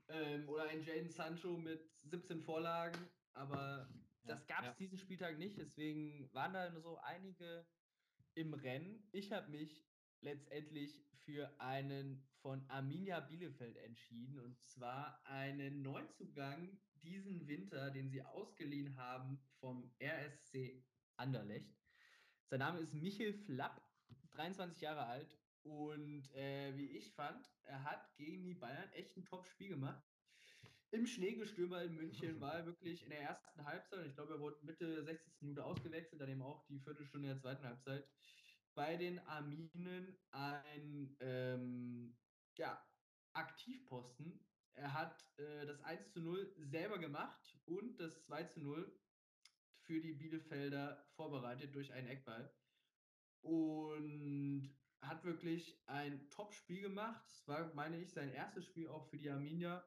Ähm, 0.09 0.49
oder 0.49 0.65
ein 0.65 0.83
Jaden 0.83 1.11
Sancho 1.11 1.57
mit 1.57 1.89
17 2.03 2.43
Vorlagen. 2.43 2.99
Aber 3.33 3.89
das 4.25 4.47
gab 4.47 4.61
es 4.61 4.67
ja. 4.67 4.75
diesen 4.75 4.99
Spieltag 4.99 5.39
nicht. 5.39 5.57
Deswegen 5.57 6.33
waren 6.33 6.53
da 6.53 6.71
nur 6.71 6.83
so 6.83 6.99
einige 6.99 7.67
im 8.35 8.55
Rennen. 8.55 9.09
Ich 9.13 9.33
habe 9.33 9.51
mich 9.51 9.85
letztendlich 10.21 11.03
für 11.25 11.51
einen 11.61 12.27
von 12.43 12.65
Arminia 12.69 13.21
Bielefeld 13.21 13.77
entschieden. 13.79 14.39
Und 14.41 14.59
zwar 14.61 15.21
einen 15.27 15.83
Neuzugang 15.83 16.79
diesen 17.03 17.47
Winter, 17.49 17.91
den 17.91 18.11
sie 18.11 18.23
ausgeliehen 18.23 18.97
haben 18.97 19.41
vom 19.59 19.91
RSC 20.03 20.85
Anderlecht. 21.17 21.79
Sein 22.47 22.61
Name 22.61 22.81
ist 22.81 22.95
Michel 22.95 23.33
Flapp, 23.33 23.83
23 24.33 24.81
Jahre 24.81 25.07
alt. 25.07 25.39
Und 25.63 26.33
äh, 26.35 26.77
wie 26.77 26.91
ich 26.97 27.13
fand, 27.13 27.47
er 27.65 27.85
hat 27.85 28.17
gegen 28.17 28.45
die 28.45 28.55
Bayern 28.55 28.91
echt 28.93 29.17
ein 29.17 29.25
Top-Spiel 29.25 29.69
gemacht. 29.69 30.03
Im 30.93 31.07
Schneegestöber 31.07 31.85
in 31.85 31.95
München 31.95 32.41
war 32.41 32.55
er 32.55 32.67
wirklich 32.67 33.03
in 33.03 33.11
der 33.11 33.21
ersten 33.21 33.65
Halbzeit, 33.65 34.07
ich 34.07 34.15
glaube, 34.15 34.35
er 34.35 34.41
wurde 34.41 34.59
Mitte 34.63 35.03
60. 35.05 35.41
Minute 35.41 35.65
ausgewechselt, 35.65 36.21
dann 36.21 36.29
eben 36.29 36.43
auch 36.43 36.67
die 36.67 36.81
Viertelstunde 36.81 37.29
der 37.29 37.39
zweiten 37.39 37.65
Halbzeit, 37.65 38.09
bei 38.75 38.97
den 38.97 39.19
Arminen 39.21 40.19
ein 40.31 41.17
ähm, 41.21 42.17
ja, 42.57 42.83
Aktivposten. 43.33 44.45
Er 44.75 44.95
hat 44.95 45.25
äh, 45.39 45.67
das 45.67 45.81
1 45.83 46.13
zu 46.13 46.21
0 46.21 46.55
selber 46.59 46.99
gemacht 46.99 47.59
und 47.67 47.99
das 47.99 48.23
2 48.23 48.45
zu 48.45 48.61
0 48.61 49.01
für 49.83 50.01
die 50.01 50.13
Bielefelder 50.13 51.05
vorbereitet 51.17 51.75
durch 51.75 51.93
einen 51.93 52.09
Eckball. 52.09 52.53
Und 53.43 54.71
hat 55.01 55.25
wirklich 55.25 55.81
ein 55.87 56.29
Top-Spiel 56.31 56.83
gemacht. 56.83 57.25
Es 57.27 57.47
war, 57.49 57.73
meine 57.75 57.99
ich, 57.99 58.13
sein 58.13 58.33
erstes 58.33 58.67
Spiel 58.67 58.89
auch 58.89 59.09
für 59.09 59.19
die 59.19 59.31
Arminia. 59.31 59.85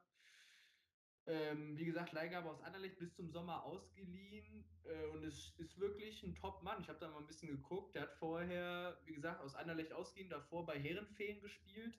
Ähm, 1.25 1.77
wie 1.77 1.85
gesagt, 1.85 2.11
Leihgabe 2.11 2.49
aus 2.49 2.61
Anderlecht 2.61 2.99
bis 2.99 3.15
zum 3.15 3.29
Sommer 3.29 3.63
ausgeliehen 3.63 4.65
äh, 4.83 5.05
und 5.07 5.23
es 5.23 5.53
ist 5.57 5.79
wirklich 5.79 6.21
ein 6.23 6.35
Top-Mann. 6.35 6.81
Ich 6.81 6.89
habe 6.89 6.99
da 6.99 7.09
mal 7.09 7.19
ein 7.19 7.27
bisschen 7.27 7.49
geguckt. 7.49 7.95
Der 7.95 8.03
hat 8.03 8.13
vorher, 8.15 8.99
wie 9.05 9.13
gesagt, 9.13 9.39
aus 9.41 9.55
Anderlecht 9.55 9.93
ausgeliehen, 9.93 10.29
davor 10.29 10.65
bei 10.65 10.77
Herrenfeen 10.77 11.39
gespielt 11.39 11.97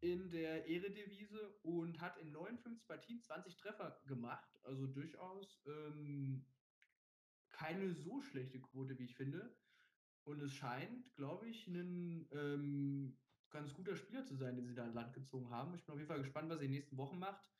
in 0.00 0.30
der 0.30 0.68
Eredivise 0.68 1.54
und 1.62 1.98
hat 2.00 2.18
in 2.18 2.32
59 2.32 2.86
Partien 2.86 3.22
20 3.22 3.56
Treffer 3.56 3.98
gemacht. 4.06 4.50
Also 4.64 4.86
durchaus 4.86 5.62
ähm, 5.66 6.44
keine 7.50 7.90
so 7.92 8.20
schlechte 8.20 8.60
Quote, 8.60 8.98
wie 8.98 9.04
ich 9.04 9.16
finde. 9.16 9.56
Und 10.24 10.42
es 10.42 10.52
scheint, 10.52 11.14
glaube 11.16 11.48
ich, 11.48 11.66
ein 11.66 12.28
ähm, 12.32 13.16
ganz 13.50 13.72
guter 13.72 13.96
Spieler 13.96 14.24
zu 14.26 14.34
sein, 14.36 14.56
den 14.56 14.66
sie 14.66 14.74
da 14.74 14.84
an 14.84 14.94
Land 14.94 15.14
gezogen 15.14 15.48
haben. 15.50 15.74
Ich 15.74 15.84
bin 15.84 15.92
auf 15.94 15.98
jeden 15.98 16.08
Fall 16.08 16.20
gespannt, 16.20 16.50
was 16.50 16.58
er 16.58 16.64
in 16.64 16.70
den 16.70 16.76
nächsten 16.76 16.96
Wochen 16.96 17.18
macht. 17.18 17.53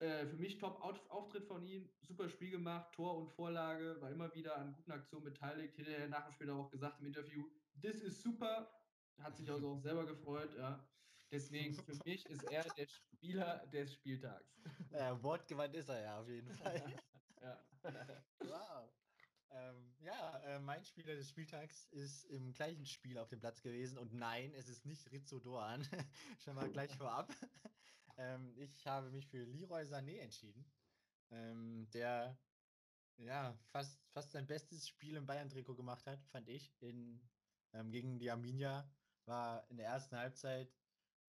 Äh, 0.00 0.26
für 0.26 0.36
mich 0.36 0.58
Top-Auftritt 0.58 1.44
von 1.44 1.64
ihm, 1.64 1.90
super 2.02 2.28
Spiel 2.28 2.50
gemacht, 2.50 2.92
Tor 2.94 3.16
und 3.16 3.28
Vorlage, 3.30 4.00
war 4.00 4.10
immer 4.10 4.32
wieder 4.32 4.56
an 4.56 4.72
guten 4.74 4.92
Aktionen 4.92 5.24
beteiligt. 5.24 5.74
Hinterher 5.74 6.08
nach 6.08 6.24
dem 6.26 6.32
Spiel 6.32 6.50
auch 6.50 6.70
gesagt 6.70 7.00
im 7.00 7.06
Interview, 7.06 7.44
this 7.80 8.00
is 8.00 8.22
super. 8.22 8.70
Hat 9.20 9.36
sich 9.36 9.50
also 9.50 9.72
auch 9.72 9.80
selber 9.80 10.06
gefreut, 10.06 10.54
ja. 10.56 10.88
Deswegen 11.32 11.74
für 11.74 11.98
mich 12.06 12.24
ist 12.26 12.44
er 12.44 12.62
der 12.76 12.86
Spieler 12.86 13.66
des 13.66 13.92
Spieltags. 13.94 14.62
Ja, 14.92 15.20
wortgewandt 15.22 15.74
ist 15.74 15.88
er 15.88 16.00
ja 16.00 16.20
auf 16.20 16.28
jeden 16.28 16.50
Fall. 16.54 16.94
ja. 17.42 17.66
Wow. 18.38 18.90
Ähm, 19.50 19.94
ja, 20.00 20.38
äh, 20.44 20.60
mein 20.60 20.84
Spieler 20.84 21.16
des 21.16 21.30
Spieltags 21.30 21.86
ist 21.86 22.24
im 22.26 22.52
gleichen 22.52 22.86
Spiel 22.86 23.18
auf 23.18 23.28
dem 23.28 23.40
Platz 23.40 23.62
gewesen 23.62 23.98
und 23.98 24.12
nein, 24.12 24.52
es 24.54 24.68
ist 24.68 24.84
nicht 24.84 25.10
Rizzo 25.10 25.40
Doan. 25.40 25.82
Schon 26.44 26.54
mal 26.54 26.70
gleich 26.70 26.94
vorab. 26.96 27.32
Ähm, 28.18 28.52
ich 28.58 28.86
habe 28.86 29.10
mich 29.10 29.26
für 29.28 29.44
Leroy 29.44 29.82
Sané 29.84 30.18
entschieden, 30.18 30.64
ähm, 31.30 31.88
der 31.92 32.36
ja 33.16 33.56
fast, 33.64 34.00
fast 34.12 34.32
sein 34.32 34.46
bestes 34.46 34.88
Spiel 34.88 35.16
im 35.16 35.26
Bayern-Trikot 35.26 35.76
gemacht 35.76 36.06
hat, 36.06 36.24
fand 36.26 36.48
ich. 36.48 36.74
In, 36.80 37.20
ähm, 37.72 37.90
gegen 37.90 38.18
die 38.18 38.30
Arminia 38.30 38.90
war 39.24 39.68
in 39.70 39.76
der 39.76 39.86
ersten 39.86 40.16
Halbzeit 40.16 40.74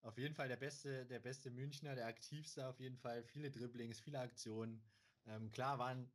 auf 0.02 0.18
jeden 0.18 0.34
Fall 0.34 0.48
der 0.48 0.56
beste, 0.56 1.06
der 1.06 1.20
beste 1.20 1.50
Münchner, 1.50 1.94
der 1.94 2.06
aktivste 2.06 2.66
auf 2.68 2.80
jeden 2.80 2.96
Fall. 2.96 3.22
Viele 3.24 3.50
Dribblings, 3.50 4.00
viele 4.00 4.18
Aktionen. 4.20 4.82
Ähm, 5.26 5.50
klar 5.50 5.78
waren 5.78 6.10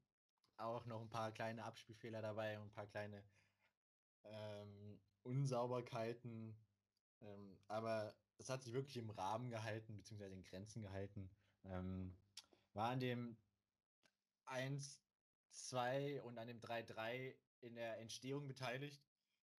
auch 0.57 0.85
noch 0.85 1.01
ein 1.01 1.09
paar 1.09 1.31
kleine 1.31 1.63
Abspielfehler 1.63 2.21
dabei 2.21 2.59
und 2.59 2.67
ein 2.67 2.71
paar 2.71 2.87
kleine 2.87 3.23
ähm, 4.23 4.99
Unsauberkeiten. 5.23 6.55
Ähm, 7.21 7.59
aber 7.67 8.17
das 8.37 8.49
hat 8.49 8.63
sich 8.63 8.73
wirklich 8.73 8.97
im 8.97 9.09
Rahmen 9.09 9.49
gehalten, 9.49 9.95
beziehungsweise 9.95 10.35
in 10.35 10.43
Grenzen 10.43 10.81
gehalten. 10.81 11.29
Ähm, 11.63 12.15
war 12.73 12.89
an 12.89 12.99
dem 12.99 13.37
1, 14.45 15.01
2 15.49 16.21
und 16.23 16.37
an 16.37 16.47
dem 16.47 16.59
3-3 16.59 17.35
in 17.61 17.75
der 17.75 17.99
Entstehung 17.99 18.47
beteiligt. 18.47 19.01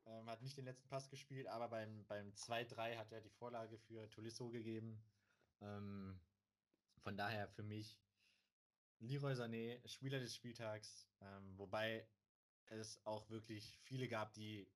Ähm, 0.07 0.29
hat 0.31 0.43
nicht 0.43 0.57
den 0.57 0.67
letzten 0.67 0.89
Pass 0.89 1.09
gespielt, 1.09 1.47
aber 1.49 1.69
beim, 1.69 2.05
beim 2.07 2.31
2-3 2.33 2.97
hat 2.97 3.11
er 3.13 3.21
die 3.21 3.31
Vorlage 3.31 3.79
für 3.79 4.09
Tolisso 4.11 4.51
gegeben. 4.51 5.03
Ähm, 5.61 6.21
von 7.03 7.17
daher 7.17 7.49
für 7.49 7.63
mich 7.63 7.99
Leroy 8.99 9.35
Sané, 9.35 9.87
Spieler 9.89 10.21
des 10.21 10.35
Spieltags, 10.35 11.09
ähm, 11.21 11.59
wobei 11.59 12.07
es 12.67 13.05
auch 13.05 13.29
wirklich 13.31 13.79
viele 13.83 14.09
gab, 14.09 14.33
die 14.35 14.69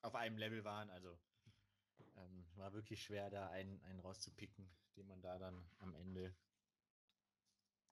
auf 0.00 0.14
einem 0.14 0.36
Level 0.36 0.64
waren. 0.64 0.90
Also 0.90 1.18
ähm, 2.16 2.46
war 2.56 2.72
wirklich 2.72 3.02
schwer, 3.02 3.30
da 3.30 3.48
einen, 3.50 3.80
einen 3.82 4.00
rauszupicken, 4.00 4.68
den 4.96 5.06
man 5.06 5.20
da 5.20 5.38
dann 5.38 5.68
am 5.78 5.94
Ende 5.94 6.34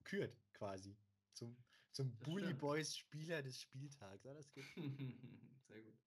kürt, 0.04 0.36
quasi. 0.52 0.96
Zum, 1.34 1.56
zum 1.92 2.16
Bully 2.18 2.54
Boys 2.54 2.96
Spieler 2.96 3.42
des 3.42 3.60
Spieltags. 3.60 4.24
Ja, 4.24 4.34
das 4.34 4.50
geht. 4.52 4.64
Sehr 5.68 5.82
gut. 5.82 5.98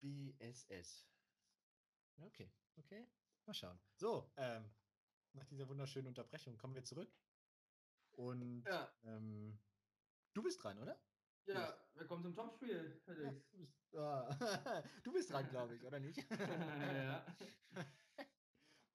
BBSS. 0.00 1.06
Okay, 2.18 2.50
okay. 2.76 3.06
Mal 3.46 3.54
schauen. 3.54 3.78
So, 3.96 4.30
ähm, 4.36 4.70
nach 5.32 5.46
dieser 5.46 5.68
wunderschönen 5.68 6.08
Unterbrechung 6.08 6.56
kommen 6.56 6.74
wir 6.74 6.84
zurück. 6.84 7.10
Und 8.12 8.64
ja. 8.66 8.92
ähm, 9.04 9.58
du 10.34 10.42
bist 10.42 10.62
dran, 10.62 10.78
oder? 10.78 11.00
Ja, 11.48 11.74
wir 11.94 12.06
kommen 12.06 12.22
zum 12.22 12.34
Topspiel, 12.34 13.00
bist, 13.06 13.46
oh. 13.92 14.28
du 15.02 15.12
bist 15.12 15.30
dran, 15.30 15.48
glaube 15.50 15.76
ich, 15.76 15.84
oder 15.84 15.98
nicht? 15.98 16.18
ja. 16.30 17.26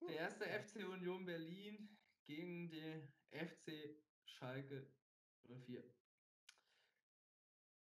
Der 0.01 0.17
erste 0.17 0.45
FC 0.45 0.87
Union 0.87 1.25
Berlin 1.25 1.97
gegen 2.25 2.69
den 2.69 3.11
FC 3.31 4.03
Schalke 4.25 4.91
04. 5.47 5.83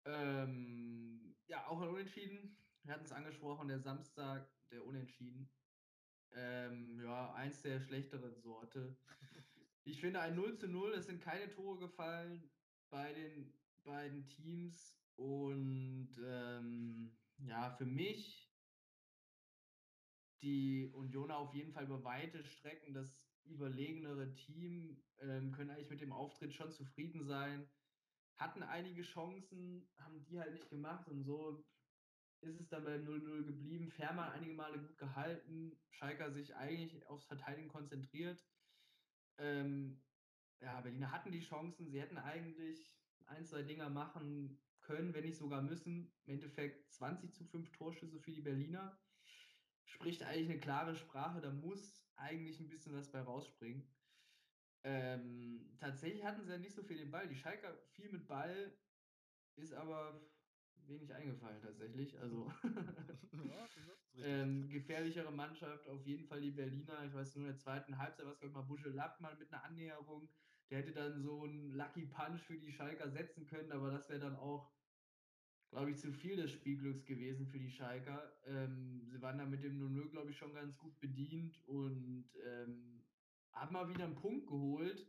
Ähm, 0.05 1.35
ja, 1.47 1.67
auch 1.67 1.81
ein 1.81 1.89
Unentschieden. 1.89 2.57
Wir 2.83 2.95
hatten 2.95 3.05
es 3.05 3.13
angesprochen, 3.13 3.69
der 3.69 3.81
Samstag, 3.81 4.49
der 4.71 4.85
Unentschieden. 4.85 5.51
Ähm, 6.33 7.01
ja, 7.03 7.33
eins 7.33 7.63
der 7.63 7.81
schlechteren 7.81 8.39
Sorte. 8.41 8.97
Ich 9.85 10.01
finde 10.01 10.21
ein 10.21 10.37
0 10.37 10.57
zu 10.59 10.69
0, 10.69 10.93
es 10.93 11.07
sind 11.07 11.23
keine 11.23 11.49
Tore 11.49 11.79
gefallen 11.79 12.53
bei 12.91 13.13
den 13.15 13.60
beiden 13.85 14.27
Teams. 14.27 14.97
Und 15.17 16.11
ähm, 16.25 17.19
ja, 17.39 17.71
für 17.71 17.87
mich 17.87 18.51
die 20.43 20.91
Unioner 20.95 21.37
auf 21.37 21.55
jeden 21.55 21.73
Fall 21.73 21.85
über 21.85 22.03
weite 22.03 22.43
Strecken 22.45 22.95
das 22.95 23.31
überlegenere 23.45 24.33
Team, 24.35 25.03
ähm, 25.19 25.53
können 25.53 25.71
eigentlich 25.71 25.91
mit 25.91 26.01
dem 26.01 26.13
Auftritt 26.13 26.55
schon 26.55 26.71
zufrieden 26.71 27.25
sein. 27.25 27.69
Hatten 28.37 28.63
einige 28.63 29.03
Chancen, 29.03 29.87
haben 29.99 30.25
die 30.25 30.41
halt 30.41 30.53
nicht 30.53 30.71
gemacht 30.71 31.09
und 31.09 31.25
so 31.25 31.63
ist 32.43 32.59
es 32.59 32.69
dann 32.69 32.85
bei 32.85 32.97
0-0 32.97 33.45
geblieben. 33.45 33.91
Fermer 33.91 34.33
einige 34.33 34.55
Male 34.55 34.79
gut 34.79 34.97
gehalten, 34.97 35.79
Schalker 35.91 36.31
sich 36.33 36.55
eigentlich 36.57 37.07
aufs 37.07 37.27
Verteidigen 37.27 37.69
konzentriert. 37.69 38.43
Ähm, 39.37 40.03
ja, 40.61 40.81
Berliner 40.81 41.13
hatten 41.13 41.33
die 41.33 41.41
Chancen, 41.41 41.91
sie 41.91 42.01
hätten 42.01 42.19
eigentlich 42.19 43.00
ein, 43.31 43.47
zwei 43.47 43.63
Dinger 43.63 43.89
machen 43.89 44.59
können, 44.81 45.15
wenn 45.15 45.25
nicht 45.25 45.39
sogar 45.39 45.63
müssen. 45.63 46.13
Im 46.25 46.35
Endeffekt 46.35 46.93
20 46.93 47.33
zu 47.33 47.45
5 47.45 47.71
Torschüsse 47.73 48.21
für 48.21 48.33
die 48.33 48.43
Berliner. 48.43 48.99
Spricht 49.85 50.23
eigentlich 50.23 50.51
eine 50.51 50.61
klare 50.61 50.95
Sprache, 50.95 51.41
da 51.41 51.51
muss 51.51 52.09
eigentlich 52.17 52.61
ein 52.61 52.69
bisschen 52.69 52.95
was 52.95 53.11
bei 53.11 53.21
rausspringen. 53.21 53.83
Ähm, 54.83 55.77
tatsächlich 55.79 56.25
hatten 56.25 56.45
sie 56.45 56.53
ja 56.53 56.59
nicht 56.59 56.75
so 56.75 56.83
viel 56.83 56.97
den 56.97 57.11
Ball. 57.11 57.29
Die 57.29 57.37
Schalker 57.37 57.77
viel 57.93 58.11
mit 58.11 58.27
Ball, 58.27 58.73
ist 59.57 59.75
aber 59.75 60.21
wenig 60.87 61.13
eingefallen 61.13 61.61
tatsächlich. 61.61 62.19
Also 62.19 62.51
ähm, 64.23 64.69
gefährlichere 64.71 65.33
Mannschaft, 65.33 65.89
auf 65.89 66.05
jeden 66.07 66.27
Fall 66.27 66.41
die 66.41 66.51
Berliner. 66.51 67.05
Ich 67.05 67.15
weiß 67.15 67.37
nur 67.37 67.47
in 67.47 67.53
der 67.53 67.59
zweiten 67.59 67.99
Halbzeit, 67.99 68.27
was 68.27 68.39
glaube 68.39 68.49
ich 68.49 68.55
mal 68.55 68.63
Busche 68.63 68.91
mal 68.91 69.37
mit 69.37 69.53
einer 69.53 69.65
Annäherung. 69.65 70.29
Der 70.71 70.79
hätte 70.79 70.93
dann 70.93 71.21
so 71.21 71.43
einen 71.45 71.73
Lucky 71.73 72.07
Punch 72.07 72.41
für 72.43 72.57
die 72.57 72.73
Schalker 72.73 73.11
setzen 73.11 73.47
können, 73.47 73.73
aber 73.73 73.91
das 73.91 74.09
wäre 74.09 74.21
dann 74.21 74.37
auch, 74.37 74.73
glaube 75.71 75.91
ich, 75.91 75.99
zu 75.99 76.13
viel 76.13 76.37
des 76.37 76.53
Spielglücks 76.53 77.05
gewesen 77.07 77.47
für 77.49 77.59
die 77.59 77.71
Schalker. 77.71 78.33
Ähm, 78.47 79.05
sie 79.11 79.21
waren 79.21 79.39
da 79.39 79.47
mit 79.47 79.65
dem 79.65 79.81
0-0, 79.81 80.11
glaube 80.11 80.31
ich, 80.31 80.39
schon 80.39 80.55
ganz 80.55 80.77
gut 80.79 80.99
bedient 81.01 81.61
und 81.67 82.31
ähm, 82.45 83.05
haben 83.53 83.73
mal 83.73 83.89
wieder 83.89 84.05
einen 84.05 84.15
Punkt 84.15 84.47
geholt. 84.47 85.07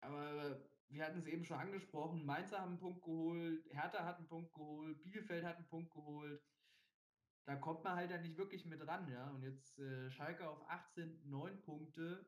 Aber 0.00 0.58
wir 0.88 1.04
hatten 1.04 1.18
es 1.18 1.26
eben 1.26 1.44
schon 1.44 1.58
angesprochen, 1.58 2.24
Mainzer 2.24 2.60
haben 2.60 2.70
einen 2.70 2.78
Punkt 2.78 3.02
geholt, 3.02 3.66
Hertha 3.72 4.04
hat 4.04 4.16
einen 4.16 4.28
Punkt 4.28 4.54
geholt, 4.54 5.02
Bielefeld 5.02 5.44
hat 5.44 5.56
einen 5.56 5.68
Punkt 5.68 5.92
geholt. 5.92 6.42
Da 7.44 7.56
kommt 7.56 7.84
man 7.84 7.96
halt 7.96 8.10
dann 8.10 8.22
nicht 8.22 8.36
wirklich 8.36 8.64
mit 8.66 8.86
ran, 8.86 9.10
ja. 9.10 9.30
Und 9.30 9.42
jetzt 9.42 9.78
äh, 9.78 10.10
Schalke 10.10 10.48
auf 10.48 10.68
18, 10.68 11.28
9 11.28 11.62
Punkte. 11.62 12.26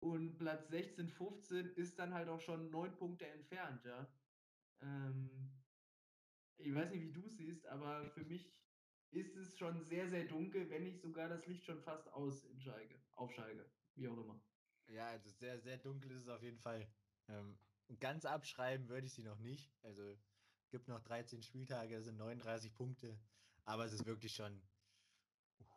Und 0.00 0.36
Platz 0.38 0.68
16, 0.68 1.08
15 1.08 1.66
ist 1.74 1.98
dann 1.98 2.14
halt 2.14 2.28
auch 2.28 2.40
schon 2.40 2.70
neun 2.70 2.96
Punkte 2.96 3.26
entfernt, 3.26 3.84
ja. 3.84 4.06
Ähm, 4.80 5.50
ich 6.56 6.74
weiß 6.74 6.90
nicht, 6.90 7.02
wie 7.02 7.12
du 7.12 7.28
siehst, 7.28 7.66
aber 7.66 8.08
für 8.10 8.24
mich 8.24 8.52
ist 9.10 9.36
es 9.36 9.56
schon 9.58 9.82
sehr, 9.82 10.08
sehr 10.08 10.24
dunkel, 10.24 10.68
wenn 10.70 10.84
nicht 10.84 11.00
sogar 11.00 11.28
das 11.28 11.46
Licht 11.46 11.64
schon 11.64 11.80
fast 11.80 12.12
aus 12.12 12.44
in 12.44 12.60
wie 13.94 14.08
auch 14.08 14.18
immer. 14.18 14.40
Ja, 14.88 15.08
also 15.08 15.30
sehr, 15.30 15.58
sehr 15.60 15.78
dunkel 15.78 16.12
ist 16.12 16.22
es 16.22 16.28
auf 16.28 16.42
jeden 16.42 16.58
Fall. 16.58 16.86
Ähm, 17.28 17.58
ganz 18.00 18.24
abschreiben 18.24 18.88
würde 18.88 19.06
ich 19.06 19.14
sie 19.14 19.22
noch 19.22 19.38
nicht. 19.38 19.72
Also 19.82 20.16
gibt 20.70 20.88
noch 20.88 21.00
13 21.00 21.42
Spieltage, 21.42 21.96
das 21.96 22.04
sind 22.04 22.16
39 22.16 22.72
Punkte. 22.74 23.18
Aber 23.64 23.84
es 23.84 23.92
ist 23.92 24.06
wirklich 24.06 24.34
schon, 24.34 24.62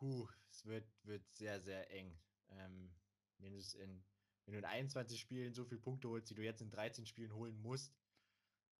huh, 0.00 0.28
es 0.50 0.64
wird, 0.64 0.86
wird 1.04 1.28
sehr, 1.32 1.60
sehr 1.60 1.90
eng. 1.90 2.18
Ähm, 2.50 2.94
wenn, 3.38 3.54
in, 3.54 4.04
wenn 4.44 4.52
du 4.52 4.58
in 4.58 4.64
21 4.64 5.20
Spielen 5.20 5.54
so 5.54 5.64
viele 5.64 5.80
Punkte 5.80 6.08
holst, 6.08 6.30
die 6.30 6.34
du 6.34 6.42
jetzt 6.42 6.62
in 6.62 6.70
13 6.70 7.06
Spielen 7.06 7.34
holen 7.34 7.60
musst, 7.60 7.94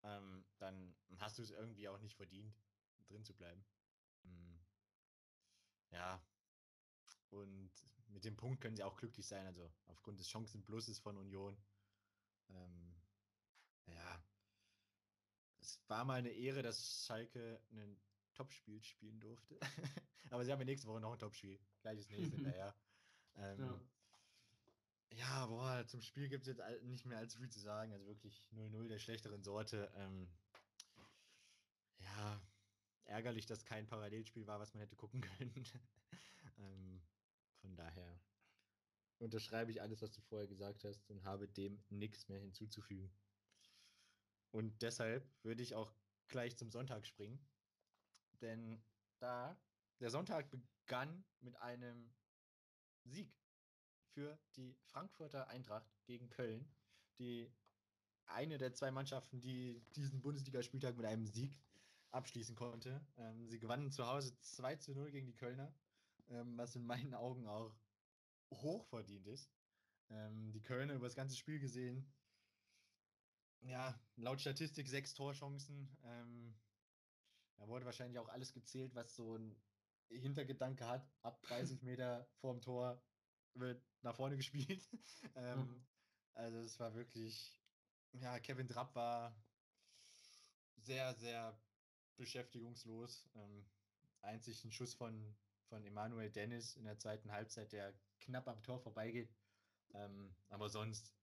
ähm, 0.03 0.45
dann 0.59 0.95
hast 1.19 1.39
du 1.39 1.43
es 1.43 1.51
irgendwie 1.51 1.89
auch 1.89 1.99
nicht 2.01 2.17
verdient, 2.17 2.55
drin 3.09 3.25
zu 3.25 3.35
bleiben. 3.35 3.65
Hm. 4.25 4.61
Ja. 5.93 6.25
Und 7.31 7.71
mit 8.09 8.25
dem 8.25 8.37
Punkt 8.37 8.61
können 8.61 8.77
sie 8.77 8.83
auch 8.83 8.97
glücklich 8.97 9.27
sein, 9.27 9.47
also 9.47 9.73
aufgrund 9.87 10.19
des 10.19 10.29
Chancenplusses 10.29 10.99
von 10.99 11.17
Union. 11.17 11.57
Ähm, 12.51 12.95
ja. 13.87 14.25
Es 15.61 15.81
war 15.89 16.05
mal 16.05 16.19
eine 16.19 16.31
Ehre, 16.31 16.63
dass 16.63 17.07
Schalke 17.07 17.63
ein 17.71 18.01
Topspiel 18.35 18.83
spielen 18.83 19.21
durfte. 19.21 19.59
Aber 20.31 20.45
sie 20.45 20.53
haben 20.53 20.61
ja 20.61 20.65
nächste 20.65 20.89
Woche 20.89 21.01
noch 21.01 21.13
ein 21.13 21.19
Topspiel. 21.19 21.61
Gleiches 21.81 22.09
nächste 22.09 22.37
hinterher. 22.37 22.75
Ähm, 23.37 23.61
ja. 23.61 23.81
Ja, 25.17 25.47
boah, 25.47 25.87
zum 25.87 26.01
Spiel 26.01 26.29
gibt 26.29 26.47
es 26.47 26.57
jetzt 26.57 26.83
nicht 26.85 27.05
mehr 27.05 27.19
allzu 27.19 27.39
viel 27.39 27.51
zu 27.51 27.61
sagen. 27.61 27.93
Also 27.93 28.07
wirklich 28.07 28.47
0-0 28.55 28.89
der 28.89 28.99
schlechteren 28.99 29.43
Sorte. 29.43 29.91
Ähm, 29.97 30.29
ja, 31.99 32.41
ärgerlich, 33.05 33.47
dass 33.47 33.65
kein 33.65 33.87
Parallelspiel 33.87 34.47
war, 34.47 34.59
was 34.59 34.73
man 34.75 34.81
hätte 34.81 34.97
gucken 34.97 35.21
können. 35.39 35.69
ähm, 36.59 37.03
von 37.61 37.77
daher 37.77 38.21
unterschreibe 39.19 39.71
ich 39.71 39.81
alles, 39.81 40.03
was 40.03 40.13
du 40.13 40.21
vorher 40.23 40.49
gesagt 40.49 40.85
hast 40.85 41.09
und 41.09 41.25
habe 41.25 41.49
dem 41.49 41.83
nichts 41.91 42.29
mehr 42.29 42.41
hinzuzufügen. 42.41 43.13
Und 44.51 44.83
deshalb 44.83 45.31
würde 45.43 45.63
ich 45.63 45.75
auch 45.75 45.95
gleich 46.29 46.57
zum 46.57 46.71
Sonntag 46.71 47.07
springen. 47.07 47.39
Denn 48.41 48.83
da, 49.19 49.57
der 50.01 50.11
Sonntag 50.11 50.51
begann 50.51 51.25
mit 51.41 51.57
einem 51.57 52.13
Sieg 53.05 53.42
für 54.15 54.39
die 54.57 54.75
Frankfurter 54.87 55.49
Eintracht 55.49 55.91
gegen 56.05 56.29
Köln. 56.31 56.69
Die 57.19 57.51
eine 58.27 58.59
der 58.59 58.75
zwei 58.75 58.91
Mannschaften, 58.91 59.41
die 59.41 59.83
diesen 59.95 60.21
Bundesligaspieltag 60.23 60.97
mit 60.97 61.07
einem 61.07 61.27
Sieg 61.27 61.61
abschließen 62.11 62.55
konnte. 62.55 63.05
Ähm, 63.17 63.49
sie 63.49 63.59
gewannen 63.59 63.91
zu 63.91 64.07
Hause 64.07 64.39
2 64.41 64.77
zu 64.77 64.93
0 64.93 65.11
gegen 65.11 65.27
die 65.27 65.37
Kölner, 65.37 65.75
ähm, 66.29 66.57
was 66.57 66.77
in 66.77 66.87
meinen 66.87 67.15
Augen 67.15 67.47
auch 67.47 67.75
hochverdient 68.51 69.27
ist. 69.27 69.51
Ähm, 70.11 70.53
die 70.53 70.63
Kölner 70.63 70.95
über 70.95 71.07
das 71.07 71.17
ganze 71.17 71.37
Spiel 71.37 71.59
gesehen, 71.59 72.13
ja, 73.63 73.99
laut 74.17 74.41
Statistik 74.41 74.89
sechs 74.89 75.15
Torchancen. 75.15 75.97
Ähm, 76.05 76.55
da 77.57 77.69
wurde 77.69 77.87
wahrscheinlich 77.87 78.19
auch 78.19 78.29
alles 78.29 78.53
gezählt, 78.53 78.95
was 78.95 79.15
so 79.15 79.37
ein 79.37 79.57
Hintergedanke 80.09 80.87
hat. 80.87 81.09
Ab 81.23 81.41
30 81.43 81.83
Meter 81.83 82.27
vorm 82.41 82.61
Tor 82.61 83.01
wird 83.55 83.83
nach 84.03 84.15
vorne 84.15 84.37
gespielt. 84.39 84.89
ähm, 85.35 85.59
mhm. 85.61 85.87
Also 86.35 86.59
es 86.59 86.79
war 86.81 86.95
wirklich, 86.95 87.61
ja, 88.13 88.39
Kevin 88.41 88.69
Trapp 88.69 88.95
war 88.95 89.35
sehr, 90.77 91.15
sehr 91.15 91.59
beschäftigungslos. 92.17 93.29
Ähm, 93.35 93.65
einzig 94.23 94.65
ein 94.65 94.73
Schuss 94.73 94.95
von, 94.95 95.35
von 95.69 95.85
Emanuel 95.85 96.31
Dennis 96.31 96.77
in 96.77 96.85
der 96.85 96.99
zweiten 96.99 97.31
Halbzeit, 97.31 97.73
der 97.73 97.93
knapp 98.21 98.49
am 98.49 98.63
Tor 98.63 98.81
vorbeigeht. 98.81 99.35
Ähm, 99.95 100.35
aber 100.49 100.69
sonst 100.69 101.15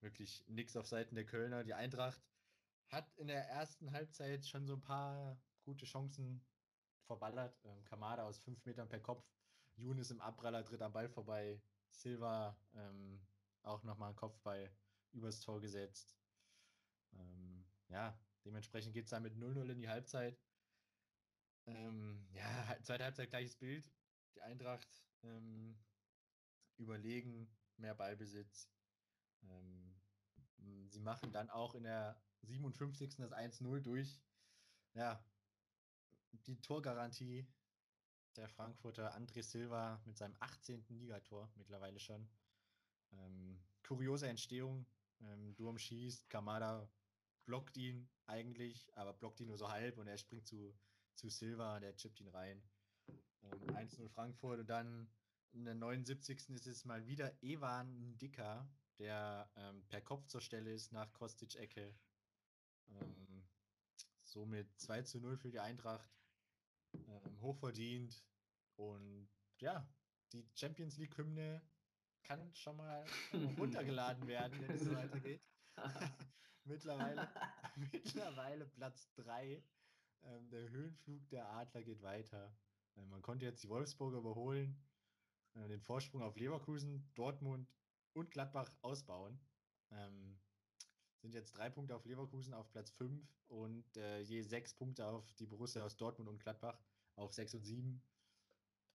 wirklich 0.00 0.44
nichts 0.48 0.76
auf 0.76 0.86
Seiten 0.86 1.14
der 1.14 1.26
Kölner. 1.26 1.64
Die 1.64 1.74
Eintracht 1.74 2.20
hat 2.88 3.10
in 3.16 3.28
der 3.28 3.48
ersten 3.48 3.92
Halbzeit 3.92 4.46
schon 4.46 4.66
so 4.66 4.74
ein 4.74 4.82
paar 4.82 5.40
gute 5.64 5.86
Chancen 5.86 6.44
verballert. 7.06 7.58
Ähm, 7.64 7.84
Kamada 7.84 8.24
aus 8.24 8.38
fünf 8.38 8.64
Metern 8.64 8.88
per 8.88 9.00
Kopf. 9.00 9.24
Younes 9.76 10.10
im 10.10 10.20
Abpraller 10.20 10.64
tritt 10.64 10.82
am 10.82 10.92
Ball 10.92 11.08
vorbei. 11.08 11.60
Silva 11.90 12.56
ähm, 12.74 13.20
auch 13.62 13.82
nochmal 13.84 14.08
einen 14.08 14.16
Kopfball 14.16 14.70
übers 15.12 15.40
Tor 15.40 15.60
gesetzt. 15.60 16.16
Ähm, 17.14 17.64
ja, 17.88 18.18
dementsprechend 18.44 18.94
geht 18.94 19.04
es 19.04 19.10
dann 19.10 19.22
mit 19.22 19.34
0-0 19.34 19.70
in 19.70 19.78
die 19.78 19.88
Halbzeit. 19.88 20.40
Ähm, 21.66 22.26
ja, 22.32 22.76
zweite 22.82 23.04
Halbzeit 23.04 23.30
gleiches 23.30 23.56
Bild. 23.56 23.90
Die 24.34 24.42
Eintracht 24.42 24.88
ähm, 25.22 25.78
überlegen, 26.78 27.54
mehr 27.76 27.94
Ballbesitz. 27.94 28.70
Ähm, 29.42 30.00
sie 30.88 31.00
machen 31.00 31.32
dann 31.32 31.50
auch 31.50 31.74
in 31.74 31.84
der 31.84 32.20
57. 32.42 33.16
das 33.16 33.32
1-0 33.32 33.80
durch. 33.80 34.22
Ja, 34.94 35.24
die 36.46 36.60
Torgarantie 36.60 37.46
der 38.36 38.48
Frankfurter 38.48 39.16
André 39.16 39.42
Silva 39.42 40.00
mit 40.04 40.16
seinem 40.16 40.36
18. 40.40 40.84
Ligator 40.88 41.50
mittlerweile 41.56 42.00
schon. 42.00 42.28
Ähm, 43.12 43.60
kuriose 43.86 44.28
Entstehung. 44.28 44.86
Ähm, 45.20 45.54
Durm 45.56 45.78
schießt, 45.78 46.28
Kamada 46.30 46.88
blockt 47.44 47.76
ihn 47.76 48.08
eigentlich, 48.26 48.90
aber 48.96 49.12
blockt 49.12 49.40
ihn 49.40 49.48
nur 49.48 49.58
so 49.58 49.70
halb 49.70 49.98
und 49.98 50.06
er 50.06 50.18
springt 50.18 50.46
zu, 50.46 50.74
zu 51.14 51.28
Silva, 51.28 51.80
der 51.80 51.94
chippt 51.96 52.20
ihn 52.20 52.28
rein. 52.28 52.62
Ähm, 53.42 53.76
1-0 53.76 54.08
Frankfurt 54.08 54.60
und 54.60 54.70
dann 54.70 55.08
in 55.52 55.64
der 55.64 55.74
79. 55.74 56.48
ist 56.50 56.66
es 56.66 56.84
mal 56.84 57.06
wieder 57.06 57.42
Evan 57.42 58.16
Dicker, 58.18 58.66
der 58.98 59.50
ähm, 59.56 59.84
per 59.88 60.00
Kopf 60.00 60.26
zur 60.26 60.40
Stelle 60.40 60.72
ist 60.72 60.92
nach 60.92 61.12
Kostic-Ecke. 61.12 61.94
Ähm, 62.88 63.44
somit 64.22 64.68
2 64.80 65.02
zu 65.02 65.20
0 65.20 65.36
für 65.36 65.50
die 65.50 65.60
Eintracht 65.60 66.08
ähm, 66.94 67.40
hochverdient. 67.40 68.24
Und 68.76 69.28
ja, 69.60 69.86
die 70.32 70.48
Champions 70.54 70.96
League-Hymne 70.98 71.62
kann 72.22 72.54
schon 72.54 72.76
mal 72.76 73.04
runtergeladen 73.58 74.26
werden, 74.26 74.60
wenn 74.60 74.70
es 74.76 74.82
so 74.82 74.94
weitergeht. 74.94 75.42
mittlerweile, 76.64 77.28
mittlerweile 77.76 78.66
Platz 78.66 79.12
3. 79.14 79.62
Ähm, 80.24 80.50
der 80.50 80.70
Höhenflug 80.70 81.28
der 81.30 81.48
Adler 81.48 81.82
geht 81.82 82.02
weiter. 82.02 82.56
Ähm, 82.96 83.08
man 83.08 83.22
konnte 83.22 83.44
jetzt 83.44 83.64
die 83.64 83.68
Wolfsburger 83.68 84.18
überholen, 84.18 84.80
äh, 85.54 85.68
den 85.68 85.80
Vorsprung 85.80 86.22
auf 86.22 86.36
Leverkusen, 86.36 87.10
Dortmund 87.14 87.74
und 88.12 88.30
Gladbach 88.30 88.72
ausbauen. 88.82 89.40
Ähm, 89.90 90.40
sind 91.22 91.34
jetzt 91.34 91.52
drei 91.52 91.70
Punkte 91.70 91.94
auf 91.94 92.04
Leverkusen 92.04 92.52
auf 92.52 92.70
Platz 92.70 92.90
5 92.90 93.24
und 93.48 93.96
äh, 93.96 94.20
je 94.20 94.42
sechs 94.42 94.74
Punkte 94.74 95.06
auf 95.06 95.32
die 95.34 95.46
Borussia 95.46 95.82
aus 95.82 95.96
Dortmund 95.96 96.28
und 96.28 96.40
Gladbach 96.40 96.78
auf 97.14 97.32
6 97.32 97.54
und 97.54 97.64
7. 97.64 98.02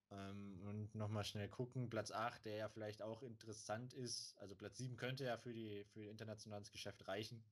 Ähm, 0.09 0.61
und 0.63 0.93
nochmal 0.93 1.23
schnell 1.23 1.49
gucken, 1.49 1.89
Platz 1.89 2.11
8, 2.11 2.45
der 2.45 2.55
ja 2.55 2.69
vielleicht 2.69 3.01
auch 3.01 3.23
interessant 3.23 3.93
ist. 3.93 4.37
Also 4.39 4.55
Platz 4.55 4.77
7 4.77 4.97
könnte 4.97 5.23
ja 5.23 5.37
für, 5.37 5.53
die, 5.53 5.85
für 5.85 6.05
internationales 6.05 6.71
Geschäft 6.71 7.07
reichen. 7.07 7.43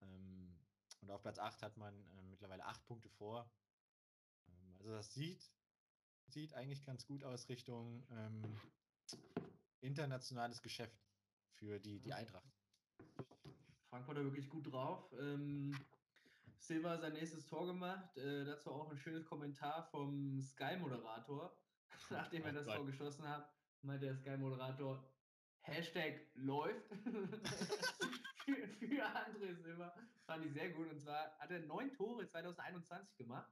Ähm, 0.00 0.58
und 1.02 1.10
auf 1.10 1.22
Platz 1.22 1.38
8 1.38 1.62
hat 1.62 1.76
man 1.76 1.94
äh, 1.94 2.22
mittlerweile 2.22 2.64
8 2.64 2.84
Punkte 2.86 3.10
vor. 3.10 3.50
Ähm, 4.48 4.76
also 4.78 4.92
das 4.92 5.12
sieht, 5.12 5.52
sieht 6.28 6.54
eigentlich 6.54 6.82
ganz 6.82 7.06
gut 7.06 7.24
aus 7.24 7.48
Richtung 7.48 8.06
ähm, 8.10 8.42
internationales 9.80 10.62
Geschäft 10.62 10.98
für 11.52 11.78
die, 11.78 12.00
die 12.00 12.14
Eintracht. 12.14 12.58
Frankfurt 13.90 14.16
wirklich 14.16 14.48
gut 14.48 14.70
drauf. 14.70 15.12
Ähm, 15.18 15.74
Silva 16.58 16.98
sein 16.98 17.14
nächstes 17.14 17.46
Tor 17.46 17.66
gemacht. 17.66 18.16
Äh, 18.16 18.44
dazu 18.44 18.70
auch 18.70 18.90
ein 18.90 18.98
schönes 18.98 19.24
Kommentar 19.24 19.84
vom 19.90 20.42
Sky-Moderator. 20.42 21.56
Nachdem 22.10 22.44
er 22.44 22.52
das 22.52 22.66
Tor 22.66 22.84
geschossen 22.84 23.26
hat, 23.28 23.50
meinte 23.82 24.06
der 24.06 24.16
Sky-Moderator, 24.16 25.02
Hashtag 25.60 26.20
läuft 26.34 26.88
für, 28.44 28.68
für 28.68 29.04
André 29.04 29.54
Silva. 29.54 29.94
Fand 30.26 30.44
ich 30.44 30.52
sehr 30.52 30.70
gut. 30.70 30.90
Und 30.90 31.00
zwar 31.00 31.38
hat 31.38 31.50
er 31.50 31.60
neun 31.60 31.92
Tore 31.92 32.26
2021 32.26 33.16
gemacht 33.16 33.50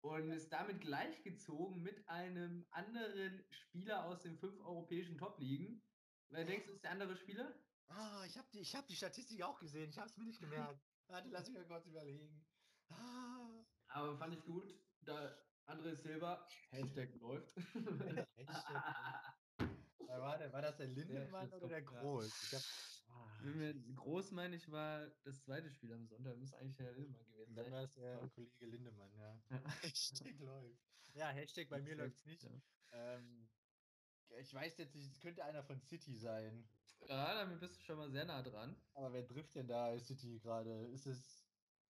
und 0.00 0.30
ist 0.30 0.52
damit 0.52 0.80
gleichgezogen 0.80 1.82
mit 1.82 2.08
einem 2.08 2.66
anderen 2.70 3.44
Spieler 3.50 4.04
aus 4.04 4.20
den 4.20 4.36
fünf 4.38 4.58
europäischen 4.60 5.18
Top-Ligen. 5.18 5.82
Wer 6.30 6.44
denkst 6.44 6.66
du, 6.66 6.72
ist 6.72 6.84
der 6.84 6.92
andere 6.92 7.16
Spieler? 7.16 7.54
Ah, 7.90 8.24
ich 8.26 8.38
habe 8.38 8.48
die, 8.52 8.64
hab 8.64 8.86
die 8.86 8.96
Statistik 8.96 9.42
auch 9.42 9.58
gesehen. 9.58 9.90
Ich 9.90 9.98
habe 9.98 10.08
es 10.08 10.16
mir 10.16 10.24
nicht 10.24 10.40
gemerkt. 10.40 10.80
Warte, 11.08 11.28
lass 11.28 11.48
mich 11.48 11.56
mal 11.56 11.66
kurz 11.66 11.86
überlegen. 11.86 12.44
Ah. 12.88 13.64
Aber 13.88 14.16
fand 14.16 14.34
ich 14.34 14.44
gut. 14.44 14.74
Da 15.02 15.36
André 15.66 15.94
Silva, 15.94 16.46
Hashtag 16.70 17.14
läuft. 17.16 17.56
Hashtag. 18.36 18.84
war, 20.08 20.38
der, 20.38 20.52
war 20.52 20.62
das 20.62 20.76
der 20.76 20.86
Lindemann 20.86 21.52
oder 21.52 21.68
der 21.68 21.82
Groß? 21.82 22.52
Hab, 22.52 22.62
ah, 23.08 23.40
Groß 23.96 24.32
meine 24.32 24.56
ich 24.56 24.70
war 24.70 25.06
das 25.24 25.42
zweite 25.42 25.70
Spiel 25.70 25.92
am 25.92 26.06
Sonntag. 26.06 26.36
Muss 26.38 26.54
eigentlich 26.54 26.76
der 26.76 26.92
Lindemann 26.92 27.30
gewesen 27.30 27.54
sein. 27.54 27.64
Dann 27.64 27.72
war 27.72 27.82
es 27.82 27.94
der 27.94 28.18
Kollege 28.28 28.66
Lindemann, 28.66 29.12
ja. 29.16 29.40
ja. 29.50 29.62
Hashtag 29.82 30.38
läuft. 30.40 30.80
Ja, 31.14 31.28
Hashtag 31.30 31.68
bei 31.68 31.80
mir 31.80 31.96
läuft 31.96 32.16
es 32.16 32.26
nicht. 32.26 32.42
Ja. 32.42 32.50
Ähm, 32.92 33.48
ich 34.38 34.54
weiß 34.54 34.76
jetzt 34.78 34.94
nicht, 34.94 35.10
es 35.10 35.20
könnte 35.20 35.44
einer 35.44 35.64
von 35.64 35.80
City 35.80 36.16
sein. 36.16 36.68
Ja, 37.08 37.34
damit 37.34 37.60
bist 37.60 37.76
du 37.76 37.82
schon 37.82 37.96
mal 37.96 38.10
sehr 38.10 38.24
nah 38.24 38.42
dran. 38.42 38.76
Aber 38.94 39.12
wer 39.12 39.26
trifft 39.26 39.54
denn 39.54 39.66
da 39.66 39.98
City 39.98 40.38
gerade? 40.38 40.86
Ist 40.88 41.06
es 41.06 41.44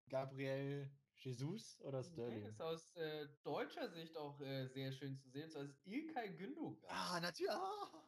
Gabriel 0.09 0.91
Jesus 1.15 1.81
oder 1.81 2.03
Sterling? 2.03 2.43
Nee, 2.43 2.49
ist 2.49 2.61
aus 2.61 2.95
äh, 2.97 3.29
deutscher 3.43 3.89
Sicht 3.89 4.17
auch 4.17 4.41
äh, 4.41 4.67
sehr 4.67 4.93
schön 4.93 5.17
zu 5.17 5.29
sehen. 5.31 5.51
Das 5.53 5.63
ist 5.63 5.87
Ilkay 5.87 6.37
Gündogan. 6.37 6.91
Ah, 6.91 7.21
natürlich. 7.21 7.53
Ah. 7.53 8.07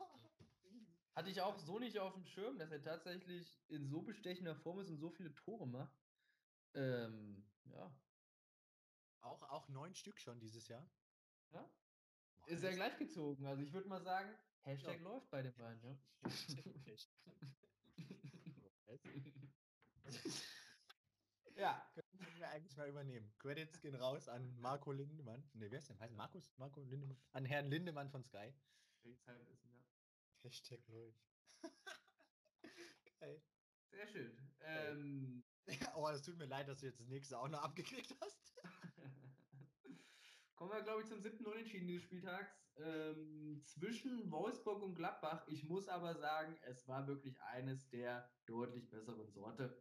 Hatte 1.15 1.31
ich 1.31 1.41
auch 1.41 1.59
so 1.59 1.79
nicht 1.79 1.99
auf 1.99 2.15
dem 2.15 2.25
Schirm, 2.25 2.59
dass 2.59 2.71
er 2.71 2.83
tatsächlich 2.83 3.61
in 3.69 3.89
so 3.89 4.03
bestechender 4.03 4.55
Form 4.55 4.79
ist 4.79 4.89
und 4.89 4.99
so 4.99 5.11
viele 5.11 5.35
Tore 5.35 5.67
macht. 5.67 5.99
Ähm, 6.75 7.45
ja. 7.65 7.93
Auch, 9.21 9.43
auch 9.51 9.69
neun 9.69 9.95
Stück 9.95 10.21
schon 10.21 10.39
dieses 10.39 10.69
Jahr. 10.69 10.89
Ja. 11.53 11.69
Ist 12.47 12.63
ja 12.63 12.71
gleichgezogen. 12.71 13.47
Also 13.47 13.63
ich 13.63 13.73
würde 13.73 13.89
mal 13.89 14.03
sagen, 14.03 14.33
Hashtag 14.63 14.99
ja. 14.99 15.03
läuft 15.03 15.31
bei 15.31 15.43
den 15.43 15.55
beiden, 15.57 15.83
ja. 15.83 15.99
ja. 21.57 21.91
Können 22.19 22.39
wir 22.39 22.51
eigentlich 22.51 22.77
mal 22.77 22.89
übernehmen. 22.89 23.33
Credits 23.39 23.81
gehen 23.81 23.95
raus 23.95 24.29
an 24.29 24.59
Marco 24.59 24.93
Lindemann. 24.93 25.49
Ne, 25.55 25.71
wer 25.71 25.79
ist 25.79 25.89
denn? 25.89 25.99
Heißt 26.01 26.15
Markus? 26.15 26.53
Marco 26.57 26.83
Lindemann? 26.83 27.17
An 27.33 27.45
Herrn 27.45 27.67
Lindemann 27.67 28.11
von 28.11 28.25
Sky. 28.25 28.53
ja. 29.65 29.85
Hashtag 30.43 30.81
läuft. 30.89 31.25
Geil. 33.21 33.43
Sehr 33.91 34.09
schön. 34.09 34.37
Ähm, 34.61 35.45
oh, 35.97 36.09
es 36.09 36.23
tut 36.23 36.37
mir 36.37 36.47
leid, 36.47 36.69
dass 36.69 36.81
du 36.81 36.87
jetzt 36.87 37.01
das 37.01 37.09
nächste 37.09 37.39
auch 37.39 37.49
noch 37.49 37.63
abgekriegt 37.63 38.15
hast. 38.21 38.61
Kommen 40.59 40.73
wir, 40.73 40.83
glaube 40.83 41.03
ich, 41.03 41.07
zum 41.07 41.21
siebten 41.21 41.47
Unentschieden 41.47 41.87
des 41.87 42.03
Spieltags. 42.03 42.69
Ähm, 42.79 43.63
zwischen 43.63 44.29
Wolfsburg 44.33 44.83
und 44.83 44.97
Gladbach. 44.97 45.47
Ich 45.47 45.63
muss 45.63 45.87
aber 45.87 46.17
sagen, 46.17 46.59
es 46.63 46.89
war 46.89 47.07
wirklich 47.07 47.41
eines 47.43 47.89
der 47.91 48.29
deutlich 48.45 48.91
besseren 48.91 49.31
Sorte. 49.31 49.81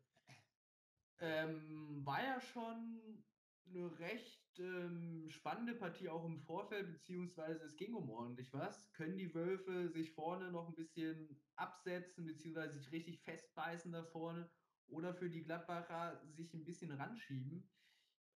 Ähm, 1.17 2.05
war 2.05 2.23
ja 2.23 2.39
schon 2.39 3.25
eine 3.65 3.97
recht 3.97 4.59
ähm, 4.59 5.31
spannende 5.31 5.73
Partie 5.73 6.09
auch 6.09 6.23
im 6.25 6.37
Vorfeld, 6.37 6.91
beziehungsweise 6.91 7.65
es 7.65 7.75
ging 7.75 7.95
um 7.95 8.11
ordentlich 8.11 8.53
was. 8.53 8.93
Können 8.93 9.17
die 9.17 9.33
Wölfe 9.33 9.89
sich 9.89 10.11
vorne 10.11 10.51
noch 10.51 10.67
ein 10.67 10.75
bisschen 10.75 11.41
absetzen, 11.55 12.27
beziehungsweise 12.27 12.77
sich 12.77 12.91
richtig 12.91 13.23
festbeißen 13.23 13.91
da 13.91 14.03
vorne 14.03 14.47
oder 14.85 15.15
für 15.15 15.31
die 15.31 15.41
Gladbacher 15.41 16.21
sich 16.27 16.53
ein 16.53 16.65
bisschen 16.65 16.91
ranschieben? 16.91 17.67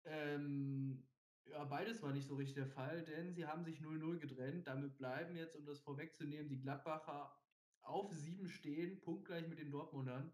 Ähm, 0.04 1.10
ja, 1.52 1.64
beides 1.66 2.02
war 2.02 2.14
nicht 2.14 2.28
so 2.28 2.36
richtig 2.36 2.56
der 2.56 2.68
Fall, 2.68 3.04
denn 3.04 3.34
sie 3.34 3.46
haben 3.46 3.64
sich 3.64 3.80
0-0 3.80 4.18
getrennt. 4.20 4.68
Damit 4.68 4.98
bleiben 4.98 5.36
jetzt, 5.36 5.56
um 5.56 5.66
das 5.66 5.80
vorwegzunehmen, 5.80 6.50
die 6.50 6.60
Gladbacher 6.60 7.36
auf 7.82 8.12
sieben 8.14 8.48
stehen, 8.48 9.00
punktgleich 9.02 9.48
mit 9.48 9.60
den 9.60 9.72
Dortmundern. 9.72 10.34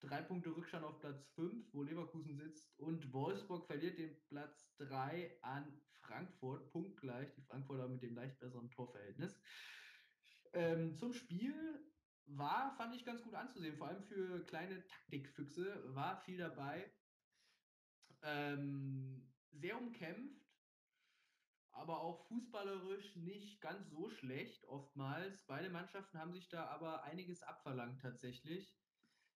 Drei 0.00 0.22
Punkte 0.22 0.54
Rückstand 0.54 0.84
auf 0.84 1.00
Platz 1.00 1.26
5, 1.34 1.72
wo 1.72 1.82
Leverkusen 1.82 2.36
sitzt. 2.36 2.78
Und 2.78 3.12
Wolfsburg 3.12 3.66
verliert 3.66 3.98
den 3.98 4.16
Platz 4.28 4.72
3 4.78 5.38
an 5.42 5.80
Frankfurt, 6.02 6.70
punktgleich. 6.70 7.32
Die 7.34 7.42
Frankfurter 7.42 7.88
mit 7.88 8.02
dem 8.02 8.14
leicht 8.14 8.38
besseren 8.38 8.70
Torverhältnis. 8.70 9.40
Ähm, 10.52 10.96
zum 10.96 11.12
Spiel 11.12 11.54
war, 12.26 12.74
fand 12.76 12.94
ich 12.94 13.04
ganz 13.04 13.22
gut 13.22 13.34
anzusehen, 13.34 13.76
vor 13.76 13.88
allem 13.88 14.02
für 14.02 14.44
kleine 14.44 14.86
Taktikfüchse, 14.86 15.94
war 15.94 16.16
viel 16.22 16.38
dabei. 16.38 16.90
Ähm, 18.22 19.28
sehr 19.52 19.78
umkämpft, 19.80 20.47
aber 21.78 22.00
auch 22.00 22.26
fußballerisch 22.26 23.16
nicht 23.16 23.60
ganz 23.60 23.88
so 23.90 24.10
schlecht 24.10 24.66
oftmals. 24.66 25.44
Beide 25.46 25.70
Mannschaften 25.70 26.18
haben 26.18 26.32
sich 26.32 26.48
da 26.48 26.66
aber 26.66 27.04
einiges 27.04 27.42
abverlangt 27.42 28.00
tatsächlich. 28.02 28.76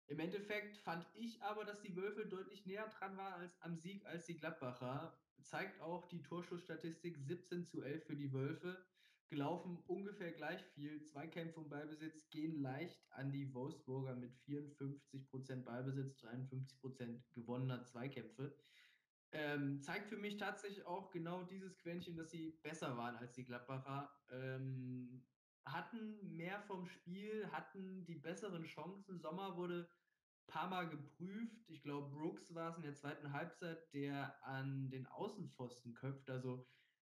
Im 0.07 0.19
Endeffekt 0.19 0.77
fand 0.77 1.05
ich 1.13 1.43
aber, 1.43 1.65
dass 1.65 1.81
die 1.81 1.95
Wölfe 1.95 2.25
deutlich 2.25 2.65
näher 2.65 2.87
dran 2.87 3.15
waren 3.17 3.33
als 3.33 3.61
am 3.61 3.77
Sieg 3.77 4.05
als 4.05 4.25
die 4.25 4.37
Gladbacher. 4.37 5.15
Zeigt 5.41 5.81
auch 5.81 6.07
die 6.07 6.23
Torschussstatistik 6.23 7.17
17 7.17 7.65
zu 7.65 7.83
11 7.83 8.05
für 8.05 8.15
die 8.15 8.33
Wölfe. 8.33 8.83
Gelaufen 9.27 9.77
ungefähr 9.85 10.31
gleich 10.31 10.63
viel. 10.73 11.03
Zweikämpfe 11.03 11.59
und 11.59 11.69
Ballbesitz 11.69 12.27
gehen 12.31 12.59
leicht 12.61 12.99
an 13.11 13.31
die 13.31 13.53
Wolfsburger 13.53 14.15
mit 14.15 14.33
54% 14.47 15.63
Ballbesitz, 15.63 16.17
53% 16.23 17.21
gewonnener 17.33 17.83
Zweikämpfe. 17.83 18.57
Ähm, 19.31 19.79
zeigt 19.81 20.09
für 20.09 20.17
mich 20.17 20.37
tatsächlich 20.37 20.85
auch 20.85 21.11
genau 21.11 21.43
dieses 21.43 21.77
Quäntchen, 21.77 22.15
dass 22.15 22.31
sie 22.31 22.59
besser 22.63 22.97
waren 22.97 23.15
als 23.15 23.33
die 23.33 23.45
Gladbacher. 23.45 24.11
Ähm, 24.31 25.23
hatten 25.65 26.35
mehr 26.35 26.61
vom 26.61 26.87
Spiel, 26.87 27.47
hatten 27.51 28.05
die 28.05 28.15
besseren 28.15 28.63
Chancen. 28.63 29.19
Sommer 29.19 29.55
wurde 29.55 29.87
ein 29.87 30.47
paar 30.47 30.69
Mal 30.69 30.89
geprüft. 30.89 31.69
Ich 31.69 31.83
glaube, 31.83 32.09
Brooks 32.15 32.53
war 32.55 32.71
es 32.71 32.77
in 32.77 32.83
der 32.83 32.95
zweiten 32.95 33.31
Halbzeit, 33.31 33.93
der 33.93 34.43
an 34.45 34.89
den 34.89 35.05
Außenpfosten 35.05 35.93
köpft. 35.93 36.29
Also 36.29 36.67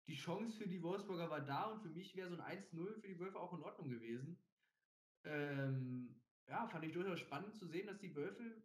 die 0.08 0.16
Chance 0.16 0.58
für 0.58 0.68
die 0.68 0.84
Wolfsburger 0.84 1.30
war 1.30 1.42
da 1.42 1.66
und 1.66 1.82
für 1.82 1.90
mich 1.90 2.16
wäre 2.16 2.30
so 2.30 2.36
ein 2.36 2.60
1-0 2.60 3.00
für 3.00 3.08
die 3.08 3.20
Wölfe 3.20 3.40
auch 3.40 3.54
in 3.54 3.64
Ordnung 3.64 3.90
gewesen. 3.90 4.38
Ähm, 5.24 6.22
ja, 6.48 6.68
fand 6.68 6.84
ich 6.84 6.92
durchaus 6.92 7.20
spannend 7.20 7.56
zu 7.56 7.68
sehen, 7.68 7.88
dass 7.88 8.00
die 8.00 8.16
Wölfe 8.16 8.62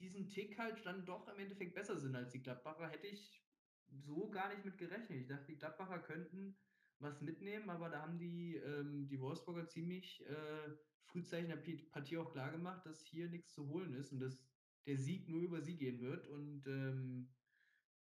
diesen 0.00 0.28
Tick 0.28 0.58
halt 0.58 0.84
dann 0.84 1.04
doch 1.04 1.28
im 1.28 1.38
Endeffekt 1.38 1.74
besser 1.74 1.96
sind 1.96 2.16
als 2.16 2.32
die 2.32 2.42
Gladbacher, 2.42 2.88
hätte 2.88 3.06
ich 3.06 3.42
so 3.88 4.30
gar 4.30 4.48
nicht 4.48 4.64
mit 4.64 4.78
gerechnet. 4.78 5.20
Ich 5.20 5.26
dachte, 5.26 5.46
die 5.46 5.58
Gladbacher 5.58 5.98
könnten 5.98 6.56
was 6.98 7.20
mitnehmen, 7.20 7.70
aber 7.70 7.88
da 7.88 8.02
haben 8.02 8.18
die, 8.18 8.56
ähm, 8.56 9.08
die 9.08 9.20
Wolfsburger 9.20 9.66
ziemlich 9.66 10.24
äh, 10.26 10.70
frühzeitig 11.04 11.50
in 11.50 11.56
der 11.56 11.90
Partie 11.90 12.18
auch 12.18 12.30
klar 12.32 12.50
gemacht, 12.50 12.84
dass 12.86 13.04
hier 13.04 13.28
nichts 13.28 13.52
zu 13.52 13.68
holen 13.68 13.94
ist 13.94 14.12
und 14.12 14.20
dass 14.20 14.46
der 14.86 14.96
Sieg 14.96 15.28
nur 15.28 15.42
über 15.42 15.60
sie 15.60 15.76
gehen 15.76 16.00
wird. 16.00 16.26
Und 16.28 16.66
ähm, 16.66 17.34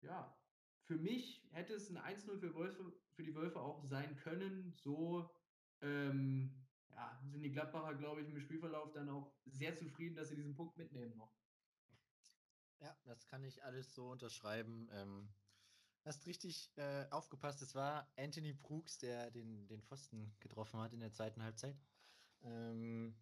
ja, 0.01 0.35
für 0.83 0.97
mich 0.97 1.47
hätte 1.51 1.73
es 1.73 1.89
ein 1.89 1.97
1-0 1.97 2.39
für, 2.39 2.93
für 3.13 3.23
die 3.23 3.35
Wölfe 3.35 3.59
auch 3.59 3.83
sein 3.83 4.15
können. 4.15 4.73
So 4.75 5.29
ähm, 5.81 6.65
ja, 6.89 7.19
sind 7.25 7.43
die 7.43 7.51
Gladbacher, 7.51 7.95
glaube 7.95 8.21
ich, 8.21 8.29
im 8.29 8.39
Spielverlauf 8.39 8.91
dann 8.93 9.09
auch 9.09 9.35
sehr 9.45 9.75
zufrieden, 9.75 10.15
dass 10.15 10.29
sie 10.29 10.35
diesen 10.35 10.55
Punkt 10.55 10.77
mitnehmen 10.77 11.15
noch. 11.17 11.33
Ja, 12.79 12.95
das 13.05 13.27
kann 13.27 13.43
ich 13.43 13.63
alles 13.63 13.93
so 13.95 14.11
unterschreiben. 14.11 14.89
Ähm, 14.91 15.29
hast 16.05 16.25
richtig 16.25 16.71
äh, 16.77 17.05
aufgepasst. 17.09 17.61
Es 17.61 17.75
war 17.75 18.11
Anthony 18.17 18.53
Brooks, 18.53 18.97
der 18.97 19.31
den, 19.31 19.67
den 19.67 19.81
Pfosten 19.81 20.35
getroffen 20.39 20.79
hat 20.79 20.93
in 20.93 20.99
der 20.99 21.11
zweiten 21.11 21.43
Halbzeit. 21.43 21.77
Ähm, 22.43 23.15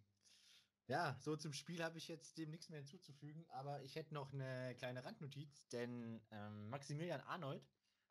ja, 0.86 1.16
so 1.20 1.36
zum 1.36 1.52
Spiel 1.52 1.82
habe 1.82 1.98
ich 1.98 2.06
jetzt 2.06 2.38
dem 2.38 2.50
nichts 2.50 2.68
mehr 2.68 2.78
hinzuzufügen, 2.78 3.44
aber 3.48 3.82
ich 3.82 3.96
hätte 3.96 4.14
noch 4.14 4.32
eine 4.32 4.74
kleine 4.76 5.04
Randnotiz, 5.04 5.66
denn 5.68 6.20
ähm, 6.30 6.68
Maximilian 6.70 7.20
Arnold 7.22 7.66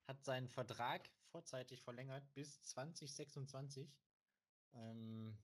hat 0.07 0.23
seinen 0.25 0.49
Vertrag 0.49 1.09
vorzeitig 1.31 1.81
verlängert 1.81 2.33
bis 2.33 2.61
2026. 2.63 3.97
Ähm, 4.73 5.37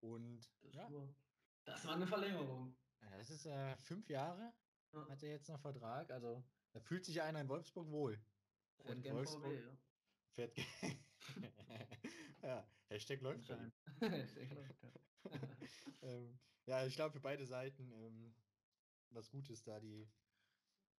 und 0.00 0.50
das, 0.60 0.74
ja, 0.74 0.92
war, 0.92 1.08
das 1.64 1.84
war 1.86 1.94
eine 1.94 2.06
Verlängerung. 2.06 2.76
Das 3.00 3.30
ist 3.30 3.46
äh, 3.46 3.76
fünf 3.78 4.10
Jahre 4.10 4.52
ja. 4.94 5.08
hat 5.08 5.22
er 5.22 5.30
jetzt 5.30 5.48
noch 5.48 5.60
Vertrag. 5.60 6.10
Also 6.10 6.44
da 6.72 6.80
fühlt 6.80 7.04
sich 7.04 7.22
einer 7.22 7.40
in 7.40 7.48
Wolfsburg 7.48 7.88
wohl. 7.90 8.20
Fährt 8.76 8.96
Und 8.96 9.12
Wolfsburg 9.12 9.44
VW, 9.44 9.60
ja. 9.60 9.76
fährt 10.32 10.56
ja, 12.42 12.66
Hashtag 12.88 13.20
läuft 13.20 13.48
ja. 13.48 13.70
ähm, 16.02 16.38
ja, 16.66 16.86
ich 16.86 16.94
glaube 16.94 17.12
für 17.12 17.20
beide 17.20 17.46
Seiten 17.46 17.92
ähm, 17.92 18.34
was 19.10 19.30
Gutes 19.30 19.62
da, 19.62 19.80
die, 19.80 20.08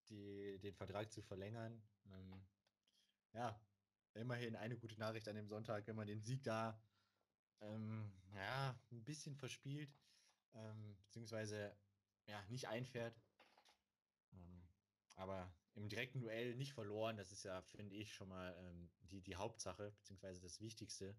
die, 0.09 0.59
den 0.59 0.73
Vertrag 0.73 1.11
zu 1.11 1.21
verlängern. 1.21 1.81
Ähm, 2.07 2.45
ja, 3.33 3.59
immerhin 4.13 4.55
eine 4.55 4.77
gute 4.77 4.97
Nachricht 4.97 5.27
an 5.27 5.35
dem 5.35 5.47
Sonntag, 5.47 5.85
wenn 5.87 5.95
man 5.95 6.07
den 6.07 6.21
Sieg 6.21 6.43
da 6.43 6.81
ähm, 7.61 8.11
ja, 8.33 8.79
ein 8.91 9.03
bisschen 9.03 9.35
verspielt, 9.35 9.93
ähm, 10.53 10.97
beziehungsweise 11.03 11.75
ja, 12.27 12.43
nicht 12.49 12.67
einfährt, 12.67 13.19
aber 15.15 15.53
im 15.75 15.89
direkten 15.89 16.19
Duell 16.21 16.55
nicht 16.55 16.73
verloren, 16.73 17.17
das 17.17 17.31
ist 17.31 17.43
ja, 17.43 17.61
finde 17.63 17.95
ich, 17.95 18.13
schon 18.13 18.29
mal 18.29 18.55
ähm, 18.59 18.89
die, 19.01 19.21
die 19.21 19.35
Hauptsache, 19.35 19.91
beziehungsweise 19.91 20.41
das 20.41 20.61
Wichtigste 20.61 21.15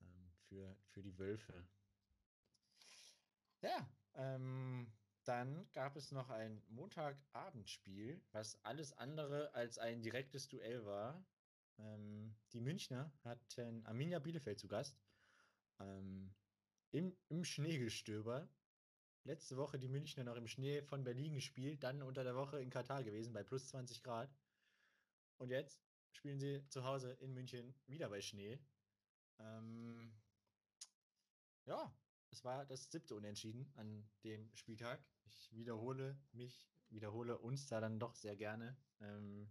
ähm, 0.00 0.32
für, 0.48 0.76
für 0.86 1.02
die 1.02 1.18
Wölfe. 1.18 1.66
Ja, 3.62 3.88
ähm, 4.14 4.92
dann 5.24 5.70
gab 5.72 5.96
es 5.96 6.12
noch 6.12 6.30
ein 6.30 6.62
Montagabendspiel, 6.68 8.22
was 8.32 8.62
alles 8.64 8.92
andere 8.92 9.52
als 9.54 9.78
ein 9.78 10.02
direktes 10.02 10.48
Duell 10.48 10.84
war. 10.84 11.24
Ähm, 11.78 12.36
die 12.52 12.60
Münchner 12.60 13.12
hatten 13.24 13.84
Arminia 13.86 14.18
Bielefeld 14.18 14.58
zu 14.60 14.68
Gast. 14.68 15.00
ähm, 15.80 16.34
im, 16.92 17.16
im 17.28 17.44
Schneegestöber. 17.44 18.48
Letzte 19.24 19.56
Woche 19.56 19.78
die 19.78 19.88
Münchner 19.88 20.22
noch 20.22 20.36
im 20.36 20.46
Schnee 20.46 20.82
von 20.82 21.02
Berlin 21.02 21.34
gespielt, 21.34 21.82
dann 21.82 22.02
unter 22.02 22.24
der 22.24 22.36
Woche 22.36 22.60
in 22.60 22.68
Katar 22.68 23.02
gewesen 23.02 23.32
bei 23.32 23.42
plus 23.42 23.68
20 23.68 24.02
Grad. 24.02 24.30
Und 25.38 25.50
jetzt 25.50 25.82
spielen 26.12 26.38
sie 26.38 26.66
zu 26.68 26.84
Hause 26.84 27.12
in 27.20 27.32
München 27.32 27.74
wieder 27.86 28.10
bei 28.10 28.20
Schnee. 28.20 28.58
Ähm, 29.38 30.12
ja, 31.64 31.90
es 32.30 32.44
war 32.44 32.66
das 32.66 32.90
siebte 32.90 33.14
Unentschieden 33.14 33.72
an 33.76 34.06
dem 34.24 34.54
Spieltag. 34.54 35.02
Ich 35.24 35.50
wiederhole 35.54 36.18
mich, 36.32 36.68
wiederhole 36.90 37.38
uns 37.38 37.66
da 37.66 37.80
dann 37.80 37.98
doch 37.98 38.14
sehr 38.14 38.36
gerne. 38.36 38.76
Ähm, 39.00 39.50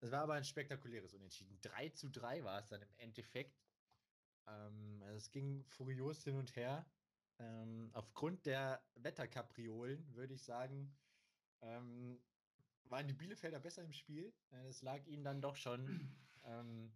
es 0.00 0.10
war 0.10 0.22
aber 0.22 0.34
ein 0.34 0.44
spektakuläres 0.44 1.14
Unentschieden. 1.14 1.56
3 1.62 1.90
zu 1.90 2.10
3 2.10 2.42
war 2.42 2.58
es 2.58 2.68
dann 2.68 2.82
im 2.82 2.92
Endeffekt. 2.96 3.62
Ähm, 4.48 5.00
also 5.04 5.16
es 5.18 5.30
ging 5.30 5.64
furios 5.66 6.24
hin 6.24 6.34
und 6.34 6.56
her. 6.56 6.84
Ähm, 7.38 7.90
aufgrund 7.92 8.46
der 8.46 8.82
Wetterkapriolen 8.94 10.14
würde 10.14 10.34
ich 10.34 10.42
sagen, 10.42 10.94
ähm, 11.60 12.20
waren 12.84 13.06
die 13.08 13.14
Bielefelder 13.14 13.58
besser 13.58 13.82
im 13.82 13.92
Spiel. 13.92 14.32
Es 14.68 14.82
lag 14.82 15.04
ihnen 15.06 15.24
dann 15.24 15.40
doch 15.40 15.56
schon 15.56 15.88
ähm, 16.44 16.92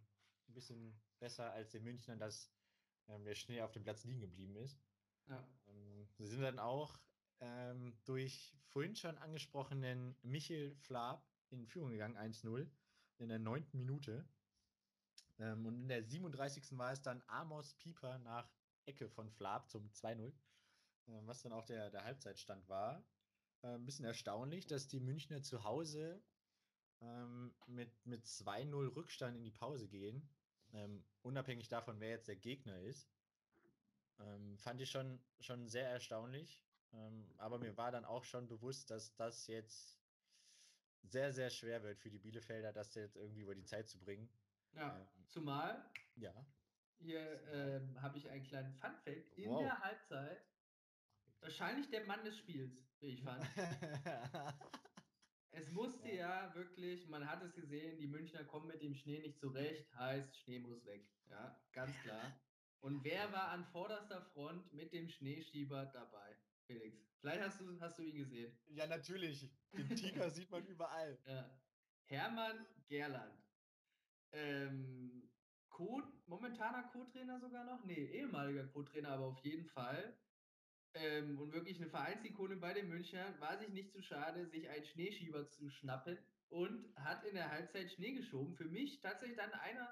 ein 0.47 0.53
bisschen 0.53 0.99
besser 1.19 1.51
als 1.51 1.71
den 1.71 1.83
Münchnern, 1.83 2.19
dass 2.19 2.51
ähm, 3.07 3.23
der 3.25 3.35
Schnee 3.35 3.61
auf 3.61 3.71
dem 3.71 3.83
Platz 3.83 4.03
liegen 4.03 4.21
geblieben 4.21 4.55
ist. 4.57 4.79
Ja. 5.27 5.47
Ähm, 5.67 6.07
sie 6.17 6.27
sind 6.27 6.41
dann 6.41 6.59
auch 6.59 6.99
ähm, 7.39 7.97
durch 8.05 8.55
vorhin 8.67 8.95
schon 8.95 9.17
angesprochenen 9.17 10.15
Michel 10.21 10.75
Flab 10.75 11.25
in 11.49 11.65
Führung 11.65 11.91
gegangen, 11.91 12.17
1-0, 12.17 12.69
in 13.17 13.29
der 13.29 13.39
neunten 13.39 13.77
Minute. 13.77 14.27
Und 15.39 15.81
in 15.81 15.87
der 15.87 16.03
37. 16.03 16.79
war 16.79 16.91
es 16.91 17.03
dann 17.03 17.21
Amos 17.27 17.75
Pieper 17.75 18.17
nach 18.17 18.49
Ecke 18.87 19.09
von 19.09 19.29
Flab 19.29 19.69
zum 19.69 19.89
2-0, 19.91 20.27
äh, 20.27 20.31
was 21.25 21.41
dann 21.41 21.53
auch 21.53 21.65
der, 21.65 21.89
der 21.89 22.03
Halbzeitstand 22.03 22.67
war. 22.69 23.05
Äh, 23.61 23.75
ein 23.75 23.85
bisschen 23.85 24.05
erstaunlich, 24.05 24.67
dass 24.67 24.87
die 24.87 24.99
Münchner 24.99 25.41
zu 25.41 25.63
Hause 25.63 26.21
ähm, 27.01 27.53
mit, 27.67 28.05
mit 28.05 28.25
2-0 28.25 28.95
Rückstand 28.95 29.37
in 29.37 29.43
die 29.43 29.51
Pause 29.51 29.87
gehen. 29.87 30.29
Ähm, 30.73 31.05
unabhängig 31.21 31.69
davon, 31.69 31.99
wer 31.99 32.09
jetzt 32.09 32.27
der 32.27 32.35
Gegner 32.35 32.79
ist. 32.81 33.09
Ähm, 34.19 34.57
fand 34.57 34.81
ich 34.81 34.89
schon, 34.89 35.19
schon 35.39 35.67
sehr 35.67 35.89
erstaunlich. 35.89 36.61
Ähm, 36.93 37.29
aber 37.37 37.59
mir 37.59 37.75
war 37.77 37.91
dann 37.91 38.05
auch 38.05 38.23
schon 38.23 38.47
bewusst, 38.47 38.89
dass 38.89 39.13
das 39.15 39.47
jetzt 39.47 39.99
sehr, 41.03 41.31
sehr 41.31 41.49
schwer 41.49 41.83
wird 41.83 41.99
für 41.99 42.09
die 42.09 42.19
Bielefelder, 42.19 42.73
das 42.73 42.95
jetzt 42.95 43.15
irgendwie 43.15 43.41
über 43.41 43.55
die 43.55 43.63
Zeit 43.63 43.87
zu 43.87 43.99
bringen. 43.99 44.29
Ja, 44.73 44.97
ähm, 44.97 45.07
zumal. 45.27 45.89
Ja. 46.15 46.33
Hier 46.99 47.41
ähm, 47.51 48.01
habe 48.01 48.17
ich 48.17 48.29
einen 48.29 48.43
kleinen 48.43 48.73
Fun-Fact. 48.73 49.37
In 49.37 49.49
wow. 49.49 49.61
der 49.61 49.79
Halbzeit 49.79 50.45
wahrscheinlich 51.39 51.89
der 51.89 52.05
Mann 52.05 52.23
des 52.23 52.37
Spiels, 52.37 52.85
wie 52.99 53.07
ich 53.07 53.23
fand. 53.23 53.45
es 55.51 55.71
musste 55.71 56.09
ja. 56.09 56.47
ja. 56.47 56.55
wirklich, 56.55 57.07
man 57.07 57.29
hat 57.29 57.43
es 57.43 57.53
gesehen, 57.53 57.97
die 57.97 58.07
Münchner 58.07 58.43
kommen 58.43 58.67
mit 58.67 58.81
dem 58.81 58.93
Schnee 58.93 59.19
nicht 59.19 59.39
zurecht, 59.39 59.93
heißt 59.95 60.35
Schnee 60.37 60.59
muss 60.59 60.85
weg. 60.85 61.07
Ja, 61.29 61.59
ganz 61.71 61.97
klar. 62.01 62.39
Und 62.79 63.03
wer 63.03 63.31
war 63.31 63.49
an 63.49 63.65
vorderster 63.65 64.21
Front 64.21 64.71
mit 64.73 64.93
dem 64.93 65.09
Schneeschieber 65.09 65.85
dabei? 65.87 66.37
Felix. 66.67 67.07
Vielleicht 67.19 67.41
hast 67.41 67.61
du, 67.61 67.79
hast 67.79 67.97
du 67.97 68.03
ihn 68.03 68.17
gesehen. 68.17 68.57
Ja, 68.67 68.87
natürlich. 68.87 69.49
Den 69.73 69.95
Tiger 69.95 70.29
sieht 70.29 70.51
man 70.51 70.65
überall. 70.65 71.17
Ja. 71.27 71.49
Hermann 72.05 72.65
Gerland. 72.87 73.43
Ähm, 74.31 75.26
Co 75.77 76.01
momentaner 76.25 76.89
Co-Trainer 76.91 77.39
sogar 77.39 77.63
noch? 77.63 77.85
Nee, 77.85 78.05
ehemaliger 78.05 78.65
Co-Trainer, 78.65 79.09
aber 79.09 79.25
auf 79.25 79.39
jeden 79.45 79.67
Fall. 79.67 80.17
Ähm, 80.95 81.39
und 81.39 81.53
wirklich 81.53 81.77
eine 81.77 81.87
Vereinsikone 81.87 82.55
bei 82.55 82.73
den 82.73 82.89
Münchnern, 82.89 83.39
war 83.39 83.59
sich 83.59 83.69
nicht 83.69 83.91
zu 83.91 84.01
schade, 84.01 84.47
sich 84.47 84.67
einen 84.67 84.83
Schneeschieber 84.83 85.47
zu 85.47 85.69
schnappen 85.69 86.17
und 86.49 86.91
hat 86.95 87.23
in 87.25 87.35
der 87.35 87.51
Halbzeit 87.51 87.91
Schnee 87.91 88.13
geschoben. 88.13 88.55
Für 88.55 88.65
mich 88.65 89.01
tatsächlich 89.01 89.37
dann 89.37 89.51
einer, 89.51 89.87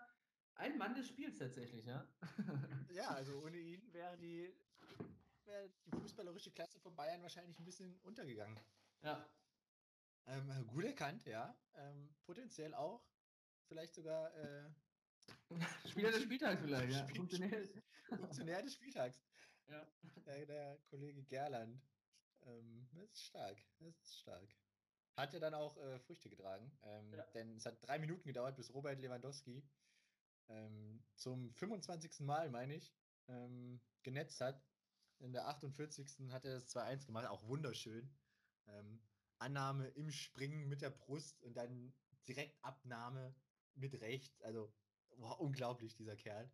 ein 0.55 0.75
Mann 0.79 0.95
des 0.95 1.07
Spiels 1.07 1.37
tatsächlich, 1.37 1.85
ja. 1.85 2.07
ja, 2.89 3.09
also 3.09 3.43
ohne 3.43 3.57
ihn 3.59 3.93
wäre 3.93 4.17
die, 4.17 4.51
wär 5.43 5.69
die 5.85 5.91
fußballerische 5.91 6.49
Klasse 6.49 6.79
von 6.79 6.95
Bayern 6.95 7.21
wahrscheinlich 7.21 7.59
ein 7.59 7.65
bisschen 7.65 7.99
untergegangen. 8.01 8.59
Ja. 9.03 9.29
Ähm, 10.25 10.65
gut 10.65 10.85
erkannt, 10.85 11.25
ja. 11.25 11.55
Ähm, 11.75 12.09
potenziell 12.23 12.73
auch. 12.73 13.05
Vielleicht 13.67 13.93
sogar 13.93 14.35
äh, 14.35 14.71
Spieler 15.89 16.11
des 16.11 16.23
Spieltags 16.23 16.61
vielleicht, 16.61 16.91
ja. 16.91 17.07
Funktionär, 17.15 17.63
Funktionär 18.09 18.61
des 18.61 18.73
Spieltags. 18.73 19.21
Ja. 19.67 19.83
Der, 20.27 20.45
der 20.45 20.77
Kollege 20.91 21.23
Gerland. 21.23 21.81
Ähm, 22.43 22.87
das 22.93 23.11
ist 23.13 23.23
stark. 23.23 23.57
Das 23.79 23.99
ist 23.99 24.19
stark. 24.19 24.47
Hat 25.17 25.33
ja 25.33 25.39
dann 25.39 25.55
auch 25.55 25.75
äh, 25.77 25.97
Früchte 26.01 26.29
getragen. 26.29 26.71
Ähm, 26.83 27.13
ja. 27.15 27.25
Denn 27.33 27.55
es 27.55 27.65
hat 27.65 27.81
drei 27.81 27.97
Minuten 27.97 28.27
gedauert, 28.27 28.55
bis 28.57 28.71
Robert 28.71 28.99
Lewandowski 28.99 29.67
ähm, 30.49 31.03
zum 31.15 31.51
25. 31.53 32.19
Mal, 32.21 32.49
meine 32.49 32.75
ich, 32.75 32.93
ähm, 33.27 33.81
genetzt 34.03 34.41
hat. 34.41 34.63
In 35.19 35.31
der 35.31 35.47
48. 35.47 36.31
hat 36.31 36.45
er 36.45 36.55
das 36.55 36.75
2-1 36.75 37.05
gemacht, 37.05 37.25
auch 37.27 37.47
wunderschön. 37.47 38.13
Ähm, 38.67 39.01
Annahme 39.39 39.87
im 39.89 40.11
Springen 40.11 40.67
mit 40.67 40.81
der 40.81 40.89
Brust 40.89 41.41
und 41.41 41.55
dann 41.55 41.93
direkt 42.27 42.57
Abnahme 42.63 43.33
mit 43.75 43.99
rechts. 44.01 44.41
Also, 44.41 44.73
boah, 45.17 45.39
unglaublich, 45.39 45.95
dieser 45.95 46.15
Kerl. 46.15 46.49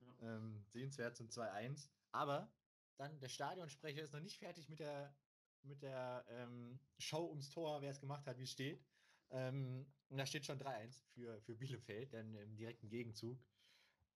Ja. 0.00 0.36
Ähm, 0.36 0.64
sehenswert 0.68 1.16
zum 1.16 1.28
2-1. 1.28 1.88
Aber 2.12 2.52
dann 2.96 3.18
der 3.20 3.28
Stadionsprecher 3.28 4.02
ist 4.02 4.12
noch 4.12 4.20
nicht 4.20 4.38
fertig 4.38 4.68
mit 4.68 4.80
der, 4.80 5.14
mit 5.62 5.82
der 5.82 6.24
ähm, 6.28 6.78
Show 6.98 7.28
ums 7.28 7.50
Tor, 7.50 7.82
wer 7.82 7.90
es 7.90 8.00
gemacht 8.00 8.26
hat, 8.26 8.38
wie 8.38 8.44
es 8.44 8.50
steht. 8.50 8.84
Ähm, 9.30 9.86
und 10.08 10.18
da 10.18 10.26
steht 10.26 10.46
schon 10.46 10.60
3-1 10.60 11.02
für, 11.14 11.40
für 11.40 11.56
Bielefeld, 11.56 12.12
denn 12.12 12.34
im 12.34 12.56
direkten 12.56 12.88
Gegenzug 12.88 13.38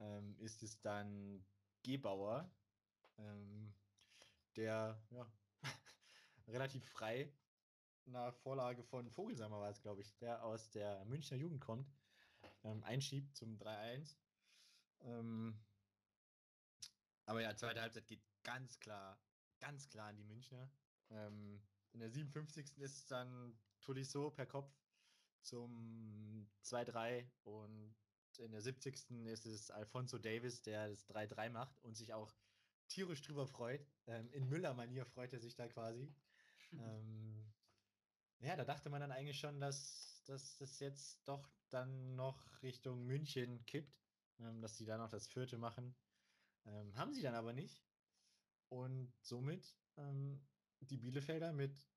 ähm, 0.01 0.37
ist 0.39 0.63
es 0.63 0.81
dann 0.81 1.45
Gebauer, 1.83 2.51
ähm, 3.19 3.75
der 4.57 5.03
ja, 5.11 5.27
relativ 6.49 6.89
frei 6.89 7.33
nach 8.07 8.35
Vorlage 8.37 8.83
von 8.83 9.11
Vogelsammer 9.11 9.61
war 9.61 9.71
es, 9.71 9.81
glaube 9.81 10.01
ich, 10.01 10.17
der 10.19 10.43
aus 10.45 10.71
der 10.71 11.05
Münchner 11.05 11.37
Jugend 11.37 11.61
kommt, 11.61 11.91
ähm, 12.65 12.83
einschiebt 12.85 13.37
zum 13.37 13.57
3-1. 13.59 14.17
Ähm, 15.01 15.59
aber 17.27 17.43
ja, 17.43 17.55
zweite 17.57 17.81
Halbzeit 17.81 18.07
geht 18.07 18.23
ganz 18.43 18.79
klar, 18.81 19.21
ganz 19.59 19.89
klar 19.89 20.09
an 20.09 20.17
die 20.17 20.25
Münchner. 20.25 20.71
Ähm, 21.11 21.63
in 21.93 22.01
der 22.01 22.11
57. 22.11 22.79
ist 22.79 22.97
es 22.97 23.07
dann 23.07 23.59
Tolisso 23.81 24.31
per 24.31 24.47
Kopf 24.47 24.73
zum 25.43 26.49
2-3 26.65 27.27
und 27.45 27.95
in 28.39 28.53
der 28.53 28.63
70. 28.63 29.11
ist 29.27 29.47
es 29.47 29.71
Alfonso 29.71 30.19
Davis, 30.19 30.63
der 30.63 30.89
das 30.89 31.09
3-3 31.09 31.51
macht 31.51 31.79
und 31.81 31.97
sich 31.97 32.13
auch 32.13 32.33
tierisch 32.89 33.23
drüber 33.23 33.47
freut. 33.47 33.87
Ähm, 34.07 34.31
in 34.33 34.49
Müller-Manier 34.49 35.05
freut 35.07 35.33
er 35.33 35.41
sich 35.41 35.55
da 35.55 35.69
quasi. 35.69 36.13
ähm, 36.73 37.53
ja, 38.41 38.57
da 38.57 38.65
dachte 38.65 38.91
man 38.91 39.01
dann 39.01 39.13
eigentlich 39.13 39.39
schon, 39.39 39.61
dass, 39.61 40.18
dass 40.29 40.57
das 40.59 40.79
jetzt 40.81 41.27
doch 41.27 41.49
dann 41.71 42.15
noch 42.15 42.63
Richtung 42.63 43.05
München 43.07 43.65
kippt, 43.67 44.01
ähm, 44.39 44.61
dass 44.61 44.77
sie 44.77 44.85
da 44.85 44.99
noch 44.99 45.09
das 45.09 45.27
vierte 45.27 45.59
machen. 45.59 45.97
Ähm, 46.67 46.95
haben 46.97 47.13
sie 47.13 47.23
dann 47.23 47.35
aber 47.35 47.53
nicht. 47.53 47.83
Und 48.69 49.13
somit 49.23 49.77
ähm, 49.97 50.47
die 50.81 50.99
Bielefelder 50.99 51.53
mit 51.53 51.91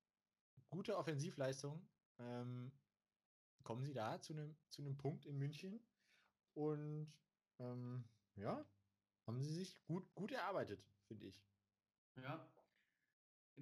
guter 0.69 0.97
Offensivleistung 0.97 1.85
ähm, 2.19 2.71
kommen 3.63 3.83
sie 3.83 3.93
da 3.93 4.21
zu 4.21 4.33
einem 4.33 4.55
zu 4.69 4.83
Punkt 4.95 5.25
in 5.25 5.37
München 5.37 5.85
und 6.53 7.13
ähm, 7.59 8.05
ja, 8.35 8.65
haben 9.27 9.41
sie 9.41 9.53
sich 9.53 9.83
gut, 9.83 10.13
gut 10.15 10.31
erarbeitet, 10.31 10.83
finde 11.07 11.27
ich. 11.27 11.43
Ja. 12.15 12.49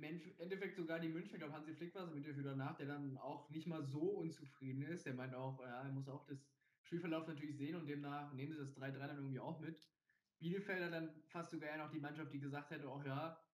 Im 0.04 0.40
Endeffekt 0.40 0.76
sogar 0.76 1.00
die 1.00 1.10
Münchner, 1.10 1.34
ich 1.36 1.40
glaube, 1.40 1.54
Hansi 1.54 1.74
Flick 1.74 1.94
war 1.96 2.04
es 2.04 2.10
im 2.12 2.18
Interview 2.18 2.44
danach, 2.44 2.76
der 2.78 2.88
dann 2.88 3.18
auch 3.18 3.50
nicht 3.50 3.68
mal 3.68 3.84
so 3.84 4.02
unzufrieden 4.12 4.82
ist. 4.84 5.06
Der 5.06 5.14
meint 5.14 5.36
auch, 5.36 5.60
ja, 5.62 5.84
er 5.84 5.92
muss 5.92 6.08
auch 6.10 6.26
das 6.26 6.50
Spielverlauf 6.82 7.28
natürlich 7.28 7.58
sehen 7.58 7.76
und 7.76 7.88
demnach 7.88 8.34
nehmen 8.34 8.54
sie 8.54 8.60
das 8.60 8.74
3-3 8.74 9.08
dann 9.08 9.18
irgendwie 9.18 9.40
auch 9.40 9.60
mit. 9.60 9.92
Bielefelder 10.40 10.90
dann 10.90 11.24
fast 11.28 11.52
sogar 11.52 11.70
eher 11.70 11.78
noch 11.80 11.92
die 11.92 12.00
Mannschaft, 12.00 12.32
die 12.34 12.40
gesagt 12.40 12.72
hätte, 12.72 12.88
auch 12.90 13.04
ja, 13.06 13.46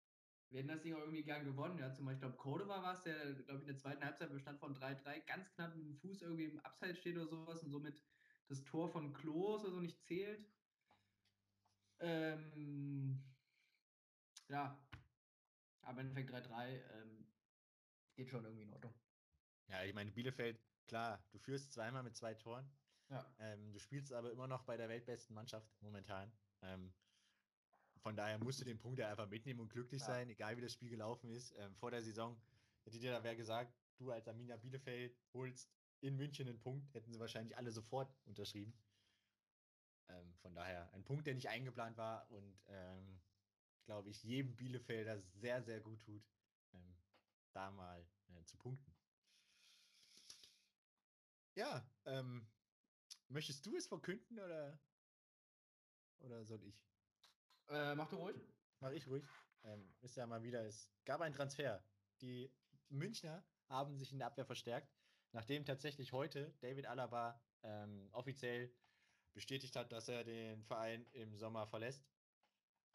hätten 0.51 0.67
das 0.67 0.81
Ding 0.81 0.93
auch 0.93 0.99
irgendwie 0.99 1.23
gern 1.23 1.45
gewonnen. 1.45 1.79
Ja, 1.79 1.91
zum 1.91 2.05
Beispiel, 2.05 2.17
ich 2.17 2.21
glaube, 2.21 2.37
Cordova 2.37 2.83
war 2.83 2.93
es, 2.93 3.03
der, 3.03 3.33
glaube 3.33 3.57
ich, 3.57 3.61
in 3.61 3.67
der 3.67 3.77
zweiten 3.77 4.03
Halbzeit 4.05 4.31
bestand 4.31 4.59
von 4.59 4.73
3-3, 4.73 5.19
ganz 5.21 5.51
knapp 5.51 5.75
mit 5.75 5.85
dem 5.85 5.95
Fuß 5.95 6.21
irgendwie 6.21 6.45
im 6.45 6.59
Abseits 6.59 6.99
steht 6.99 7.15
oder 7.17 7.27
sowas 7.27 7.63
und 7.63 7.71
somit 7.71 8.03
das 8.47 8.63
Tor 8.63 8.87
von 8.89 9.13
Klos 9.13 9.63
oder 9.63 9.73
so 9.73 9.81
nicht 9.81 10.01
zählt. 10.03 10.53
Ähm, 11.99 13.35
ja, 14.49 14.84
aber 15.85 16.01
im 16.01 16.07
Endeffekt 16.09 16.31
3-3 16.31 16.81
ähm, 16.93 17.27
geht 18.15 18.29
schon 18.29 18.43
irgendwie 18.43 18.63
in 18.63 18.73
Ordnung. 18.73 18.93
Ja, 19.67 19.83
ich 19.83 19.93
meine, 19.93 20.11
Bielefeld, 20.11 20.59
klar, 20.87 21.23
du 21.31 21.39
führst 21.39 21.73
zweimal 21.73 22.03
mit 22.03 22.15
zwei 22.15 22.33
Toren. 22.35 22.69
Ja. 23.09 23.25
Ähm, 23.39 23.71
du 23.71 23.79
spielst 23.79 24.13
aber 24.13 24.31
immer 24.31 24.47
noch 24.47 24.63
bei 24.63 24.77
der 24.77 24.89
weltbesten 24.89 25.35
Mannschaft 25.35 25.67
momentan. 25.81 26.31
Ähm, 26.61 26.93
von 28.01 28.15
daher 28.15 28.37
musst 28.39 28.61
du 28.61 28.65
den 28.65 28.77
Punkt 28.77 28.99
ja 28.99 29.09
einfach 29.09 29.27
mitnehmen 29.27 29.59
und 29.59 29.69
glücklich 29.69 30.01
Ja. 30.01 30.07
sein, 30.07 30.29
egal 30.29 30.57
wie 30.57 30.61
das 30.61 30.73
Spiel 30.73 30.89
gelaufen 30.89 31.29
ist. 31.29 31.55
Ähm, 31.57 31.75
vor 31.75 31.91
der 31.91 32.01
Saison 32.01 32.39
hätte 32.83 32.99
dir 32.99 33.11
da 33.11 33.23
wer 33.23 33.35
gesagt, 33.35 33.73
du 33.97 34.11
als 34.11 34.27
Arminia 34.27 34.57
Bielefeld 34.57 35.17
holst 35.33 35.71
in 36.01 36.15
München 36.15 36.47
einen 36.47 36.59
Punkt, 36.59 36.93
hätten 36.93 37.11
sie 37.11 37.19
wahrscheinlich 37.19 37.57
alle 37.57 37.71
sofort 37.71 38.15
unterschrieben. 38.25 38.73
Ähm, 40.07 40.35
von 40.37 40.53
daher 40.53 40.91
ein 40.93 41.03
Punkt, 41.03 41.25
der 41.25 41.33
nicht 41.33 41.49
eingeplant 41.49 41.97
war 41.97 42.29
und 42.31 42.63
ähm, 42.67 43.21
glaube 43.85 44.09
ich, 44.09 44.23
jedem 44.23 44.55
Bielefelder 44.55 45.21
sehr, 45.21 45.61
sehr 45.63 45.79
gut 45.79 46.01
tut, 46.03 46.23
ähm, 46.73 46.97
da 47.53 47.71
mal 47.71 48.05
äh, 48.29 48.43
zu 48.43 48.57
punkten. 48.57 48.93
Ja, 51.55 51.89
ähm, 52.05 52.45
möchtest 53.29 53.65
du 53.65 53.77
es 53.77 53.87
verkünden 53.87 54.39
oder, 54.39 54.79
oder 56.19 56.43
soll 56.43 56.63
ich? 56.63 56.83
Äh, 57.69 57.95
mach 57.95 58.09
du 58.09 58.17
ruhig. 58.17 58.35
Mach 58.79 58.91
ich 58.91 59.07
ruhig. 59.07 59.23
Ähm, 59.63 59.95
ist 60.01 60.15
ja 60.17 60.27
mal 60.27 60.43
wieder, 60.43 60.65
es 60.65 60.91
gab 61.05 61.21
einen 61.21 61.33
Transfer. 61.33 61.83
Die 62.21 62.53
Münchner 62.89 63.43
haben 63.69 63.97
sich 63.97 64.11
in 64.11 64.19
der 64.19 64.27
Abwehr 64.27 64.45
verstärkt, 64.45 64.93
nachdem 65.31 65.65
tatsächlich 65.65 66.11
heute 66.11 66.53
David 66.59 66.85
Alaba 66.85 67.41
ähm, 67.63 68.09
offiziell 68.11 68.75
bestätigt 69.33 69.75
hat, 69.75 69.91
dass 69.91 70.07
er 70.07 70.23
den 70.23 70.63
Verein 70.63 71.05
im 71.13 71.35
Sommer 71.35 71.67
verlässt. 71.67 72.05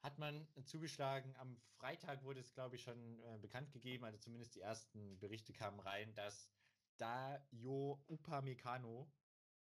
Hat 0.03 0.19
man 0.19 0.49
zugeschlagen. 0.65 1.35
Am 1.37 1.61
Freitag 1.79 2.25
wurde 2.25 2.41
es, 2.41 2.53
glaube 2.55 2.77
ich, 2.77 2.83
schon 2.83 3.21
äh, 3.21 3.39
bekannt 3.39 3.71
gegeben, 3.73 4.05
also 4.05 4.19
zumindest 4.19 4.55
die 4.55 4.61
ersten 4.61 5.19
Berichte 5.19 5.53
kamen 5.53 5.81
rein, 5.81 6.15
dass 6.15 6.49
Dayo 6.97 8.03
Upamecano 8.09 9.11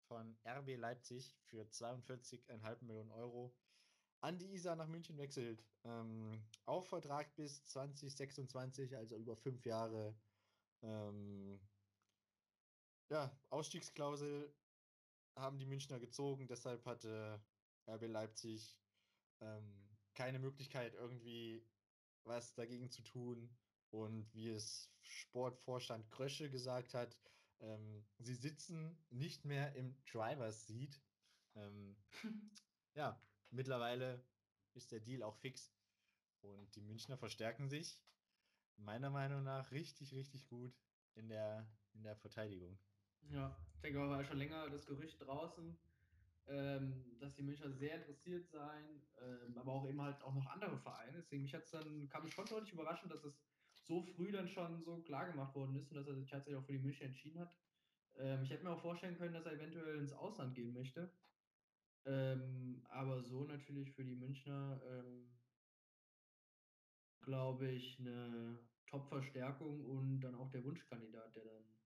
von 0.08 0.36
RB 0.46 0.76
Leipzig 0.76 1.36
für 1.44 1.62
42,5 1.64 2.84
Millionen 2.84 3.12
Euro 3.12 3.54
an 4.22 4.38
die 4.38 4.52
Isar 4.52 4.76
nach 4.76 4.88
München 4.88 5.18
wechselt. 5.18 5.66
Ähm, 5.84 6.42
auf 6.66 6.88
Vertrag 6.88 7.34
bis 7.36 7.64
2026, 7.66 8.96
also 8.96 9.16
über 9.16 9.36
fünf 9.36 9.64
Jahre. 9.64 10.14
Ähm, 10.82 11.60
ja, 13.10 13.30
Ausstiegsklausel 13.50 14.54
haben 15.36 15.58
die 15.58 15.66
Münchner 15.66 15.98
gezogen, 15.98 16.46
deshalb 16.48 16.84
hatte 16.86 17.42
RB 17.86 18.06
Leipzig 18.06 18.78
ähm, 19.40 19.89
keine 20.14 20.38
Möglichkeit, 20.38 20.94
irgendwie 20.94 21.64
was 22.24 22.54
dagegen 22.54 22.90
zu 22.90 23.02
tun. 23.02 23.50
Und 23.90 24.32
wie 24.34 24.48
es 24.48 24.92
Sportvorstand 25.00 26.08
Krösche 26.10 26.50
gesagt 26.50 26.94
hat, 26.94 27.16
ähm, 27.60 28.04
sie 28.18 28.34
sitzen 28.34 28.96
nicht 29.10 29.44
mehr 29.44 29.74
im 29.74 29.96
Driver's 30.04 30.66
Seat. 30.66 31.00
Ähm, 31.56 31.96
ja, 32.94 33.20
mittlerweile 33.50 34.24
ist 34.74 34.92
der 34.92 35.00
Deal 35.00 35.22
auch 35.22 35.36
fix. 35.36 35.72
Und 36.40 36.74
die 36.74 36.80
Münchner 36.80 37.18
verstärken 37.18 37.68
sich 37.68 38.00
meiner 38.76 39.10
Meinung 39.10 39.42
nach 39.42 39.70
richtig, 39.72 40.14
richtig 40.14 40.46
gut 40.46 40.74
in 41.14 41.28
der, 41.28 41.68
in 41.92 42.02
der 42.02 42.16
Verteidigung. 42.16 42.78
Ja, 43.28 43.56
ich 43.74 43.80
denke, 43.80 43.98
war 43.98 44.24
schon 44.24 44.38
länger 44.38 44.70
das 44.70 44.86
Gerücht 44.86 45.20
draußen, 45.20 45.76
ähm, 46.46 47.18
dass 47.18 47.34
die 47.34 47.42
Münchner 47.42 47.70
sehr 47.70 47.96
interessiert 47.96 48.46
seien, 48.48 49.06
ähm, 49.20 49.56
aber 49.58 49.72
auch 49.72 49.88
eben 49.88 50.00
halt 50.00 50.22
auch 50.22 50.34
noch 50.34 50.46
andere 50.46 50.78
Vereine. 50.78 51.18
Deswegen 51.18 51.42
mich 51.42 51.54
hat's 51.54 51.70
dann, 51.70 52.08
kam 52.08 52.26
es 52.26 52.32
schon 52.32 52.48
deutlich 52.48 52.72
überraschend, 52.72 53.12
dass 53.12 53.24
es 53.24 53.42
so 53.82 54.02
früh 54.02 54.32
dann 54.32 54.48
schon 54.48 54.82
so 54.82 55.02
klar 55.02 55.26
gemacht 55.30 55.54
worden 55.54 55.76
ist 55.76 55.90
und 55.90 55.96
dass 55.96 56.08
er 56.08 56.14
sich 56.14 56.28
tatsächlich 56.28 56.60
auch 56.60 56.66
für 56.66 56.72
die 56.72 56.78
Münchner 56.78 57.06
entschieden 57.06 57.40
hat. 57.40 57.56
Ähm, 58.16 58.42
ich 58.42 58.50
hätte 58.50 58.64
mir 58.64 58.70
auch 58.70 58.80
vorstellen 58.80 59.16
können, 59.16 59.34
dass 59.34 59.46
er 59.46 59.52
eventuell 59.52 59.98
ins 59.98 60.12
Ausland 60.12 60.54
gehen 60.54 60.72
möchte. 60.72 61.16
Ähm, 62.04 62.84
aber 62.88 63.22
so 63.22 63.44
natürlich 63.44 63.92
für 63.92 64.04
die 64.04 64.16
Münchner, 64.16 64.82
ähm, 64.84 65.38
glaube 67.20 67.70
ich, 67.70 67.98
eine 68.00 68.68
Top-Verstärkung 68.86 69.84
und 69.84 70.20
dann 70.20 70.34
auch 70.34 70.50
der 70.50 70.64
Wunschkandidat, 70.64 71.36
der 71.36 71.44
dann, 71.44 71.78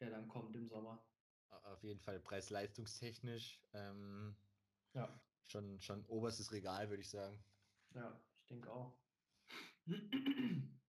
der 0.00 0.10
dann 0.10 0.28
kommt 0.28 0.54
im 0.56 0.66
Sommer. 0.68 1.11
Auf 1.52 1.84
jeden 1.84 2.00
Fall 2.00 2.20
preis-leistungstechnisch 2.20 3.62
ähm, 3.72 4.36
Ja, 4.94 5.20
schon, 5.44 5.80
schon 5.80 6.06
oberstes 6.06 6.52
Regal, 6.52 6.88
würde 6.88 7.02
ich 7.02 7.10
sagen. 7.10 7.44
ja, 7.90 8.26
ich 8.40 8.46
denke 8.46 8.72
auch. 8.72 9.02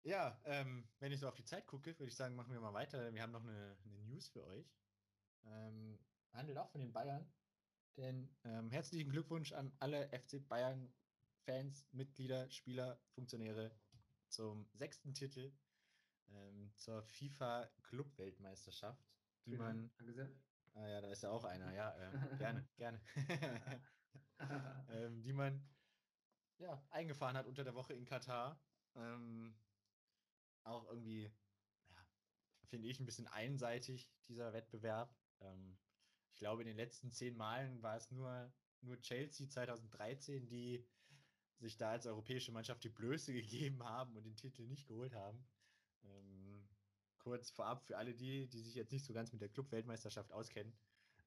Ja, 0.03 0.41
ähm, 0.45 0.91
wenn 0.99 1.13
ich 1.13 1.21
so 1.21 1.29
auf 1.29 1.35
die 1.35 1.45
Zeit 1.45 1.67
gucke, 1.67 1.99
würde 1.99 2.09
ich 2.09 2.17
sagen, 2.17 2.35
machen 2.35 2.53
wir 2.53 2.61
mal 2.61 2.73
weiter. 2.75 3.13
Wir 3.13 3.23
haben 3.23 3.33
noch 3.33 3.43
eine, 3.43 3.79
eine 3.85 3.99
News 4.01 4.31
für 4.31 4.45
euch. 4.45 4.79
Ähm, 5.43 6.07
handelt 6.33 6.59
auch 6.59 6.71
von 6.71 6.81
den 6.81 6.93
Bayern. 6.93 7.35
Denn 7.97 8.39
ähm, 8.45 8.71
herzlichen 8.71 9.11
Glückwunsch 9.11 9.53
an 9.53 9.77
alle 9.81 10.09
FC 10.11 10.47
Bayern-Fans, 10.49 11.93
Mitglieder, 11.93 12.51
Spieler, 12.51 13.05
Funktionäre 13.09 13.81
zum 14.29 14.69
sechsten 14.73 15.15
Titel 15.15 15.59
ähm, 16.29 16.73
zur 16.77 17.03
FIFA-Club-Weltmeisterschaft, 17.03 19.11
die 19.47 19.51
Vielen 19.51 19.61
Dank. 19.65 19.75
man. 19.75 19.91
Ah 20.75 20.87
ja, 20.87 21.01
da 21.01 21.11
ist 21.11 21.23
ja 21.23 21.31
auch 21.31 21.45
einer, 21.45 21.73
ja, 21.73 21.91
äh, 21.97 22.37
gerne, 22.37 22.69
gerne. 22.77 23.01
ähm, 24.89 25.23
die 25.23 25.33
man 25.33 25.61
ja, 26.59 26.83
eingefahren 26.91 27.37
hat 27.37 27.47
unter 27.47 27.65
der 27.65 27.75
Woche 27.75 27.95
in 27.95 28.05
Katar. 28.05 28.61
Ähm, 28.95 29.55
auch 30.65 30.87
irgendwie, 30.89 31.31
ja, 31.89 32.07
finde 32.67 32.89
ich, 32.89 33.01
ein 33.01 33.07
bisschen 33.07 33.27
einseitig, 33.29 34.13
dieser 34.29 34.53
Wettbewerb. 34.53 35.15
Ähm, 35.41 35.79
ich 36.33 36.39
glaube, 36.39 36.63
in 36.63 36.69
den 36.69 36.77
letzten 36.77 37.11
zehn 37.11 37.37
Malen 37.37 37.83
war 37.83 37.97
es 37.97 38.11
nur, 38.11 38.53
nur 38.83 39.01
Chelsea 39.01 39.49
2013, 39.49 40.49
die 40.49 40.87
sich 41.59 41.77
da 41.77 41.91
als 41.91 42.07
europäische 42.07 42.53
Mannschaft 42.53 42.85
die 42.85 42.89
Blöße 42.89 43.33
gegeben 43.35 43.83
haben 43.85 44.17
und 44.17 44.25
den 44.25 44.37
Titel 44.37 44.67
nicht 44.67 44.87
geholt 44.87 45.15
haben. 45.15 45.47
Kurz 47.21 47.51
vorab 47.51 47.83
für 47.87 47.97
alle 47.97 48.15
die, 48.15 48.49
die 48.49 48.61
sich 48.61 48.75
jetzt 48.75 48.93
nicht 48.93 49.05
so 49.05 49.13
ganz 49.13 49.33
mit 49.33 49.41
der 49.41 49.51
Club-Weltmeisterschaft 49.51 50.33
auskennen. 50.33 50.73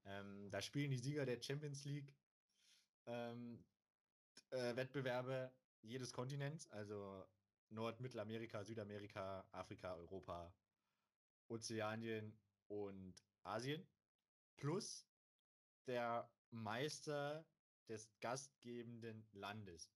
Ähm, 0.05 0.49
da 0.51 0.61
spielen 0.61 0.91
die 0.91 0.97
Sieger 0.97 1.25
der 1.25 1.41
Champions 1.41 1.85
League 1.85 2.13
ähm, 3.05 3.63
äh, 4.49 4.75
Wettbewerbe 4.75 5.51
jedes 5.81 6.11
Kontinents, 6.11 6.67
also 6.71 7.25
Nord-, 7.69 7.99
Mittelamerika, 7.99 8.63
Südamerika, 8.63 9.47
Afrika, 9.51 9.95
Europa, 9.95 10.53
Ozeanien 11.47 12.37
und 12.67 13.23
Asien, 13.43 13.87
plus 14.55 15.07
der 15.87 16.29
Meister 16.51 17.45
des 17.87 18.09
gastgebenden 18.19 19.27
Landes. 19.33 19.91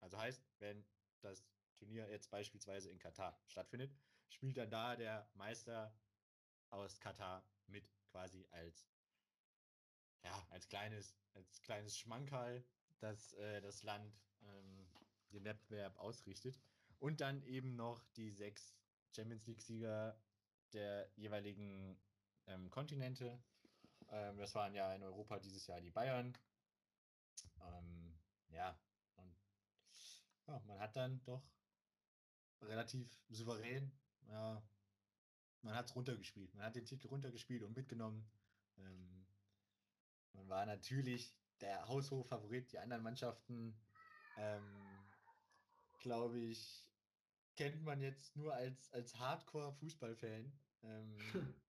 Also 0.00 0.18
heißt, 0.18 0.42
wenn 0.58 0.84
das 1.20 1.44
Turnier 1.74 2.08
jetzt 2.10 2.30
beispielsweise 2.30 2.90
in 2.90 2.98
Katar 2.98 3.40
stattfindet, 3.46 3.94
spielt 4.28 4.56
dann 4.56 4.70
da 4.70 4.96
der 4.96 5.28
Meister 5.34 5.94
aus 6.70 7.00
Katar 7.00 7.46
mit 7.66 7.88
quasi 8.10 8.46
als 8.50 8.88
ja, 10.24 10.46
als 10.50 10.68
kleines, 10.68 11.16
als 11.34 11.62
kleines 11.62 11.96
Schmankerl, 11.96 12.64
das 12.98 13.32
äh, 13.34 13.60
das 13.60 13.82
Land 13.82 14.12
ähm, 14.42 14.88
den 15.30 15.44
Wettbewerb 15.44 15.96
ausrichtet. 15.98 16.60
Und 16.98 17.20
dann 17.20 17.42
eben 17.44 17.76
noch 17.76 18.04
die 18.16 18.30
sechs 18.30 18.74
Champions 19.14 19.46
League-Sieger 19.46 20.20
der 20.72 21.10
jeweiligen 21.14 22.00
ähm, 22.46 22.70
Kontinente. 22.70 23.40
Ähm, 24.08 24.38
das 24.38 24.54
waren 24.54 24.74
ja 24.74 24.94
in 24.94 25.02
Europa 25.02 25.38
dieses 25.38 25.66
Jahr 25.66 25.80
die 25.80 25.90
Bayern. 25.90 26.36
Ähm, 27.60 28.18
ja, 28.48 28.78
und 29.16 29.36
ja, 30.46 30.60
man 30.66 30.80
hat 30.80 30.96
dann 30.96 31.22
doch 31.24 31.42
relativ 32.62 33.16
souverän, 33.28 33.92
ja, 34.28 34.62
man 35.62 35.74
hat 35.74 35.86
es 35.86 35.96
runtergespielt. 35.96 36.54
Man 36.54 36.64
hat 36.64 36.76
den 36.76 36.84
Titel 36.84 37.08
runtergespielt 37.08 37.62
und 37.62 37.76
mitgenommen. 37.76 38.30
Ähm, 38.78 39.26
man 40.32 40.48
war 40.48 40.66
natürlich 40.66 41.34
der 41.60 41.88
Haushof-Favorit. 41.88 42.72
Die 42.72 42.78
anderen 42.78 43.02
Mannschaften, 43.02 43.76
ähm, 44.36 45.08
glaube 45.98 46.38
ich, 46.38 46.84
kennt 47.56 47.82
man 47.82 48.00
jetzt 48.00 48.36
nur 48.36 48.54
als, 48.54 48.92
als 48.92 49.18
Hardcore-Fußballfan. 49.18 50.52
Ähm, 50.82 51.16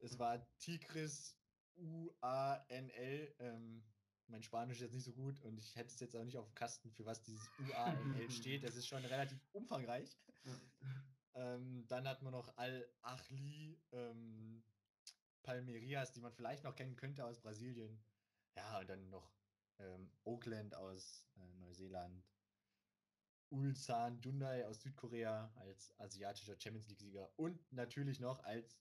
es 0.00 0.18
war 0.18 0.46
Tigris 0.58 1.36
UANL. 1.76 3.34
Ähm, 3.38 3.82
mein 4.26 4.42
Spanisch 4.42 4.76
ist 4.76 4.82
jetzt 4.82 4.94
nicht 4.94 5.04
so 5.04 5.12
gut 5.12 5.40
und 5.40 5.58
ich 5.58 5.74
hätte 5.74 5.92
es 5.92 6.00
jetzt 6.00 6.14
auch 6.14 6.24
nicht 6.24 6.36
auf 6.36 6.46
dem 6.46 6.54
Kasten, 6.54 6.90
für 6.92 7.04
was 7.04 7.22
dieses 7.22 7.48
UANL 7.58 8.30
steht. 8.30 8.62
Das 8.64 8.76
ist 8.76 8.86
schon 8.86 9.04
relativ 9.04 9.38
umfangreich. 9.52 10.16
Ähm, 11.34 11.86
dann 11.88 12.08
hat 12.08 12.22
man 12.22 12.32
noch 12.32 12.56
Al-Achli, 12.56 13.80
ähm, 13.92 14.62
Palmeiras, 15.42 16.12
die 16.12 16.20
man 16.20 16.32
vielleicht 16.32 16.64
noch 16.64 16.74
kennen 16.74 16.96
könnte 16.96 17.24
aus 17.24 17.40
Brasilien. 17.40 18.02
Ja, 18.56 18.80
und 18.80 18.88
dann 18.88 19.08
noch 19.10 19.32
ähm, 19.78 20.10
Oakland 20.24 20.74
aus 20.74 21.26
äh, 21.36 21.54
Neuseeland. 21.54 22.24
Ulsan 23.50 24.22
Hyundai 24.22 24.66
aus 24.66 24.80
Südkorea 24.82 25.52
als 25.56 25.98
asiatischer 25.98 26.58
Champions 26.60 26.88
League-Sieger 26.88 27.36
und 27.36 27.72
natürlich 27.72 28.20
noch 28.20 28.44
als 28.44 28.78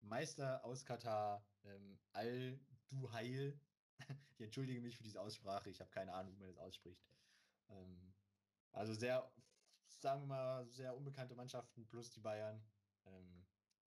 Meister 0.00 0.64
aus 0.64 0.84
Katar 0.84 1.46
ähm, 1.64 1.98
Al-Duhail. 2.12 3.60
Ich 4.32 4.40
entschuldige 4.40 4.80
mich 4.80 4.96
für 4.96 5.04
diese 5.04 5.20
Aussprache, 5.20 5.70
ich 5.70 5.78
habe 5.78 5.90
keine 5.90 6.12
Ahnung, 6.12 6.34
wie 6.34 6.40
man 6.40 6.48
das 6.48 6.58
ausspricht. 6.58 7.06
Ähm, 7.68 8.12
also 8.72 8.92
sehr, 8.94 9.30
sagen 10.00 10.22
wir 10.22 10.26
mal, 10.26 10.66
sehr 10.68 10.96
unbekannte 10.96 11.34
Mannschaften 11.34 11.86
plus 11.86 12.10
die 12.10 12.20
Bayern. 12.20 12.62
Ähm, 13.06 13.46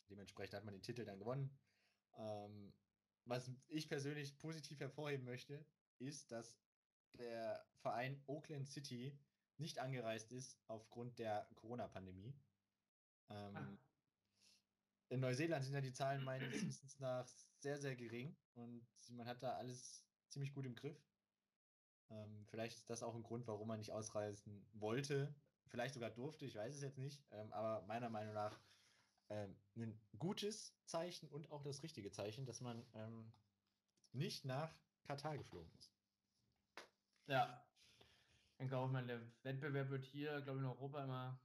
dementsprechend 0.09 0.55
hat 0.55 0.65
man 0.65 0.73
den 0.73 0.83
Titel 0.83 1.05
dann 1.05 1.19
gewonnen. 1.19 1.57
Ähm, 2.17 2.73
was 3.25 3.49
ich 3.67 3.89
persönlich 3.89 4.37
positiv 4.37 4.79
hervorheben 4.79 5.25
möchte, 5.25 5.65
ist, 5.99 6.31
dass 6.31 6.59
der 7.13 7.65
Verein 7.81 8.21
Oakland 8.27 8.67
City 8.67 9.17
nicht 9.57 9.79
angereist 9.79 10.31
ist 10.31 10.59
aufgrund 10.67 11.17
der 11.17 11.49
Corona-Pandemie. 11.55 12.35
Ähm, 13.29 13.55
ah. 13.55 13.77
In 15.09 15.19
Neuseeland 15.21 15.63
sind 15.63 15.73
ja 15.73 15.81
die 15.81 15.93
Zahlen 15.93 16.23
meines 16.23 16.51
Wissens 16.51 16.99
nach 16.99 17.27
sehr, 17.59 17.79
sehr 17.79 17.95
gering 17.95 18.35
und 18.53 18.85
man 19.09 19.27
hat 19.27 19.41
da 19.41 19.53
alles 19.55 20.05
ziemlich 20.29 20.53
gut 20.53 20.65
im 20.65 20.75
Griff. 20.75 21.01
Ähm, 22.09 22.45
vielleicht 22.47 22.77
ist 22.77 22.89
das 22.89 23.01
auch 23.01 23.15
ein 23.15 23.23
Grund, 23.23 23.47
warum 23.47 23.67
man 23.67 23.79
nicht 23.79 23.91
ausreisen 23.91 24.67
wollte. 24.73 25.33
Vielleicht 25.75 25.95
sogar 25.95 26.09
durfte, 26.09 26.45
ich 26.45 26.55
weiß 26.55 26.73
es 26.73 26.81
jetzt 26.81 26.97
nicht. 26.97 27.21
Ähm, 27.31 27.51
aber 27.51 27.85
meiner 27.85 28.09
Meinung 28.09 28.33
nach 28.33 28.57
ähm, 29.27 29.53
ein 29.75 29.99
gutes 30.17 30.73
Zeichen 30.85 31.27
und 31.27 31.51
auch 31.51 31.63
das 31.63 31.83
richtige 31.83 32.11
Zeichen, 32.11 32.45
dass 32.45 32.61
man 32.61 32.81
ähm, 32.93 33.33
nicht 34.13 34.45
nach 34.45 34.73
Katar 35.03 35.37
geflogen 35.37 35.69
ist. 35.77 35.93
Ja. 37.27 37.61
Ich 38.51 38.57
denke 38.57 38.77
auch, 38.77 38.89
der 38.89 39.19
Wettbewerb 39.43 39.89
wird 39.89 40.05
hier, 40.05 40.39
glaube 40.43 40.59
ich, 40.59 40.63
in 40.63 40.69
Europa 40.69 41.03
immer 41.03 41.37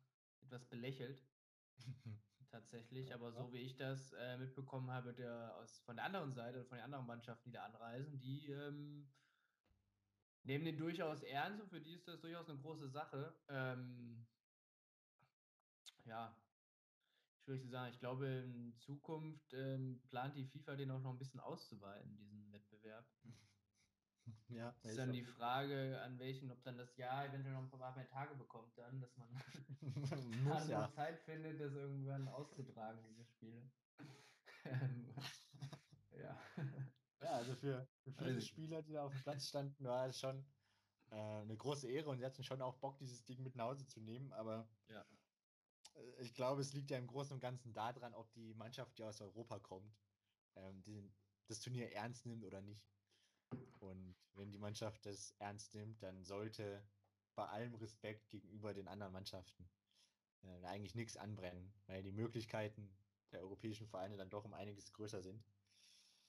etwas 0.42 0.64
belächelt. 0.66 1.20
Tatsächlich, 2.52 3.12
aber 3.12 3.32
so 3.32 3.52
wie 3.52 3.58
ich 3.58 3.74
das 3.74 4.12
äh, 4.12 4.38
mitbekommen 4.38 4.92
habe, 4.92 5.12
der 5.12 5.56
aus, 5.56 5.80
von 5.80 5.96
der 5.96 6.04
anderen 6.04 6.34
Seite, 6.34 6.64
von 6.64 6.78
den 6.78 6.84
anderen 6.84 7.06
Mannschaften, 7.06 7.50
die 7.50 7.54
da 7.56 7.64
anreisen, 7.64 8.20
die 8.20 8.48
ähm, 8.48 9.10
nehmen 10.42 10.64
den 10.64 10.78
durchaus 10.78 11.22
ernst 11.22 11.62
und 11.62 11.68
für 11.70 11.80
die 11.80 11.94
ist 11.94 12.08
das 12.08 12.20
durchaus 12.20 12.48
eine 12.48 12.58
große 12.58 12.88
Sache. 12.88 13.34
Ähm, 13.48 14.26
ja, 16.04 16.34
schwierig 17.44 17.62
zu 17.62 17.68
sagen. 17.68 17.92
Ich 17.92 18.00
glaube, 18.00 18.26
in 18.26 18.76
Zukunft 18.78 19.52
ähm, 19.52 20.00
plant 20.08 20.36
die 20.36 20.46
FIFA 20.46 20.76
den 20.76 20.90
auch 20.90 21.00
noch 21.00 21.12
ein 21.12 21.18
bisschen 21.18 21.40
auszuweiten, 21.40 22.16
diesen 22.16 22.52
Wettbewerb. 22.52 23.06
Ja, 24.48 24.76
ist 24.82 24.98
dann 24.98 25.12
die 25.12 25.24
Frage, 25.24 26.00
an 26.02 26.18
welchen, 26.18 26.52
ob 26.52 26.62
dann 26.62 26.76
das 26.76 26.96
Jahr 26.96 27.26
eventuell 27.26 27.54
noch 27.54 27.62
ein 27.62 27.70
paar 27.70 27.96
mehr 27.96 28.06
Tage 28.06 28.36
bekommt, 28.36 28.76
dann, 28.76 29.00
dass 29.00 29.16
man 29.16 29.28
Muss, 30.44 30.68
ja. 30.68 30.88
Zeit 30.92 31.18
findet, 31.20 31.60
das 31.60 31.72
irgendwann 31.72 32.28
auszutragen, 32.28 33.02
diese 33.08 33.24
Spiele. 33.24 33.70
Ähm, 34.64 35.14
ja. 36.16 36.38
Ja, 37.22 37.32
also 37.32 37.54
für, 37.54 37.86
für 38.04 38.12
viele 38.12 38.34
also, 38.34 38.46
Spieler, 38.46 38.82
die 38.82 38.92
da 38.92 39.04
auf 39.04 39.12
dem 39.12 39.22
Platz 39.22 39.48
standen, 39.48 39.84
war 39.84 40.06
es 40.06 40.18
schon 40.18 40.44
äh, 41.10 41.14
eine 41.14 41.56
große 41.56 41.88
Ehre 41.88 42.10
und 42.10 42.18
sie 42.18 42.24
hatten 42.24 42.42
schon 42.44 42.62
auch 42.62 42.76
Bock, 42.76 42.98
dieses 42.98 43.24
Ding 43.24 43.42
mit 43.42 43.56
nach 43.56 43.66
Hause 43.66 43.86
zu 43.86 44.00
nehmen, 44.00 44.32
aber 44.32 44.68
ja. 44.88 45.04
Äh, 45.94 46.22
ich 46.22 46.34
glaube, 46.34 46.60
es 46.60 46.72
liegt 46.72 46.90
ja 46.90 46.98
im 46.98 47.06
Großen 47.06 47.34
und 47.34 47.40
Ganzen 47.40 47.72
daran, 47.72 48.14
ob 48.14 48.32
die 48.32 48.54
Mannschaft, 48.54 48.98
die 48.98 49.04
aus 49.04 49.20
Europa 49.20 49.58
kommt, 49.58 50.00
ähm, 50.56 50.82
die, 50.82 51.10
das 51.46 51.60
Turnier 51.60 51.92
ernst 51.92 52.26
nimmt 52.26 52.44
oder 52.44 52.60
nicht. 52.60 52.88
Und 53.80 54.14
wenn 54.34 54.52
die 54.52 54.58
Mannschaft 54.58 55.04
das 55.06 55.34
ernst 55.38 55.74
nimmt, 55.74 56.02
dann 56.02 56.22
sollte 56.24 56.82
bei 57.34 57.46
allem 57.46 57.74
Respekt 57.74 58.28
gegenüber 58.30 58.74
den 58.74 58.88
anderen 58.88 59.12
Mannschaften 59.12 59.68
äh, 60.42 60.64
eigentlich 60.66 60.94
nichts 60.94 61.16
anbrennen, 61.16 61.72
weil 61.86 62.02
die 62.02 62.12
Möglichkeiten 62.12 62.94
der 63.32 63.40
europäischen 63.40 63.86
Vereine 63.86 64.16
dann 64.16 64.30
doch 64.30 64.44
um 64.44 64.54
einiges 64.54 64.92
größer 64.92 65.22
sind. 65.22 65.42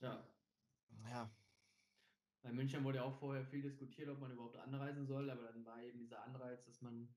Ja. 0.02 0.24
Ja. 1.10 1.36
Bei 2.42 2.52
München 2.52 2.84
wurde 2.84 2.98
ja 2.98 3.04
auch 3.04 3.20
vorher 3.20 3.46
viel 3.46 3.62
diskutiert, 3.62 4.10
ob 4.10 4.20
man 4.20 4.32
überhaupt 4.32 4.58
anreisen 4.58 5.06
soll, 5.06 5.30
aber 5.30 5.44
dann 5.44 5.66
war 5.66 5.82
eben 5.84 6.00
dieser 6.00 6.24
Anreiz, 6.24 6.66
dass 6.66 6.82
man 6.82 7.14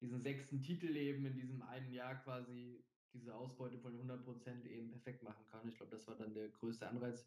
diesen 0.00 0.20
sechsten 0.22 0.62
Titel 0.62 0.94
eben 0.96 1.24
in 1.26 1.34
diesem 1.34 1.62
einen 1.62 1.90
Jahr 1.90 2.16
quasi 2.22 2.84
diese 3.12 3.34
Ausbeute 3.34 3.78
von 3.78 3.98
100% 3.98 4.64
eben 4.66 4.90
perfekt 4.90 5.22
machen 5.22 5.46
kann. 5.46 5.66
Ich 5.68 5.76
glaube, 5.76 5.92
das 5.92 6.06
war 6.06 6.16
dann 6.16 6.34
der 6.34 6.50
größte 6.50 6.88
Anreiz 6.88 7.26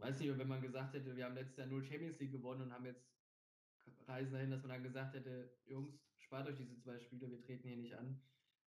weiß 0.00 0.18
nicht, 0.18 0.38
wenn 0.38 0.48
man 0.48 0.62
gesagt 0.62 0.94
hätte, 0.94 1.14
wir 1.14 1.24
haben 1.24 1.34
letztes 1.34 1.58
Jahr 1.58 1.66
null 1.66 1.84
Champions 1.84 2.18
League 2.18 2.32
gewonnen 2.32 2.62
und 2.62 2.72
haben 2.72 2.86
jetzt 2.86 3.06
Reisen 4.06 4.32
dahin, 4.32 4.50
dass 4.50 4.62
man 4.62 4.70
dann 4.70 4.82
gesagt 4.82 5.14
hätte, 5.14 5.58
Jungs, 5.66 6.00
spart 6.18 6.48
euch 6.48 6.56
diese 6.56 6.78
zwei 6.78 6.98
Spiele, 6.98 7.30
wir 7.30 7.40
treten 7.40 7.68
hier 7.68 7.76
nicht 7.76 7.94
an, 7.94 8.20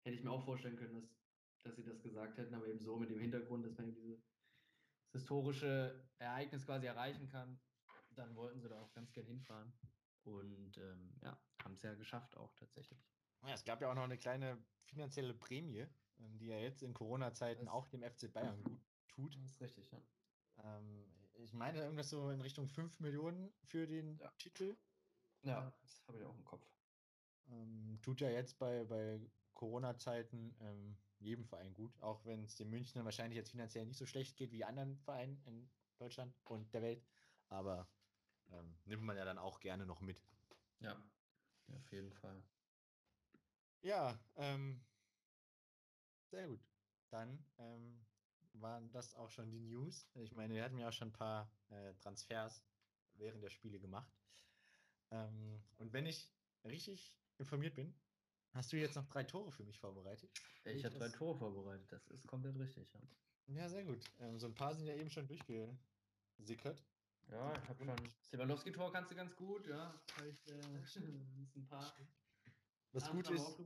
hätte 0.04 0.16
ich 0.16 0.24
mir 0.24 0.32
auch 0.32 0.46
vorstellen 0.46 0.78
können, 0.78 0.96
dass, 0.96 1.18
dass 1.64 1.76
sie 1.76 1.84
das 1.84 2.02
gesagt 2.02 2.38
hätten, 2.38 2.54
aber 2.54 2.68
eben 2.68 2.80
so 2.80 2.98
mit 2.98 3.10
dem 3.10 3.20
Hintergrund, 3.20 3.66
dass 3.66 3.78
man 3.78 3.90
eben 3.90 4.24
dieses 5.14 5.22
historische 5.22 6.08
Ereignis 6.20 6.66
quasi 6.66 6.88
erreichen 6.88 7.28
kann, 7.28 7.60
dann 8.12 8.36
wollten 8.36 8.62
sie 8.62 8.70
da 8.70 8.80
auch 8.80 8.92
ganz 8.94 9.12
gern 9.14 9.26
hinfahren. 9.26 9.74
Und 10.24 10.78
ähm, 10.78 11.16
ja, 11.22 11.40
haben 11.64 11.76
es 11.76 11.84
ja 11.84 11.94
geschafft 11.94 12.36
auch 12.36 12.54
tatsächlich. 12.56 13.00
Ja, 13.44 13.54
es 13.54 13.64
gab 13.64 13.82
ja 13.82 13.90
auch 13.90 13.96
noch 13.96 14.04
eine 14.04 14.18
kleine 14.18 14.58
finanzielle 14.84 15.34
Prämie, 15.34 15.88
ähm, 16.20 16.38
die 16.38 16.48
ja 16.48 16.58
jetzt 16.58 16.84
in 16.84 16.94
Corona-Zeiten 16.94 17.68
auch 17.68 17.88
dem 17.88 18.04
FC 18.04 18.32
Bayern 18.32 18.62
gut 18.64 18.82
tut. 19.08 19.36
Das 19.36 19.52
ist 19.52 19.62
richtig, 19.62 19.92
ja. 19.92 20.02
Ähm, 20.64 21.06
ich 21.36 21.54
meine 21.54 21.80
irgendwas 21.80 22.10
so 22.10 22.30
in 22.30 22.42
Richtung 22.42 22.68
5 22.68 23.00
Millionen 23.00 23.54
für 23.64 23.88
den 23.88 24.18
ja. 24.18 24.32
Titel. 24.38 24.76
Ja, 25.44 25.72
das 25.82 26.04
habe 26.08 26.18
ich 26.18 26.26
auch 26.26 26.36
im 26.36 26.44
Kopf. 26.44 26.68
Ähm, 27.50 28.00
tut 28.02 28.20
ja 28.20 28.30
jetzt 28.30 28.58
bei, 28.58 28.84
bei 28.84 29.22
Corona-Zeiten 29.54 30.56
ähm, 30.60 30.98
jedem 31.20 31.46
Verein 31.46 31.74
gut, 31.74 32.00
auch 32.02 32.24
wenn 32.26 32.44
es 32.44 32.56
den 32.56 32.70
München 32.70 33.04
wahrscheinlich 33.04 33.38
jetzt 33.38 33.52
finanziell 33.52 33.86
nicht 33.86 33.98
so 33.98 34.06
schlecht 34.06 34.38
geht 34.38 34.52
wie 34.52 34.64
anderen 34.64 34.98
Vereinen 35.00 35.42
in 35.46 35.70
Deutschland 35.98 36.36
und 36.46 36.74
der 36.74 36.82
Welt. 36.82 37.04
Aber 37.50 37.88
ähm, 38.52 38.78
nimmt 38.86 39.04
man 39.04 39.18
ja 39.18 39.26
dann 39.26 39.38
auch 39.38 39.60
gerne 39.60 39.86
noch 39.86 40.02
mit. 40.02 40.22
Ja, 40.80 41.02
auf 41.74 41.92
jeden 41.92 42.12
Fall. 42.12 42.44
Ja, 43.82 44.20
ähm, 44.36 44.86
sehr 46.30 46.48
gut. 46.48 46.60
Dann 47.10 47.46
ähm, 47.58 48.06
waren 48.54 48.92
das 48.92 49.16
auch 49.16 49.30
schon 49.30 49.50
die 49.50 49.60
News. 49.60 50.08
Ich 50.16 50.36
meine, 50.36 50.54
wir 50.54 50.64
hatten 50.64 50.78
ja 50.78 50.90
auch 50.90 50.94
schon 50.94 51.10
ein 51.10 51.14
paar 51.14 51.52
äh, 51.70 51.94
Transfers 51.96 52.64
während 53.14 53.44
der 53.44 53.50
Spiele 53.50 53.80
gemacht. 53.80 54.12
Ähm, 55.12 55.64
und 55.78 55.94
wenn 55.94 56.06
ich 56.06 56.34
richtig 56.64 57.18
informiert 57.38 57.76
bin, 57.76 57.96
hast 58.58 58.74
du 58.74 58.78
jetzt 58.78 58.96
noch 58.96 59.06
drei 59.06 59.24
Tore 59.24 59.52
für 59.52 59.64
mich 59.64 59.80
vorbereitet? 59.80 60.30
Ich 60.66 60.84
habe 60.84 60.96
drei 60.96 61.10
Tore 61.10 61.38
vorbereitet, 61.38 61.92
das 61.92 62.08
ist 62.08 62.28
komplett 62.28 62.58
richtig. 62.58 62.88
Ja, 62.94 63.56
ja 63.56 63.70
sehr 63.70 63.86
gut. 63.86 64.04
Ähm, 64.20 64.40
so 64.40 64.48
ein 64.48 64.56
paar 64.56 64.76
sind 64.76 64.86
ja 64.86 64.96
eben 64.96 65.10
schon 65.10 65.28
durchgesickert. 65.28 66.84
Ja, 67.30 67.54
ich 67.62 67.70
habe 67.70 67.84
schon. 67.84 67.96
Lewandowski-Tor 68.32 68.92
kannst 68.92 69.12
du 69.12 69.16
ganz 69.16 69.36
gut, 69.36 69.68
ja. 69.68 69.94
Ich, 70.30 70.48
äh, 70.48 70.54
ein 71.56 71.68
paar. 71.68 71.94
Das 72.94 73.12
Gute 73.12 73.34
ist, 73.34 73.60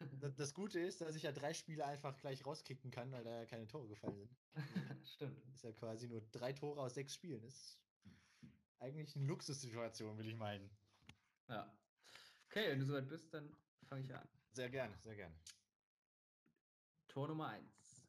das 0.36 0.54
Gute 0.54 0.80
ist, 0.80 1.00
dass 1.00 1.14
ich 1.14 1.22
ja 1.22 1.32
drei 1.32 1.54
Spiele 1.54 1.84
einfach 1.84 2.16
gleich 2.16 2.44
rauskicken 2.44 2.90
kann, 2.90 3.12
weil 3.12 3.22
da 3.24 3.40
ja 3.40 3.46
keine 3.46 3.68
Tore 3.68 3.88
gefallen 3.88 4.16
sind. 4.16 4.36
Stimmt. 5.06 5.38
Das 5.46 5.54
ist 5.54 5.64
ja 5.64 5.72
quasi 5.72 6.08
nur 6.08 6.22
drei 6.32 6.52
Tore 6.52 6.80
aus 6.80 6.94
sechs 6.94 7.14
Spielen. 7.14 7.42
Das 7.42 7.54
ist 7.54 7.78
eigentlich 8.78 9.14
eine 9.14 9.26
Luxussituation, 9.26 10.18
will 10.18 10.28
ich 10.28 10.36
meinen. 10.36 10.70
Ja. 11.48 11.72
Okay, 12.46 12.70
wenn 12.70 12.80
du 12.80 12.86
soweit 12.86 13.08
bist, 13.08 13.32
dann 13.32 13.54
fange 13.86 14.02
ich 14.02 14.14
an. 14.14 14.28
Sehr 14.52 14.68
gerne, 14.68 14.96
sehr 15.00 15.16
gerne. 15.16 15.34
Tor 17.08 17.28
Nummer 17.28 17.48
1. 17.48 18.06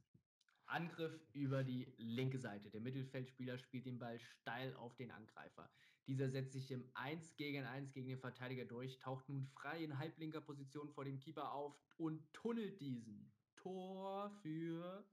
Angriff 0.65 1.19
über 1.33 1.63
die 1.63 1.93
linke 1.97 2.39
Seite. 2.39 2.69
Der 2.69 2.81
Mittelfeldspieler 2.81 3.57
spielt 3.57 3.85
den 3.85 3.99
Ball 3.99 4.19
steil 4.19 4.75
auf 4.75 4.95
den 4.95 5.11
Angreifer. 5.11 5.69
Dieser 6.07 6.29
setzt 6.29 6.53
sich 6.53 6.71
im 6.71 6.89
1 6.93 7.35
gegen 7.35 7.65
1 7.65 7.91
gegen 7.93 8.07
den 8.07 8.19
Verteidiger 8.19 8.65
durch, 8.65 8.97
taucht 8.99 9.27
nun 9.29 9.45
frei 9.45 9.83
in 9.83 9.97
halblinker 9.97 10.41
Position 10.41 10.89
vor 10.89 11.05
dem 11.05 11.19
Keeper 11.19 11.51
auf 11.51 11.77
und 11.97 12.31
tunnelt 12.33 12.79
diesen. 12.79 13.31
Tor 13.55 14.29
für. 14.41 15.05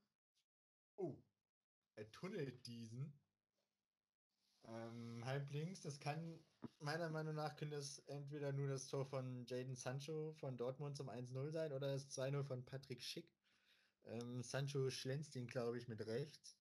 Oh, 0.97 1.17
er 1.97 2.11
tunnelt 2.13 2.67
diesen. 2.67 3.13
Ähm, 4.67 5.25
halblinks, 5.25 5.83
das 5.83 6.01
kann 6.01 6.39
meiner 6.81 7.09
Meinung 7.11 7.35
nach 7.35 7.57
könnte 7.57 7.77
es 7.77 7.99
entweder 8.07 8.53
nur 8.53 8.69
das 8.69 8.87
Tor 8.87 9.05
von 9.05 9.45
Jaden 9.47 9.75
Sancho 9.75 10.33
von 10.35 10.57
Dortmund 10.57 10.97
zum 10.97 11.09
1-0 11.09 11.51
sein 11.51 11.73
oder 11.73 11.93
das 11.93 12.11
2-0 12.11 12.45
von 12.45 12.65
Patrick 12.65 13.03
Schick. 13.03 13.31
Ähm, 14.05 14.43
Sancho 14.43 14.91
schlänzt 14.91 15.35
ihn, 15.37 15.47
glaube 15.47 15.79
ich, 15.79 15.89
mit 15.89 16.07
rechts. 16.07 16.59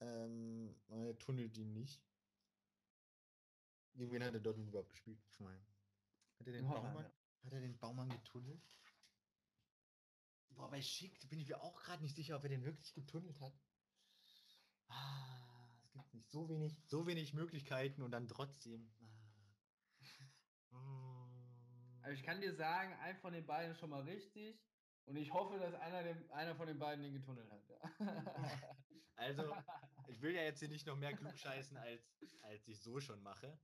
Ähm, 0.00 0.74
er 0.88 1.18
tunnelt 1.18 1.56
ihn 1.58 1.72
nicht. 1.72 2.02
Gegen 3.94 4.12
wen 4.12 4.24
hat 4.24 4.34
er 4.34 4.40
dort 4.40 4.56
überhaupt 4.56 4.90
gespielt? 4.90 5.20
Hat 5.38 6.46
er 6.46 6.52
den 6.52 6.66
Baumann, 6.66 7.04
ja. 7.04 7.12
hat 7.44 7.52
er 7.52 7.60
den 7.60 7.78
Baumann 7.78 8.08
getunnelt? 8.08 8.62
Boah, 10.50 10.70
bei 10.70 10.82
Schick 10.82 11.28
bin 11.28 11.40
ich 11.40 11.48
mir 11.48 11.60
auch 11.60 11.82
gerade 11.82 12.02
nicht 12.02 12.16
sicher, 12.16 12.36
ob 12.36 12.42
er 12.44 12.50
den 12.50 12.64
wirklich 12.64 12.94
getunnelt 12.94 13.40
hat. 13.40 13.52
Ah, 14.88 15.41
gibt 15.92 16.14
nicht 16.14 16.30
so 16.30 16.48
wenig, 16.48 16.76
so 16.86 17.06
wenig 17.06 17.34
Möglichkeiten 17.34 18.02
und 18.02 18.10
dann 18.10 18.28
trotzdem. 18.28 18.90
Ah. 20.70 21.28
Also 22.04 22.18
ich 22.18 22.24
kann 22.24 22.40
dir 22.40 22.52
sagen, 22.52 22.92
ein 22.94 23.16
von 23.18 23.32
den 23.32 23.46
beiden 23.46 23.70
ist 23.70 23.78
schon 23.78 23.90
mal 23.90 24.02
richtig. 24.02 24.60
Und 25.04 25.16
ich 25.16 25.32
hoffe, 25.32 25.58
dass 25.58 25.74
einer, 25.74 26.02
dem, 26.02 26.30
einer 26.32 26.54
von 26.56 26.66
den 26.66 26.78
beiden 26.78 27.02
den 27.02 27.12
getunnelt 27.12 27.50
hat. 27.50 27.68
Ja. 27.68 27.78
Also, 29.14 29.54
ich 30.08 30.20
will 30.20 30.34
ja 30.34 30.42
jetzt 30.42 30.58
hier 30.58 30.68
nicht 30.68 30.86
noch 30.86 30.96
mehr 30.96 31.12
klug 31.12 31.36
scheißen, 31.38 31.76
als, 31.76 32.02
als 32.40 32.66
ich 32.66 32.80
so 32.80 32.98
schon 32.98 33.22
mache. 33.22 33.56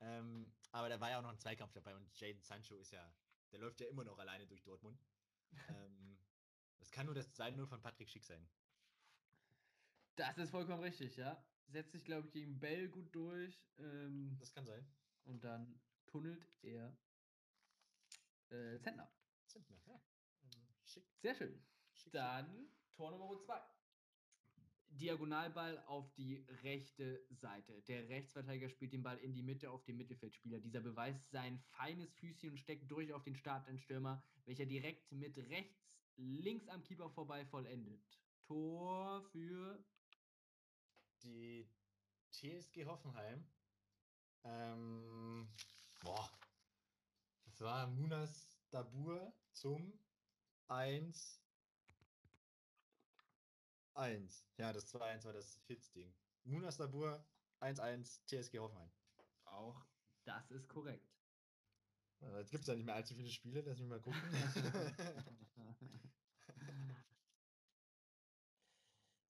Ähm, 0.00 0.52
aber 0.70 0.90
da 0.90 1.00
war 1.00 1.08
ja 1.08 1.18
auch 1.18 1.22
noch 1.22 1.30
ein 1.30 1.38
Zweikampf 1.38 1.72
dabei 1.72 1.96
und 1.96 2.14
Jaden 2.20 2.42
Sancho 2.42 2.76
ist 2.76 2.90
ja, 2.90 3.10
der 3.52 3.60
läuft 3.60 3.80
ja 3.80 3.86
immer 3.86 4.04
noch 4.04 4.18
alleine 4.18 4.46
durch 4.46 4.62
Dortmund. 4.64 5.00
ähm, 5.68 6.18
das 6.78 6.90
kann 6.90 7.06
nur 7.06 7.14
das 7.14 7.32
2-0 7.32 7.66
von 7.66 7.80
Patrick 7.80 8.10
Schick 8.10 8.24
sein. 8.24 8.46
Das 10.16 10.36
ist 10.36 10.50
vollkommen 10.50 10.82
richtig, 10.82 11.16
ja. 11.16 11.42
Setzt 11.68 11.92
sich, 11.92 12.04
glaube 12.04 12.26
ich, 12.26 12.32
gegen 12.32 12.58
Bell 12.60 12.88
gut 12.88 13.14
durch. 13.14 13.58
Ähm, 13.78 14.36
Das 14.38 14.52
kann 14.52 14.66
sein. 14.66 14.86
und 15.24 15.42
dann 15.44 15.80
tunnelt 16.06 16.46
er 16.62 16.96
äh, 18.50 18.78
Zentner. 18.80 19.10
Zentner, 19.46 19.80
ja. 19.86 20.00
Ähm, 20.44 20.50
Schick, 20.84 21.04
Sehr 21.22 21.34
schön. 21.34 21.54
schick, 21.92 22.02
schick. 22.02 22.12
Dann 22.12 22.68
Tor 22.92 23.10
Nummer 23.10 23.38
2. 23.38 23.54
Diagonalball 24.90 25.78
auf 25.86 26.12
die 26.12 26.44
rechte 26.62 27.24
Seite. 27.30 27.80
Der 27.88 28.10
Rechtsverteidiger 28.10 28.68
spielt 28.68 28.92
den 28.92 29.02
Ball 29.02 29.16
in 29.18 29.32
die 29.32 29.42
Mitte 29.42 29.70
auf 29.70 29.82
den 29.84 29.96
Mittelfeldspieler. 29.96 30.60
Dieser 30.60 30.80
beweist 30.82 31.30
sein 31.30 31.58
feines 31.70 32.12
Füßchen 32.12 32.50
und 32.50 32.58
steckt 32.58 32.90
durch 32.90 33.10
auf 33.14 33.22
den 33.22 33.34
startenden 33.34 33.78
Stürmer, 33.78 34.22
welcher 34.44 34.66
direkt 34.66 35.10
mit 35.10 35.38
rechts 35.38 35.88
links 36.16 36.68
am 36.68 36.82
Keeper 36.82 37.08
vorbei 37.08 37.46
vollendet. 37.46 38.02
Tor 38.42 39.22
für 39.30 39.82
Die 41.22 41.68
TSG 42.32 42.84
Hoffenheim. 42.86 43.46
Ähm, 44.44 45.48
boah. 46.00 46.30
Das 47.44 47.60
war 47.60 47.86
Munas 47.86 48.58
Dabur 48.70 49.32
zum 49.52 49.92
1 50.68 51.42
1. 53.94 54.44
Ja, 54.56 54.72
das 54.72 54.92
2-1 54.94 55.24
war 55.24 55.32
das 55.32 55.60
Hits-Ding. 55.66 56.12
Munas 56.44 56.76
Dabur 56.76 57.24
1-1 57.60 58.24
TSG 58.26 58.58
Hoffenheim. 58.58 58.90
auch 59.44 59.84
das 60.24 60.50
ist 60.50 60.68
korrekt. 60.68 61.12
Äh, 62.20 62.38
Jetzt 62.38 62.50
gibt 62.50 62.62
es 62.62 62.68
ja 62.68 62.74
nicht 62.74 62.86
mehr 62.86 62.94
allzu 62.94 63.14
viele 63.14 63.30
Spiele, 63.30 63.60
lass 63.62 63.78
mich 63.78 63.88
mal 63.88 64.00
gucken. 64.00 64.20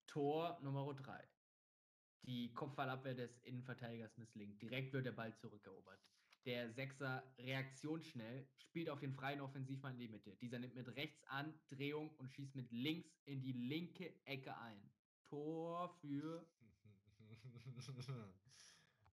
Tor 0.06 0.58
Nummer 0.60 0.94
3. 0.94 1.31
Die 2.24 2.52
Kopfballabwehr 2.54 3.14
des 3.14 3.38
Innenverteidigers 3.40 4.16
misslingt. 4.16 4.60
Direkt 4.62 4.92
wird 4.92 5.06
der 5.06 5.12
Ball 5.12 5.34
zurückerobert. 5.36 6.00
Der 6.44 6.72
Sechser 6.72 7.22
reaktionsschnell, 7.38 8.48
spielt 8.56 8.88
auf 8.90 9.00
den 9.00 9.12
freien 9.12 9.40
Offensivmann 9.40 9.94
in 9.94 10.00
die 10.00 10.08
Mitte. 10.08 10.36
Dieser 10.36 10.58
nimmt 10.58 10.74
mit 10.74 10.88
rechts 10.96 11.22
an, 11.28 11.54
Drehung 11.68 12.10
und 12.16 12.30
schießt 12.30 12.54
mit 12.56 12.70
links 12.72 13.10
in 13.24 13.42
die 13.42 13.52
linke 13.52 14.12
Ecke 14.24 14.56
ein. 14.58 14.90
Tor 15.24 15.96
für 16.00 16.44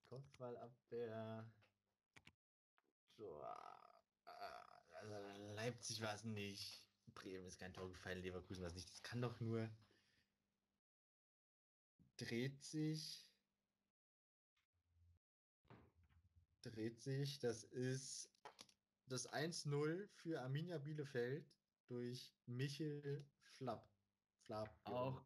Kopfballabwehr. 0.09 1.51
So, 3.15 3.43
also 4.93 5.15
Leipzig 5.55 6.01
war 6.01 6.13
es 6.13 6.23
nicht. 6.23 6.83
Bremen 7.13 7.45
ist 7.45 7.59
kein 7.59 7.73
Tor 7.73 7.89
gefallen, 7.89 8.21
Leverkusen 8.21 8.61
war 8.61 8.69
es 8.69 8.75
nicht. 8.75 8.89
Das 8.89 9.03
kann 9.03 9.21
doch 9.21 9.39
nur. 9.39 9.69
Dreht 12.19 12.61
sich. 12.61 13.25
Dreht 16.61 16.99
sich. 16.99 17.39
Das 17.39 17.63
ist 17.63 18.29
das 19.07 19.29
1-0 19.31 20.07
für 20.15 20.41
Arminia 20.41 20.77
Bielefeld 20.79 21.49
durch 21.87 22.35
Michel 22.45 23.25
Flapp. 23.53 23.89
Flapp. 24.45 24.69
auch. 24.83 25.23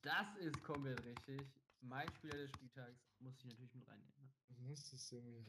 Das 0.00 0.36
ist 0.38 0.62
komplett 0.62 1.04
richtig. 1.04 1.42
Mein 1.80 2.08
Spieler 2.14 2.38
des 2.38 2.50
Spieltags 2.50 3.12
muss 3.18 3.36
ich 3.38 3.44
natürlich 3.44 3.74
mit 3.74 3.86
reinnehmen. 3.86 4.32
Musstest 4.58 5.12
du 5.12 5.20
mir. 5.20 5.44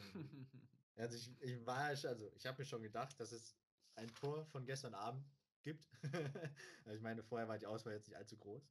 Ne? 0.98 1.04
Also 1.04 1.16
ich, 1.16 1.42
ich 1.42 1.66
war 1.66 1.78
also 1.78 2.32
ich 2.36 2.46
habe 2.46 2.60
mir 2.60 2.66
schon 2.66 2.82
gedacht, 2.82 3.20
dass 3.20 3.32
es 3.32 3.56
ein 3.96 4.12
Tor 4.16 4.46
von 4.48 4.66
gestern 4.66 4.96
Abend 4.96 5.24
gibt. 5.62 5.86
also 6.84 6.96
ich 6.96 7.02
meine, 7.02 7.24
vorher 7.24 7.48
war 7.48 7.58
die 7.58 7.68
Auswahl 7.68 7.94
jetzt 7.94 8.08
nicht 8.08 8.18
allzu 8.18 8.36
groß. 8.36 8.68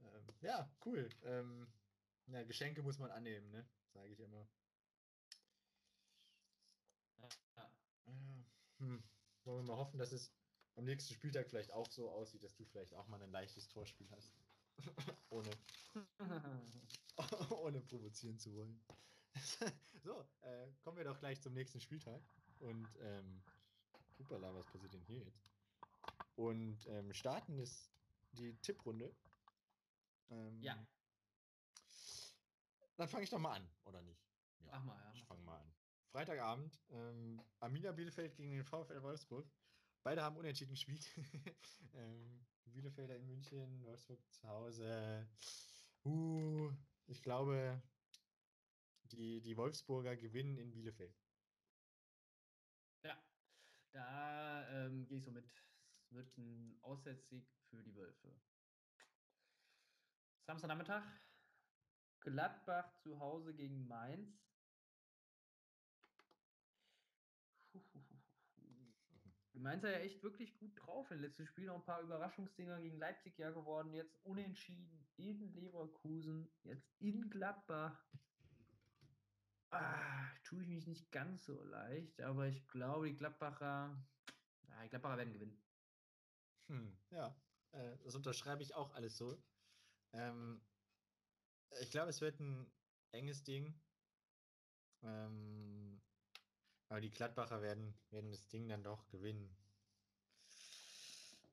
Ähm, 0.00 0.34
ja, 0.40 0.70
cool. 0.84 1.08
Ähm, 1.24 1.66
ja, 2.26 2.42
Geschenke 2.44 2.82
muss 2.82 2.98
man 2.98 3.10
annehmen, 3.10 3.50
ne? 3.50 3.66
Sage 3.92 4.08
ich 4.08 4.20
immer. 4.20 4.46
ja. 7.56 7.70
Hm. 8.78 9.02
Wollen 9.44 9.66
wir 9.66 9.72
mal 9.72 9.78
hoffen, 9.78 9.98
dass 9.98 10.12
es 10.12 10.30
am 10.76 10.84
nächsten 10.84 11.14
Spieltag 11.14 11.48
vielleicht 11.48 11.72
auch 11.72 11.90
so 11.90 12.10
aussieht, 12.10 12.44
dass 12.44 12.54
du 12.54 12.64
vielleicht 12.64 12.94
auch 12.94 13.08
mal 13.08 13.20
ein 13.22 13.32
leichtes 13.32 13.68
Torspiel 13.68 14.08
hast. 14.10 14.32
ohne, 15.30 15.50
ohne 17.50 17.80
provozieren 17.80 18.38
zu 18.38 18.54
wollen. 18.54 18.80
so, 20.04 20.24
äh, 20.42 20.68
kommen 20.82 20.98
wir 20.98 21.04
doch 21.04 21.18
gleich 21.18 21.40
zum 21.40 21.54
nächsten 21.54 21.80
Spieltag. 21.80 22.22
Und, 22.60 22.88
ähm, 23.00 23.42
Hupala, 24.18 24.54
was 24.54 24.66
passiert 24.66 24.92
denn 24.92 25.02
hier 25.02 25.18
jetzt? 25.24 25.48
Und 26.36 26.86
ähm, 26.86 27.12
starten 27.12 27.58
ist 27.58 27.90
die 28.32 28.54
Tipprunde. 28.60 29.12
Ähm, 30.30 30.62
Ja. 30.62 30.86
Dann 32.96 33.08
fange 33.08 33.24
ich 33.24 33.30
doch 33.30 33.38
mal 33.38 33.54
an, 33.54 33.70
oder 33.84 34.02
nicht? 34.02 34.20
Ja, 34.58 34.72
Mach 34.72 34.84
mal, 34.84 35.00
ja. 35.00 35.12
ich 35.14 35.24
fange 35.24 35.42
mal 35.44 35.60
an. 35.60 35.72
Freitagabend, 36.10 36.82
ähm, 36.90 37.40
Arminia 37.60 37.92
Bielefeld 37.92 38.34
gegen 38.34 38.50
den 38.52 38.64
VfL 38.64 39.02
Wolfsburg. 39.02 39.48
Beide 40.02 40.22
haben 40.22 40.36
unentschieden 40.36 40.72
gespielt. 40.72 41.06
ähm, 41.94 42.46
Bielefelder 42.64 43.16
in 43.16 43.26
München, 43.26 43.84
Wolfsburg 43.84 44.20
zu 44.32 44.48
Hause. 44.48 45.28
Uh, 46.04 46.72
ich 47.06 47.22
glaube, 47.22 47.82
die, 49.04 49.40
die 49.40 49.56
Wolfsburger 49.56 50.16
gewinnen 50.16 50.56
in 50.58 50.70
Bielefeld. 50.70 51.16
Ja, 53.02 53.22
da 53.92 54.68
ähm, 54.86 55.06
gehe 55.06 55.18
ich 55.18 55.24
so 55.24 55.30
mit. 55.30 55.46
Es 55.90 56.10
wird 56.10 56.36
ein 56.36 56.78
Auswärtssieg 56.82 57.46
für 57.68 57.82
die 57.82 57.94
Wölfe. 57.94 58.34
Samstagnachmittag. 60.48 61.02
Gladbach 62.20 62.90
zu 63.00 63.20
Hause 63.20 63.52
gegen 63.52 63.86
Mainz. 63.86 64.34
Die 69.52 69.58
Mainzer 69.58 69.90
ja 69.90 69.98
echt 69.98 70.22
wirklich 70.22 70.56
gut 70.56 70.72
drauf. 70.74 71.10
Im 71.10 71.20
letzten 71.20 71.44
Spiel 71.44 71.66
noch 71.66 71.74
ein 71.74 71.84
paar 71.84 72.00
Überraschungsdinger 72.00 72.80
gegen 72.80 72.96
Leipzig 72.96 73.36
ja 73.36 73.50
geworden. 73.50 73.92
Jetzt 73.92 74.16
unentschieden 74.24 75.06
in 75.18 75.52
Leverkusen. 75.52 76.50
Jetzt 76.62 76.88
in 76.98 77.28
Gladbach. 77.28 78.02
Ah, 79.68 80.30
tue 80.44 80.62
ich 80.62 80.68
mich 80.68 80.86
nicht 80.86 81.12
ganz 81.12 81.44
so 81.44 81.62
leicht, 81.64 82.22
aber 82.22 82.46
ich 82.46 82.66
glaube, 82.68 83.08
die 83.08 83.16
Gladbacher, 83.16 84.02
ja, 84.66 84.82
die 84.82 84.88
Gladbacher 84.88 85.18
werden 85.18 85.34
gewinnen. 85.34 85.62
Hm, 86.68 86.96
ja, 87.10 87.36
äh, 87.72 87.98
das 88.02 88.14
unterschreibe 88.14 88.62
ich 88.62 88.74
auch 88.74 88.94
alles 88.94 89.18
so. 89.18 89.38
Ähm, 90.12 90.60
ich 91.80 91.90
glaube, 91.90 92.10
es 92.10 92.20
wird 92.20 92.40
ein 92.40 92.70
enges 93.12 93.42
Ding. 93.42 93.74
Ähm, 95.02 96.00
aber 96.88 97.00
die 97.00 97.10
Gladbacher 97.10 97.62
werden, 97.62 97.94
werden 98.10 98.30
das 98.30 98.48
Ding 98.48 98.68
dann 98.68 98.82
doch 98.82 99.08
gewinnen. 99.08 99.54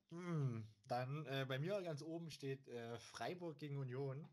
Hm, 0.09 0.65
dann 0.87 1.25
äh, 1.25 1.45
bei 1.47 1.59
mir 1.59 1.81
ganz 1.81 2.01
oben 2.01 2.31
steht 2.31 2.67
äh, 2.67 2.97
Freiburg 2.99 3.57
gegen 3.59 3.77
Union. 3.77 4.27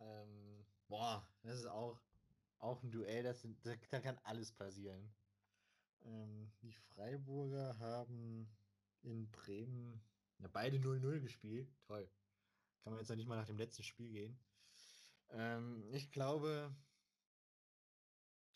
Ähm, 0.00 0.64
boah, 0.86 1.28
das 1.42 1.58
ist 1.58 1.66
auch, 1.66 2.00
auch 2.58 2.82
ein 2.82 2.90
Duell, 2.90 3.22
das 3.22 3.46
da 3.90 4.00
kann 4.00 4.18
alles 4.24 4.52
passieren. 4.52 5.12
Ähm, 6.04 6.50
die 6.62 6.72
Freiburger 6.72 7.78
haben 7.78 8.48
in 9.02 9.30
Bremen 9.30 10.00
ja, 10.38 10.48
beide 10.48 10.78
0-0 10.78 11.20
gespielt. 11.20 11.74
Toll. 11.82 12.10
Kann 12.82 12.92
man 12.92 13.00
jetzt 13.00 13.08
noch 13.08 13.16
nicht 13.16 13.28
mal 13.28 13.36
nach 13.36 13.46
dem 13.46 13.58
letzten 13.58 13.82
Spiel 13.82 14.10
gehen. 14.10 14.40
Ähm, 15.30 15.88
ich 15.92 16.10
glaube, 16.10 16.74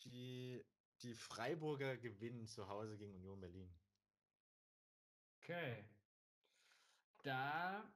die, 0.05 0.63
die 1.01 1.13
Freiburger 1.13 1.97
gewinnen 1.97 2.47
zu 2.47 2.67
Hause 2.67 2.97
gegen 2.97 3.15
Union 3.15 3.39
Berlin. 3.39 3.73
Okay. 5.37 5.85
Da 7.23 7.93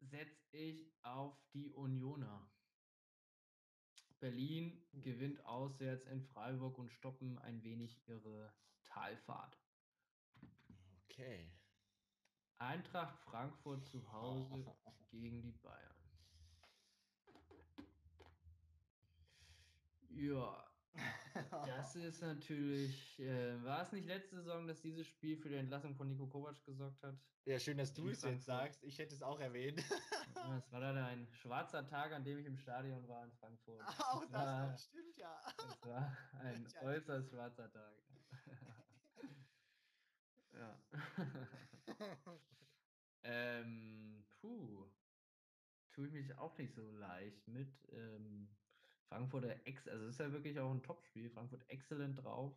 setze 0.00 0.56
ich 0.56 0.92
auf 1.02 1.36
die 1.52 1.70
Unioner. 1.72 2.50
Berlin 4.20 4.86
gewinnt 4.92 5.44
auswärts 5.44 6.06
in 6.06 6.22
Freiburg 6.22 6.78
und 6.78 6.90
stoppen 6.90 7.38
ein 7.38 7.62
wenig 7.62 8.06
ihre 8.08 8.52
Talfahrt. 8.84 9.58
Okay. 11.04 11.55
Eintracht 12.58 13.18
Frankfurt 13.18 13.86
zu 13.86 14.12
Hause 14.12 14.64
gegen 15.10 15.42
die 15.42 15.52
Bayern. 15.52 15.94
Ja, 20.08 20.66
Das 21.64 21.94
ist 21.96 22.22
natürlich. 22.22 23.18
Äh, 23.18 23.62
war 23.64 23.82
es 23.82 23.92
nicht 23.92 24.06
letzte 24.06 24.36
Saison, 24.36 24.66
dass 24.66 24.80
dieses 24.80 25.06
Spiel 25.06 25.36
für 25.36 25.48
die 25.48 25.56
Entlassung 25.56 25.94
von 25.94 26.08
Nico 26.08 26.26
Kovac 26.26 26.64
gesorgt 26.64 27.02
hat? 27.02 27.16
Ja, 27.44 27.58
schön, 27.58 27.78
dass 27.78 27.92
du 27.92 28.08
es 28.08 28.22
jetzt 28.22 28.44
sagst. 28.44 28.82
Ich 28.82 28.98
hätte 28.98 29.14
es 29.14 29.22
auch 29.22 29.38
erwähnt. 29.38 29.78
Es 30.58 30.72
war 30.72 30.80
dann 30.80 30.96
ein 30.98 31.28
schwarzer 31.32 31.86
Tag, 31.86 32.12
an 32.12 32.24
dem 32.24 32.38
ich 32.38 32.46
im 32.46 32.56
Stadion 32.56 33.06
war 33.08 33.24
in 33.24 33.32
Frankfurt. 33.32 33.80
Auch 34.00 34.22
das, 34.22 34.32
war, 34.32 34.66
das 34.68 34.84
stimmt, 34.84 35.16
ja. 35.16 35.40
Es 35.58 35.86
war 35.86 36.16
ein 36.40 36.66
äußerst 36.82 37.30
schwarzer 37.30 37.70
Tag. 37.70 37.92
ja. 40.58 40.78
ähm, 43.24 44.24
puh. 44.40 44.86
Tue 45.92 46.06
ich 46.08 46.12
mich 46.12 46.34
auch 46.36 46.56
nicht 46.58 46.74
so 46.74 46.90
leicht 46.92 47.48
mit. 47.48 47.88
Ähm, 47.92 48.48
Frankfurter 49.08 49.66
Ex, 49.66 49.88
also 49.88 50.04
es 50.06 50.14
ist 50.14 50.20
ja 50.20 50.32
wirklich 50.32 50.58
auch 50.58 50.70
ein 50.70 50.82
Topspiel. 50.82 51.30
Frankfurt 51.30 51.68
exzellent 51.70 52.18
drauf. 52.18 52.52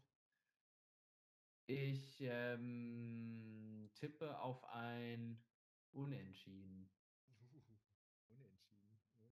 Ich 1.68 2.20
ähm, 2.22 3.92
tippe 3.96 4.40
auf 4.40 4.64
ein 4.66 5.44
Unentschieden. 5.92 6.90
Uh, 8.32 8.60
unentschieden. 8.70 9.34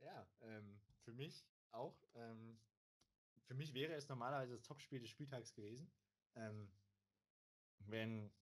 Ja, 0.00 0.26
ähm, 0.40 0.80
für 1.04 1.12
mich 1.12 1.46
auch. 1.70 2.08
Ähm, 2.14 2.58
für 3.44 3.54
mich 3.54 3.74
wäre 3.74 3.94
es 3.94 4.08
normalerweise 4.08 4.54
das 4.54 4.62
Topspiel 4.62 5.00
des 5.00 5.10
Spieltags 5.10 5.54
gewesen. 5.54 5.90
Ähm, 6.34 6.68
wenn 7.88 8.32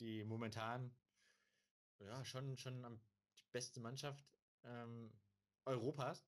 die 0.00 0.24
momentan 0.24 0.94
ja 1.98 2.24
schon, 2.24 2.56
schon 2.56 2.84
am, 2.84 3.00
die 3.38 3.46
beste 3.52 3.80
Mannschaft 3.80 4.24
ähm, 4.64 5.12
Europas 5.64 6.26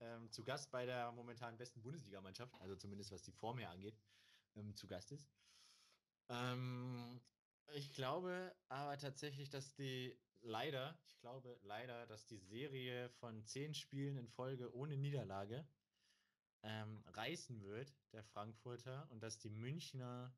ähm, 0.00 0.30
zu 0.30 0.44
Gast 0.44 0.70
bei 0.70 0.86
der 0.86 1.12
momentan 1.12 1.56
besten 1.56 1.82
Bundesligamannschaft, 1.82 2.54
also 2.60 2.76
zumindest 2.76 3.10
was 3.10 3.22
die 3.22 3.32
Form 3.32 3.58
her 3.58 3.70
angeht, 3.70 3.98
ähm, 4.56 4.74
zu 4.76 4.86
Gast 4.86 5.12
ist. 5.12 5.28
Ähm, 6.28 7.20
ich 7.74 7.92
glaube 7.92 8.54
aber 8.68 8.98
tatsächlich, 8.98 9.50
dass 9.50 9.74
die 9.74 10.18
leider, 10.40 10.98
ich 11.06 11.18
glaube 11.18 11.58
leider, 11.62 12.06
dass 12.06 12.26
die 12.26 12.38
Serie 12.38 13.10
von 13.10 13.44
zehn 13.44 13.74
Spielen 13.74 14.16
in 14.16 14.28
Folge 14.28 14.74
ohne 14.74 14.96
Niederlage 14.96 15.68
ähm, 16.62 17.02
reißen 17.06 17.62
wird, 17.62 17.94
der 18.12 18.24
Frankfurter, 18.24 19.10
und 19.10 19.22
dass 19.22 19.38
die 19.38 19.50
Münchner 19.50 20.34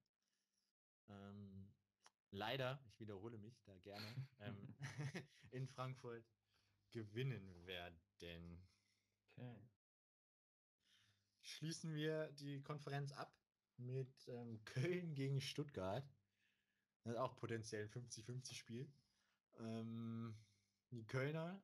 ähm, 1.13 1.73
leider, 2.31 2.83
ich 2.87 2.99
wiederhole 3.01 3.39
mich 3.39 3.63
da 3.65 3.77
gerne, 3.79 4.29
ähm, 4.41 4.77
in 5.51 5.69
Frankfurt 5.69 6.25
gewinnen 6.91 7.67
werden. 7.67 8.01
Okay. 9.37 9.59
Schließen 11.43 11.95
wir 11.95 12.31
die 12.33 12.63
Konferenz 12.63 13.13
ab 13.13 13.37
mit 13.77 14.29
ähm, 14.29 14.65
Köln 14.65 15.15
gegen 15.15 15.41
Stuttgart. 15.41 16.05
Das 17.03 17.15
ist 17.15 17.19
auch 17.19 17.37
potenziell 17.37 17.85
ein 17.85 17.91
50-50-Spiel. 17.91 18.93
Ähm, 19.59 20.37
die 20.91 21.05
Kölner 21.05 21.63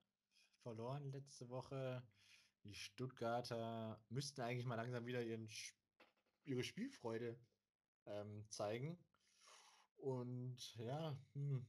verloren 0.62 1.10
letzte 1.10 1.48
Woche. 1.48 2.02
Die 2.64 2.74
Stuttgarter 2.74 4.02
müssten 4.08 4.40
eigentlich 4.40 4.66
mal 4.66 4.74
langsam 4.74 5.06
wieder 5.06 5.22
ihren, 5.22 5.48
ihre 6.44 6.64
Spielfreude 6.64 7.38
ähm, 8.06 8.44
zeigen. 8.50 8.98
Und 9.98 10.76
ja, 10.76 11.18
hm, 11.34 11.66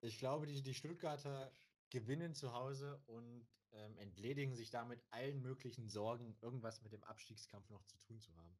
ich 0.00 0.18
glaube, 0.18 0.46
die, 0.46 0.62
die 0.62 0.74
Stuttgarter 0.74 1.52
gewinnen 1.90 2.34
zu 2.34 2.52
Hause 2.52 3.02
und 3.06 3.46
ähm, 3.72 3.98
entledigen 3.98 4.54
sich 4.54 4.70
damit 4.70 5.04
allen 5.10 5.42
möglichen 5.42 5.88
Sorgen, 5.88 6.36
irgendwas 6.40 6.82
mit 6.82 6.92
dem 6.92 7.02
Abstiegskampf 7.04 7.68
noch 7.70 7.84
zu 7.84 7.98
tun 7.98 8.20
zu 8.20 8.34
haben. 8.36 8.58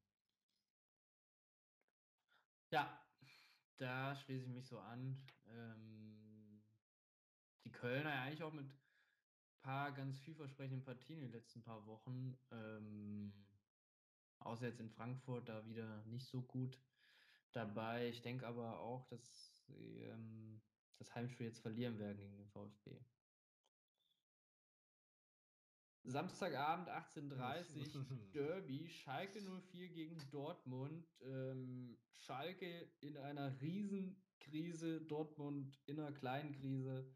Ja, 2.72 3.00
da 3.76 4.16
schließe 4.16 4.46
ich 4.46 4.50
mich 4.50 4.66
so 4.66 4.78
an. 4.80 5.24
Ähm, 5.46 6.64
die 7.64 7.70
Kölner 7.72 8.10
ja 8.10 8.22
eigentlich 8.22 8.42
auch 8.42 8.52
mit 8.52 8.66
ein 8.66 8.80
paar 9.62 9.92
ganz 9.92 10.18
vielversprechenden 10.18 10.84
Partien 10.84 11.20
in 11.20 11.26
den 11.26 11.32
letzten 11.32 11.62
paar 11.62 11.86
Wochen. 11.86 12.36
Ähm, 12.50 13.32
außer 14.40 14.66
jetzt 14.66 14.80
in 14.80 14.90
Frankfurt 14.90 15.48
da 15.48 15.66
wieder 15.66 16.04
nicht 16.06 16.26
so 16.26 16.42
gut 16.42 16.85
dabei. 17.56 18.08
Ich 18.08 18.22
denke 18.22 18.46
aber 18.46 18.80
auch, 18.80 19.04
dass 19.06 19.64
sie 19.66 20.02
ähm, 20.02 20.60
das 20.98 21.14
Heimspiel 21.14 21.46
jetzt 21.46 21.60
verlieren 21.60 21.98
werden 21.98 22.18
gegen 22.18 22.36
den 22.36 22.48
VfB. 22.48 23.00
Samstagabend 26.04 26.88
18.30 26.88 28.30
Derby, 28.32 28.88
Schalke 28.88 29.40
04 29.40 29.88
gegen 29.88 30.30
Dortmund. 30.30 31.08
Ähm, 31.20 31.98
Schalke 32.12 32.88
in 33.00 33.16
einer 33.16 33.60
Riesenkrise, 33.60 35.00
Dortmund 35.00 35.80
in 35.86 35.98
einer 35.98 36.12
kleinen 36.12 36.52
Krise. 36.52 37.12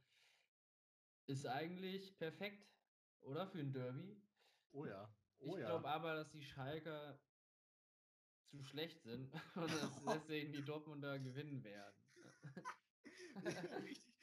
Ist 1.27 1.47
eigentlich 1.47 2.19
perfekt, 2.19 2.67
oder? 3.21 3.47
Für 3.47 3.61
ein 3.61 3.73
Derby. 3.73 4.21
Oh 4.73 4.87
ja. 4.87 5.15
Oh 5.39 5.57
ich 5.57 5.65
glaube 5.65 5.87
ja. 5.87 5.95
aber, 5.95 6.17
dass 6.17 6.31
die 6.33 6.43
Schalker 6.43 7.21
zu 8.51 8.63
schlecht 8.63 9.03
sind 9.03 9.33
und 9.55 9.73
dass 9.73 10.05
deswegen 10.15 10.53
die 10.53 10.63
Dortmunder 10.63 11.19
gewinnen 11.19 11.63
werden. 11.65 11.97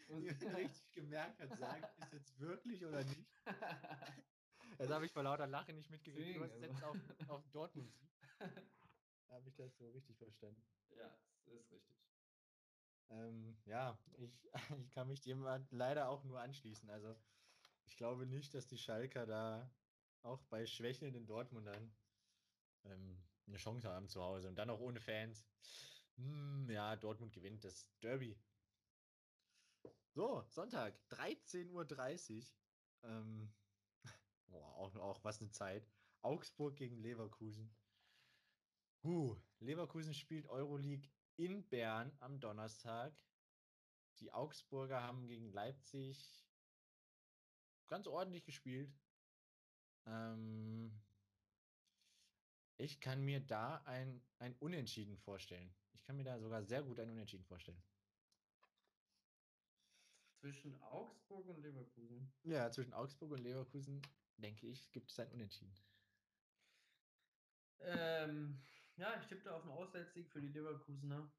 richtig, 0.09 0.53
richtig 0.53 0.91
gemerkt 0.93 1.39
hat, 1.39 1.57
sagt, 1.57 1.99
ist 1.99 2.13
jetzt 2.13 2.39
wirklich 2.39 2.85
oder 2.85 3.03
nicht? 3.03 3.25
Das 4.77 4.89
habe 4.89 5.05
ich 5.05 5.11
vor 5.11 5.23
lauter 5.23 5.47
Lachen 5.47 5.75
nicht 5.75 5.89
mitgekriegt. 5.89 6.37
Du 6.37 6.43
hast 6.43 6.53
also. 6.53 6.65
jetzt 6.65 6.83
auf, 6.83 6.97
auf 7.29 7.49
Dortmund. 7.51 7.91
Habe 9.29 9.49
ich 9.49 9.55
das 9.55 9.77
so 9.77 9.89
richtig 9.91 10.17
verstanden. 10.17 10.61
Ja, 10.91 11.17
das 11.45 11.55
ist 11.55 11.71
richtig. 11.71 11.95
Ähm, 13.09 13.57
ja, 13.65 13.97
ich, 14.17 14.49
ich 14.79 14.91
kann 14.91 15.07
mich 15.07 15.21
dem 15.21 15.45
leider 15.71 16.09
auch 16.09 16.23
nur 16.23 16.41
anschließen. 16.41 16.89
Also, 16.89 17.15
ich 17.85 17.95
glaube 17.95 18.25
nicht, 18.25 18.53
dass 18.53 18.67
die 18.67 18.77
Schalker 18.77 19.25
da 19.25 19.71
auch 20.23 20.43
bei 20.43 20.65
schwächelnden 20.65 21.25
Dortmundern 21.25 21.95
ähm, 22.83 23.26
eine 23.48 23.57
Chance 23.57 23.90
haben 23.90 24.07
zu 24.07 24.22
Hause 24.22 24.48
und 24.48 24.56
dann 24.56 24.69
auch 24.69 24.80
ohne 24.80 24.99
Fans. 24.99 25.48
Hm, 26.18 26.69
ja, 26.69 26.95
Dortmund 26.95 27.34
gewinnt 27.34 27.64
das 27.64 27.88
Derby. 28.02 28.38
So, 30.14 30.44
Sonntag, 30.49 30.99
13.30 31.11 31.69
Uhr. 31.72 32.45
Ähm, 33.03 33.53
Boah, 34.48 34.76
auch, 34.76 34.95
auch 34.95 35.24
was 35.24 35.41
eine 35.41 35.52
Zeit. 35.52 35.88
Augsburg 36.22 36.76
gegen 36.76 36.98
Leverkusen. 36.98 37.76
Uh, 39.03 39.38
Leverkusen 39.60 40.14
spielt 40.14 40.48
Euroleague 40.48 41.07
in 41.38 41.68
Bern 41.69 42.11
am 42.19 42.40
Donnerstag. 42.40 43.14
Die 44.19 44.34
Augsburger 44.34 45.02
haben 45.02 45.28
gegen 45.28 45.52
Leipzig 45.52 46.48
ganz 47.88 48.07
ordentlich 48.07 48.44
gespielt. 48.44 48.91
Ähm, 50.06 50.91
ich 52.77 52.99
kann 53.01 53.23
mir 53.23 53.39
da 53.39 53.83
ein, 53.85 54.21
ein 54.39 54.55
Unentschieden 54.59 55.17
vorstellen. 55.17 55.75
Ich 55.93 56.03
kann 56.03 56.15
mir 56.15 56.23
da 56.23 56.39
sogar 56.39 56.63
sehr 56.63 56.83
gut 56.83 56.99
ein 56.99 57.09
Unentschieden 57.09 57.45
vorstellen. 57.45 57.81
Zwischen 60.39 60.79
Augsburg 60.83 61.47
und 61.47 61.61
Leverkusen? 61.61 62.31
Ja, 62.43 62.71
zwischen 62.71 62.93
Augsburg 62.93 63.31
und 63.31 63.39
Leverkusen 63.39 64.01
denke 64.37 64.67
ich, 64.67 64.91
gibt 64.91 65.11
es 65.11 65.19
ein 65.19 65.31
Unentschieden. 65.31 65.73
Ähm, 67.79 68.61
ja, 68.97 69.19
ich 69.19 69.27
tippe 69.27 69.53
auf 69.53 69.63
einen 69.63 69.71
Auswärtssieg 69.71 70.29
für 70.29 70.41
die 70.41 70.49
Leverkusener. 70.49 71.31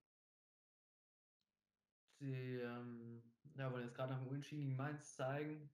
Sie 2.18 2.56
ähm, 2.56 3.22
ja, 3.54 3.72
wollen 3.72 3.84
jetzt 3.84 3.94
gerade 3.94 4.12
nach 4.12 4.20
dem 4.20 4.28
Unentschieden 4.28 4.64
gegen 4.64 4.76
Mainz 4.76 5.14
zeigen, 5.14 5.70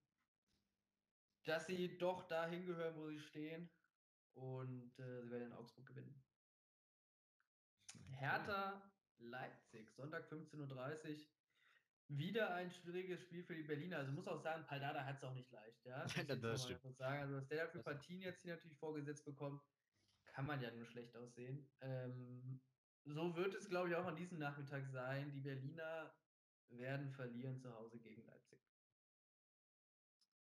dass 1.45 1.67
sie 1.67 1.97
doch 1.97 2.29
dahin 2.29 2.67
gehören, 2.67 2.97
wo 2.97 3.09
sie 3.09 3.21
stehen. 3.21 3.71
Und 4.35 4.99
äh, 4.99 5.23
sie 5.23 5.31
werden 5.31 5.47
in 5.47 5.53
Augsburg 5.53 5.87
gewinnen. 5.87 6.23
Hertha 8.11 8.83
Leipzig, 9.19 9.91
Sonntag 9.93 10.31
15.30 10.31 10.61
Uhr. 10.61 11.27
Wieder 12.09 12.55
ein 12.55 12.71
schwieriges 12.71 13.23
Spiel 13.23 13.45
für 13.45 13.55
die 13.55 13.63
Berliner. 13.63 13.99
Also 13.99 14.13
muss 14.13 14.29
auch 14.29 14.43
sagen, 14.43 14.65
Paldada 14.67 15.05
hat 15.05 15.17
es 15.17 15.25
auch 15.25 15.35
nicht 15.35 15.51
leicht. 15.51 15.85
Ja, 15.85 16.05
das, 16.29 16.41
das 16.41 16.65
stimmt. 16.65 16.97
Sagen. 16.97 17.23
Also 17.23 17.37
was 17.37 17.49
der 17.49 17.65
da 17.65 17.71
für 17.71 17.83
Partien 17.83 18.21
jetzt 18.21 18.43
hier 18.43 18.55
natürlich 18.55 18.79
vorgesetzt 18.79 19.25
bekommt, 19.25 19.63
kann 20.27 20.47
man 20.47 20.61
ja 20.61 20.71
nur 20.73 20.85
schlecht 20.87 21.17
aussehen. 21.17 21.67
Ähm, 21.81 22.61
so 23.05 23.37
wird 23.37 23.55
es, 23.55 23.69
glaube 23.69 23.91
ich, 23.91 23.95
auch 23.95 24.07
an 24.07 24.17
diesem 24.17 24.39
Nachmittag 24.39 24.87
sein. 24.87 25.33
Die 25.33 25.41
Berliner 25.41 26.15
werden 26.69 27.11
verlieren 27.11 27.59
zu 27.59 27.73
Hause 27.75 27.99
gegen 28.01 28.25
Leipzig. 28.27 28.61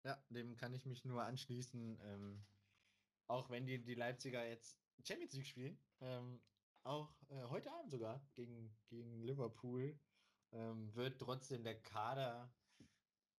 Ja, 0.03 0.23
dem 0.29 0.55
kann 0.55 0.73
ich 0.73 0.85
mich 0.85 1.05
nur 1.05 1.23
anschließen. 1.23 1.99
Ähm, 2.01 2.45
auch 3.31 3.49
wenn 3.49 3.65
die, 3.65 3.81
die 3.81 3.95
Leipziger 3.95 4.45
jetzt 4.45 4.77
Champions 5.03 5.33
League 5.33 5.47
spielen, 5.47 5.79
ähm, 6.01 6.41
auch 6.83 7.15
äh, 7.29 7.43
heute 7.49 7.71
Abend 7.71 7.91
sogar 7.91 8.21
gegen, 8.33 8.75
gegen 8.89 9.21
Liverpool 9.21 9.97
ähm, 10.51 10.93
wird 10.95 11.19
trotzdem 11.19 11.63
der 11.63 11.81
Kader 11.81 12.53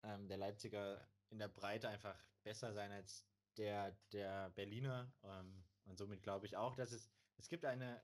ähm, 0.03 0.27
der 0.27 0.38
Leipziger 0.38 1.07
in 1.30 1.39
der 1.39 1.49
Breite 1.49 1.89
einfach 1.89 2.18
besser 2.43 2.73
sein 2.73 2.91
als 2.91 3.26
der, 3.57 3.91
der 4.13 4.49
Berliner. 4.51 5.13
Ähm, 5.23 5.63
und 5.85 5.97
somit 5.97 6.23
glaube 6.23 6.45
ich 6.45 6.55
auch, 6.55 6.76
dass 6.76 6.91
es, 6.91 7.11
es 7.38 7.49
gibt 7.49 7.65
eine 7.65 8.01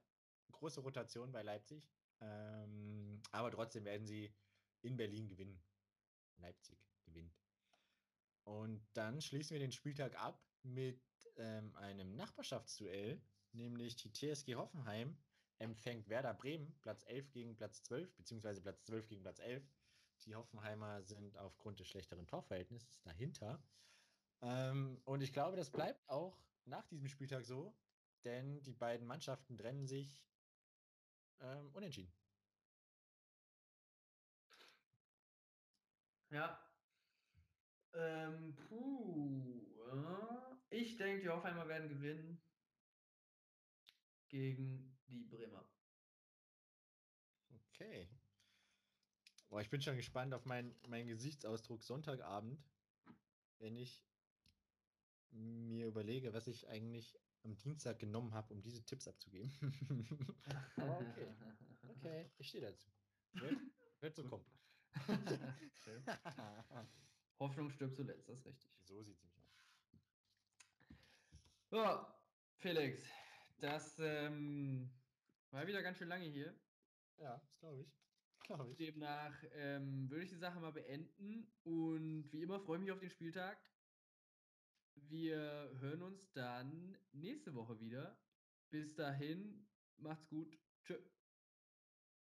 große 0.51 0.81
Rotation 0.81 1.31
bei 1.31 1.41
Leipzig. 1.41 1.87
Ähm, 2.19 3.21
aber 3.31 3.51
trotzdem 3.51 3.85
werden 3.85 4.07
sie 4.07 4.33
in 4.81 4.97
Berlin 4.97 5.29
gewinnen. 5.29 5.63
Leipzig 6.37 6.79
gewinnt. 7.05 7.33
Und 8.43 8.85
dann 8.93 9.21
schließen 9.21 9.53
wir 9.53 9.59
den 9.59 9.71
Spieltag 9.71 10.15
ab 10.19 10.43
mit 10.63 11.06
ähm, 11.39 11.75
einem 11.75 12.15
Nachbarschaftsduell, 12.15 13.21
nämlich 13.53 13.95
die 13.95 14.11
TSG 14.11 14.55
Hoffenheim 14.55 15.17
empfängt 15.59 16.07
Werder 16.09 16.33
Bremen, 16.33 16.75
Platz 16.81 17.03
11 17.07 17.31
gegen 17.31 17.55
Platz 17.55 17.81
12, 17.83 18.15
beziehungsweise 18.15 18.61
Platz 18.61 18.83
12 18.85 19.07
gegen 19.07 19.21
Platz 19.23 19.39
11. 19.39 19.63
Die 20.25 20.35
Hoffenheimer 20.35 21.01
sind 21.03 21.37
aufgrund 21.37 21.79
des 21.79 21.87
schlechteren 21.87 22.27
Torverhältnisses 22.27 23.01
dahinter. 23.01 23.63
Ähm, 24.41 25.01
und 25.05 25.21
ich 25.21 25.33
glaube, 25.33 25.57
das 25.57 25.71
bleibt 25.71 26.07
auch 26.09 26.39
nach 26.65 26.85
diesem 26.87 27.07
Spieltag 27.07 27.45
so, 27.45 27.75
denn 28.23 28.61
die 28.63 28.73
beiden 28.73 29.07
Mannschaften 29.07 29.57
trennen 29.57 29.87
sich 29.87 30.23
ähm, 31.39 31.69
unentschieden. 31.73 32.11
Ja. 36.29 36.59
Ähm, 37.93 38.55
puh. 38.67 39.65
Äh, 39.89 40.26
ich 40.69 40.97
denke, 40.97 41.21
die 41.21 41.29
Hoffenheimer 41.29 41.67
werden 41.67 41.89
gewinnen 41.89 42.41
gegen 44.29 44.97
die 45.07 45.23
Bremer. 45.23 45.67
Okay. 47.49 48.09
Boah, 49.49 49.61
ich 49.61 49.69
bin 49.69 49.81
schon 49.81 49.95
gespannt 49.95 50.33
auf 50.33 50.45
meinen 50.45 50.75
mein 50.87 51.07
Gesichtsausdruck 51.07 51.83
Sonntagabend, 51.83 52.61
wenn 53.59 53.77
ich 53.77 54.03
mir 55.31 55.87
überlege, 55.87 56.33
was 56.33 56.47
ich 56.47 56.67
eigentlich 56.67 57.17
am 57.43 57.55
Dienstag 57.57 57.99
genommen 57.99 58.33
habe, 58.33 58.53
um 58.53 58.61
diese 58.61 58.83
Tipps 58.83 59.07
abzugeben. 59.07 59.51
Aber 60.77 60.99
okay. 60.99 61.27
Okay, 61.89 62.31
ich 62.37 62.49
stehe 62.49 62.63
dazu. 62.63 62.89
Wird, 63.33 63.59
wird 64.01 64.15
so 64.15 64.23
kommen. 64.25 64.45
Hoffnung 67.39 67.69
stirbt 67.69 67.95
zuletzt, 67.95 68.27
das 68.27 68.39
ist 68.39 68.45
richtig. 68.45 68.71
So 68.83 69.01
sieht 69.03 69.21
aus. 69.23 69.26
So, 71.69 71.83
Felix, 72.55 73.01
das 73.59 73.99
ähm, 73.99 74.89
war 75.51 75.67
wieder 75.67 75.81
ganz 75.83 75.97
schön 75.97 76.07
lange 76.07 76.23
hier. 76.23 76.55
Ja, 77.17 77.37
das 77.37 77.59
glaube 77.59 77.81
ich. 77.81 77.93
Glaub 78.47 78.69
ich. 78.69 78.77
Demnach 78.77 79.35
ähm, 79.51 80.09
würde 80.09 80.23
ich 80.23 80.29
die 80.29 80.37
Sache 80.37 80.61
mal 80.61 80.71
beenden 80.71 81.51
und 81.63 82.31
wie 82.31 82.41
immer 82.41 82.61
freue 82.61 82.77
ich 82.77 82.83
mich 82.83 82.91
auf 82.93 82.99
den 83.01 83.09
Spieltag. 83.09 83.57
Wir 84.95 85.75
hören 85.81 86.03
uns 86.03 86.31
dann 86.31 86.97
nächste 87.11 87.53
Woche 87.53 87.81
wieder. 87.81 88.17
Bis 88.69 88.95
dahin, 88.95 89.67
macht's 89.97 90.29
gut. 90.29 90.57
Tschö. 90.85 90.95